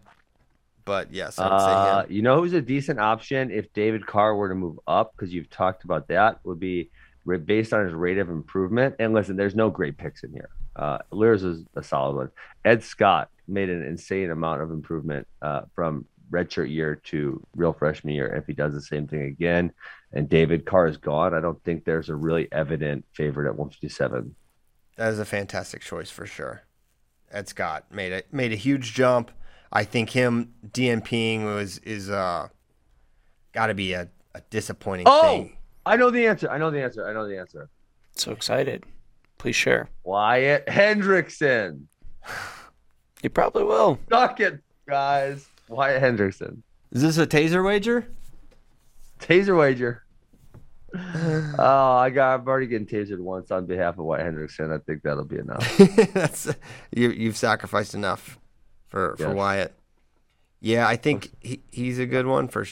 [0.86, 2.12] but yes, I would say Uh, him.
[2.12, 5.50] you know who's a decent option if David Carr were to move up because you've
[5.52, 6.90] talked about that would be
[7.46, 8.96] based on his rate of improvement.
[8.98, 10.50] And listen, there's no great picks in here.
[10.76, 12.32] Uh, Lears is a solid one.
[12.66, 18.16] Ed Scott made an insane amount of improvement uh, from redshirt year to real freshman
[18.16, 18.28] year.
[18.34, 19.72] If he does the same thing again,
[20.14, 24.34] and David Carr is gone, I don't think there's a really evident favorite at 157.
[24.98, 26.64] That is a fantastic choice for sure.
[27.32, 29.32] Ed Scott made a made a huge jump.
[29.72, 32.50] I think him DNPing was is uh
[33.54, 35.58] got to be a, a disappointing Oh, thing.
[35.86, 36.50] I know the answer.
[36.50, 37.08] I know the answer.
[37.08, 37.70] I know the answer.
[38.16, 38.84] So excited.
[39.38, 39.90] Please share.
[40.04, 41.84] Wyatt Hendrickson.
[43.24, 43.98] You probably will.
[44.10, 45.48] Suck it, guys.
[45.70, 46.62] Wyatt Hendrickson.
[46.92, 48.08] Is this a taser wager?
[49.20, 50.04] Taser wager.
[51.58, 52.34] oh, I got.
[52.40, 54.74] I've already getting tasered once on behalf of Wyatt Hendrickson.
[54.74, 55.78] I think that'll be enough.
[56.14, 56.54] That's
[56.92, 57.10] you.
[57.12, 58.40] You've sacrificed enough
[58.90, 59.36] for for Yes.
[59.36, 59.74] Wyatt.
[60.60, 62.66] Yeah, I think he, he's a good one for.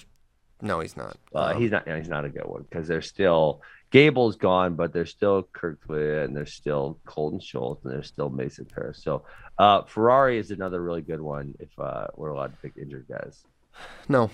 [0.62, 1.18] No, he's not.
[1.34, 1.88] Uh, Um, he's not.
[1.88, 6.36] He's not a good one because there's still Gable's gone, but there's still Kirkwood and
[6.36, 9.02] there's still Cohlton Schultz and there's still Mason Parris.
[9.02, 9.24] So
[9.58, 13.44] uh, Ferrari is another really good one if uh, we're allowed to pick injured guys.
[14.10, 14.30] no.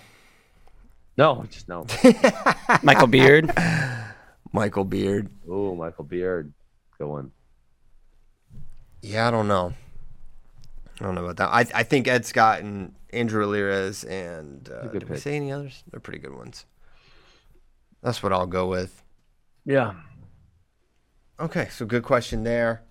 [1.17, 1.85] No, just no.
[2.83, 3.51] Michael Beard.
[4.51, 5.29] Michael Beard.
[5.49, 6.53] oh, Michael Beard,
[6.97, 7.31] good one.
[9.01, 9.73] Yeah, I don't know.
[10.99, 11.49] I don't know about that.
[11.49, 15.51] I I think Ed Scott and Andrew Ramirez and uh, good did we say any
[15.51, 15.83] others?
[15.91, 16.65] They're pretty good ones.
[18.01, 19.03] That's what I'll go with.
[19.65, 19.93] Yeah.
[21.39, 22.83] Okay, so good question there.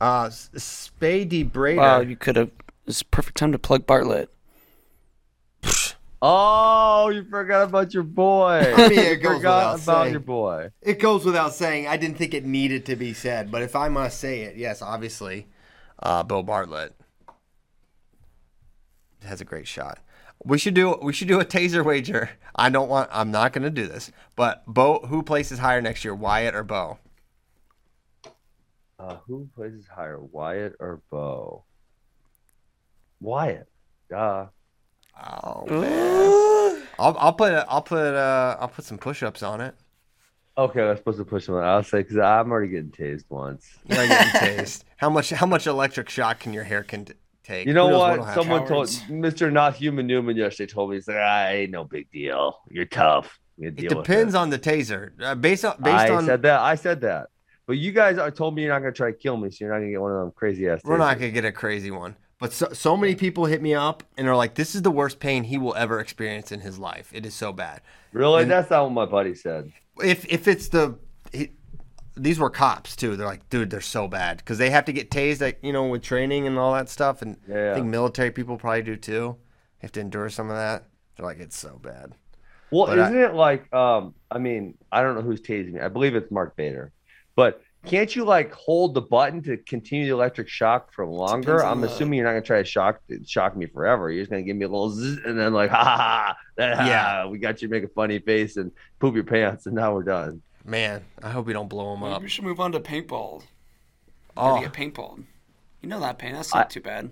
[0.00, 1.76] Uh, S- Spady Brader.
[1.76, 2.50] Wow, you could have.
[2.86, 4.30] It's perfect time to plug Bartlett.
[6.20, 8.72] Oh, you forgot about your boy.
[8.76, 10.12] I mean, it you goes forgot without about saying.
[10.12, 10.70] your boy.
[10.82, 11.86] It goes without saying.
[11.86, 14.82] I didn't think it needed to be said, but if I must say it, yes,
[14.82, 15.46] obviously,
[16.02, 16.94] uh, Bill Bartlett
[19.24, 19.98] has a great shot.
[20.44, 22.30] We should do we should do a taser wager.
[22.54, 23.10] I don't want.
[23.12, 26.64] I'm not going to do this, but Bo, who places higher next year, Wyatt or
[26.64, 26.98] Bo?
[28.98, 31.64] Uh, who places higher, Wyatt or Bo?
[33.20, 33.68] Wyatt.
[34.10, 34.46] Duh.
[35.20, 36.82] Oh, man.
[36.98, 39.74] I'll, I'll put a, I'll put uh I'll put some push-ups on it.
[40.56, 41.54] Okay, I'm supposed to push him.
[41.54, 43.78] I'll say because I'm already getting tased once.
[43.86, 44.82] You're getting tased.
[44.96, 47.14] How much how much electric shock can your hair can t-
[47.44, 47.68] take?
[47.68, 48.10] You know what?
[48.10, 48.42] what'll happen.
[48.42, 49.52] Someone told Mr.
[49.52, 52.58] Not Human Newman yesterday told me he's like, ah, ain't no big deal.
[52.68, 53.38] You're tough.
[53.56, 55.12] You It depends on the taser.
[55.22, 56.58] Uh, based on based I on said that.
[56.60, 57.28] I said that.
[57.68, 59.72] But you guys are told me you're not gonna try to kill me, so you're
[59.72, 60.80] not gonna get one of them crazy ass.
[60.82, 62.16] We're not gonna get a crazy one.
[62.40, 65.18] But so, so many people hit me up and are like, "This is the worst
[65.18, 67.10] pain he will ever experience in his life.
[67.12, 67.80] It is so bad."
[68.12, 68.42] Really?
[68.42, 69.72] And- That's not what my buddy said.
[70.02, 70.96] If if it's the,
[71.32, 71.50] he,
[72.16, 73.16] these were cops too.
[73.16, 75.86] They're like, "Dude, they're so bad because they have to get tased, like you know,
[75.88, 77.72] with training and all that stuff." And Yeah.
[77.72, 79.36] I think military people probably do too.
[79.80, 80.84] They have to endure some of that.
[81.16, 82.14] They're like, "It's so bad."
[82.70, 85.80] Well, But isn't it like um I mean, I don't know who's tasing me.
[85.80, 86.92] I believe it's Mark Bader.
[87.34, 91.64] But can't you like hold the button to continue the electric shock for longer?
[91.64, 94.10] I'm the- assuming you're not gonna try to shock shock me forever.
[94.10, 96.36] You're just gonna give me a little zzz, and then like ha ha ha,
[96.74, 97.26] ha Yeah.
[97.26, 100.42] we got you make a funny face and poop your pants and now we're done.
[100.64, 102.22] Man, I hope we don't blow him Maybe up.
[102.22, 103.42] we should move on to paintball.
[104.36, 105.24] Oh, Gotta get paintballed.
[105.80, 106.34] You know that pain.
[106.34, 107.10] That's not I- too bad.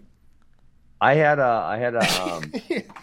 [1.01, 2.52] I had a I had a um,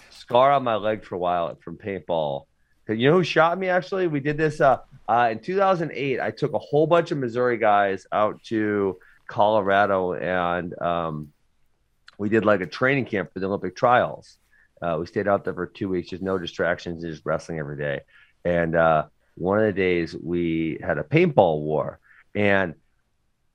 [0.09, 2.45] scar on my leg for a while from paintball.
[2.89, 3.69] You know who shot me?
[3.69, 6.19] Actually, we did this uh, uh, in 2008.
[6.19, 8.97] I took a whole bunch of Missouri guys out to
[9.27, 11.33] Colorado, and um,
[12.17, 14.37] we did like a training camp for the Olympic trials.
[14.81, 18.01] Uh, we stayed out there for two weeks, just no distractions, just wrestling every day.
[18.43, 19.05] And uh,
[19.35, 21.99] one of the days we had a paintball war,
[22.35, 22.75] and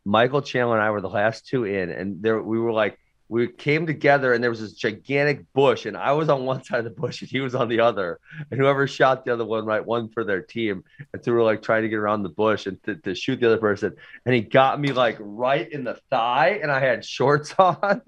[0.04, 3.46] Michael Chandler and I were the last two in, and there we were like we
[3.46, 6.84] came together and there was this gigantic bush and i was on one side of
[6.84, 8.18] the bush and he was on the other.
[8.50, 10.84] And whoever shot the other one right won for their team.
[11.12, 13.40] And so we were like trying to get around the bush and to, to shoot
[13.40, 13.94] the other person.
[14.24, 18.02] And he got me like right in the thigh and i had shorts on.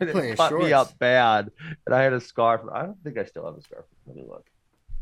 [0.00, 1.50] And it cut me up bad.
[1.84, 4.24] And i had a scarf i don't think i still have a scarf let me
[4.26, 4.46] look.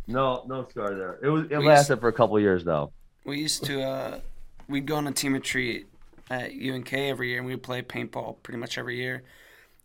[0.06, 1.18] No no scar there.
[1.22, 2.92] It was it We lasted for a couple years though.
[3.24, 4.20] We used to, uh,
[4.68, 5.86] we'd go on a team retreat
[6.30, 9.22] at UNK every year, and we'd play paintball pretty much every year.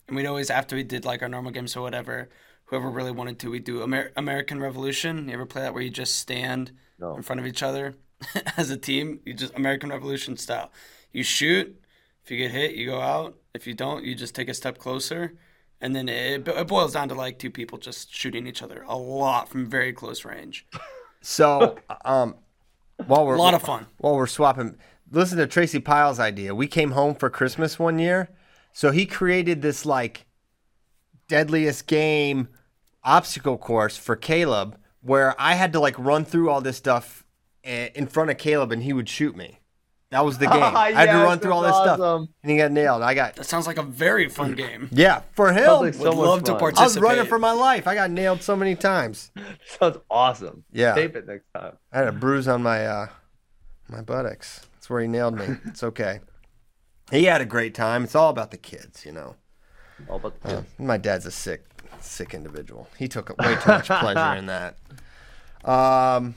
[0.08, 2.28] and we'd always after we did like our normal games or whatever,
[2.66, 5.28] whoever really wanted to, we'd do Amer- American Revolution.
[5.28, 7.14] You ever play that where you just stand No.
[7.16, 7.94] in front of each other
[8.56, 9.20] as a team?
[9.24, 10.70] You just American Revolution style.
[11.12, 11.76] You shoot.
[12.24, 13.36] If you get hit, you go out.
[13.54, 15.34] If you don't, you just take a step closer.
[15.80, 18.96] And then it, it boils down to like two people just shooting each other a
[18.96, 20.66] lot from very close range.
[21.22, 21.76] So,
[22.06, 22.34] um,
[23.06, 23.84] while we're A lot of fun.
[23.98, 24.78] while we're swapping,
[25.10, 26.54] listen to Tracy Pyles' idea.
[26.54, 28.28] We came home for Christmas one year,
[28.72, 30.26] so he created this like
[31.28, 32.48] deadliest game
[33.02, 37.24] obstacle course for Caleb, where I had to like run through all this stuff
[37.64, 39.60] eh, in front of Caleb, and he would shoot me.
[40.10, 40.62] That was the game.
[40.62, 43.02] I had to run through all this that's stuff, and he got nailed.
[43.02, 44.88] I got That sounds like a very fun game.
[44.90, 45.64] yeah for him.
[45.64, 46.72] Sounds like so Would much love to fun.
[46.76, 47.86] I was running for my life.
[47.86, 49.30] I got nailed so many times.
[49.78, 50.64] Sounds awesome.
[50.72, 50.94] Yeah.
[50.94, 51.74] Tape it next time.
[51.92, 53.06] I had a bruise on my uh,
[53.88, 54.62] my buttocks.
[54.90, 55.46] That's where he nailed me.
[55.66, 56.18] It's okay.
[57.12, 58.02] He had a great time.
[58.02, 59.36] It's all about the kids, you know.
[60.08, 60.66] All about the Uh, kids.
[60.80, 61.64] my dad's a sick,
[62.00, 62.88] sick individual.
[62.98, 64.78] He took way too much pleasure in that.
[65.64, 66.34] Um.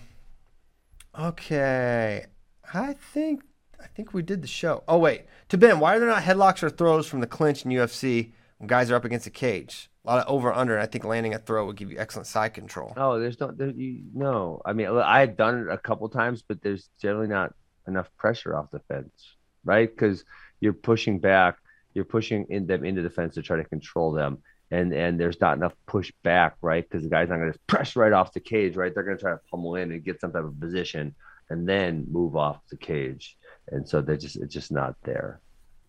[1.18, 2.26] Okay,
[2.74, 3.42] I think
[3.82, 4.84] I think we did the show.
[4.88, 7.72] Oh wait, to Ben, why are there not headlocks or throws from the clinch in
[7.72, 9.90] UFC when guys are up against a cage?
[10.06, 10.74] A lot of over under.
[10.76, 12.94] And I think landing a throw would give you excellent side control.
[12.98, 14.62] No, there's no, there, you, no.
[14.66, 17.54] I mean, I've done it a couple times, but there's generally not
[17.88, 19.90] enough pressure off the fence, right?
[19.90, 20.24] Because
[20.60, 21.58] you're pushing back,
[21.94, 24.40] you're pushing in them into the fence to try to control them,
[24.72, 26.88] and and there's not enough push back, right?
[26.88, 28.94] Because the guy's not going to press right off the cage, right?
[28.94, 31.16] They're going to try to pummel in and get some type of position,
[31.50, 33.38] and then move off the cage,
[33.68, 35.40] and so they're just it's just not there.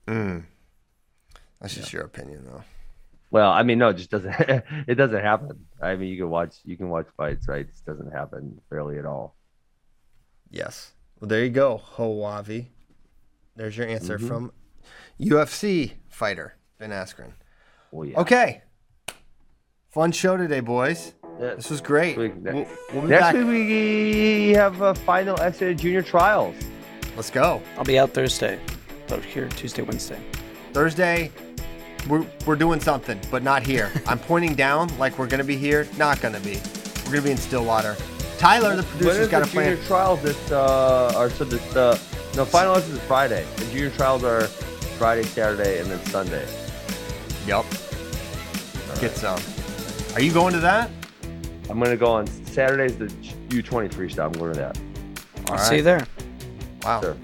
[0.06, 0.44] Mm.
[1.60, 2.62] That's just your opinion, though.
[3.30, 4.34] Well, I mean, no, it just doesn't.
[4.86, 5.66] it doesn't happen.
[5.80, 7.62] I mean, you can watch, you can watch fights, right?
[7.62, 9.34] It just doesn't happen barely at all.
[10.50, 10.92] Yes.
[11.24, 12.66] Well, there you go, Hawavi.
[13.56, 14.28] There's your answer Mm-hmm.
[14.28, 14.52] from
[15.18, 17.32] UFC fighter Ben Askren.
[17.90, 18.20] Well, yeah.
[18.20, 18.60] Okay.
[19.88, 21.14] Fun show today, boys.
[21.40, 21.54] Yeah.
[21.54, 22.18] This was great.
[22.18, 23.34] Week- We'll, we'll be Next back.
[23.36, 26.56] week we have a final exit of junior trials.
[27.16, 27.62] Let's go.
[27.78, 28.60] I'll be out Thursday,
[29.08, 30.20] but here Tuesday, Wednesday.
[30.74, 31.30] Thursday,
[32.06, 33.90] we're, we're doing something, but not here.
[34.06, 35.88] I'm pointing down like we're going to be here.
[35.96, 36.60] Not going to be.
[37.06, 37.96] We're going to be in Stillwater.
[38.38, 39.70] Tyler, the When producer's is got the a plan.
[39.70, 40.22] junior trials?
[40.22, 41.98] This uh, are so this uh,
[42.36, 43.46] no final is Friday.
[43.56, 44.46] The junior trials are
[44.98, 46.46] Friday, Saturday, and then Sunday.
[47.46, 47.64] Yep.
[49.00, 49.40] Get some.
[50.14, 50.90] Are you going to that?
[51.68, 53.06] I'm gonna go on Saturday's the
[53.48, 54.26] U20 freestyle.
[54.26, 54.78] I'm going to that.
[55.48, 56.06] I'll All see you there.
[56.82, 57.00] Wow.
[57.00, 57.16] Sure.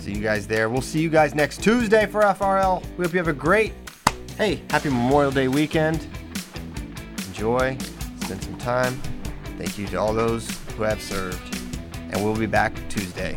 [0.00, 0.68] See you guys there.
[0.68, 2.82] We'll see you guys next Tuesday for FRL.
[2.96, 3.72] We hope you have a great,
[4.36, 6.06] hey, happy Memorial Day weekend.
[7.28, 7.76] Enjoy,
[8.22, 9.00] spend some time.
[9.60, 11.54] Thank you to all those who have served.
[12.10, 13.36] And we'll be back Tuesday.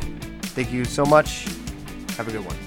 [0.56, 1.50] Thank you so much.
[2.16, 2.63] Have a good one.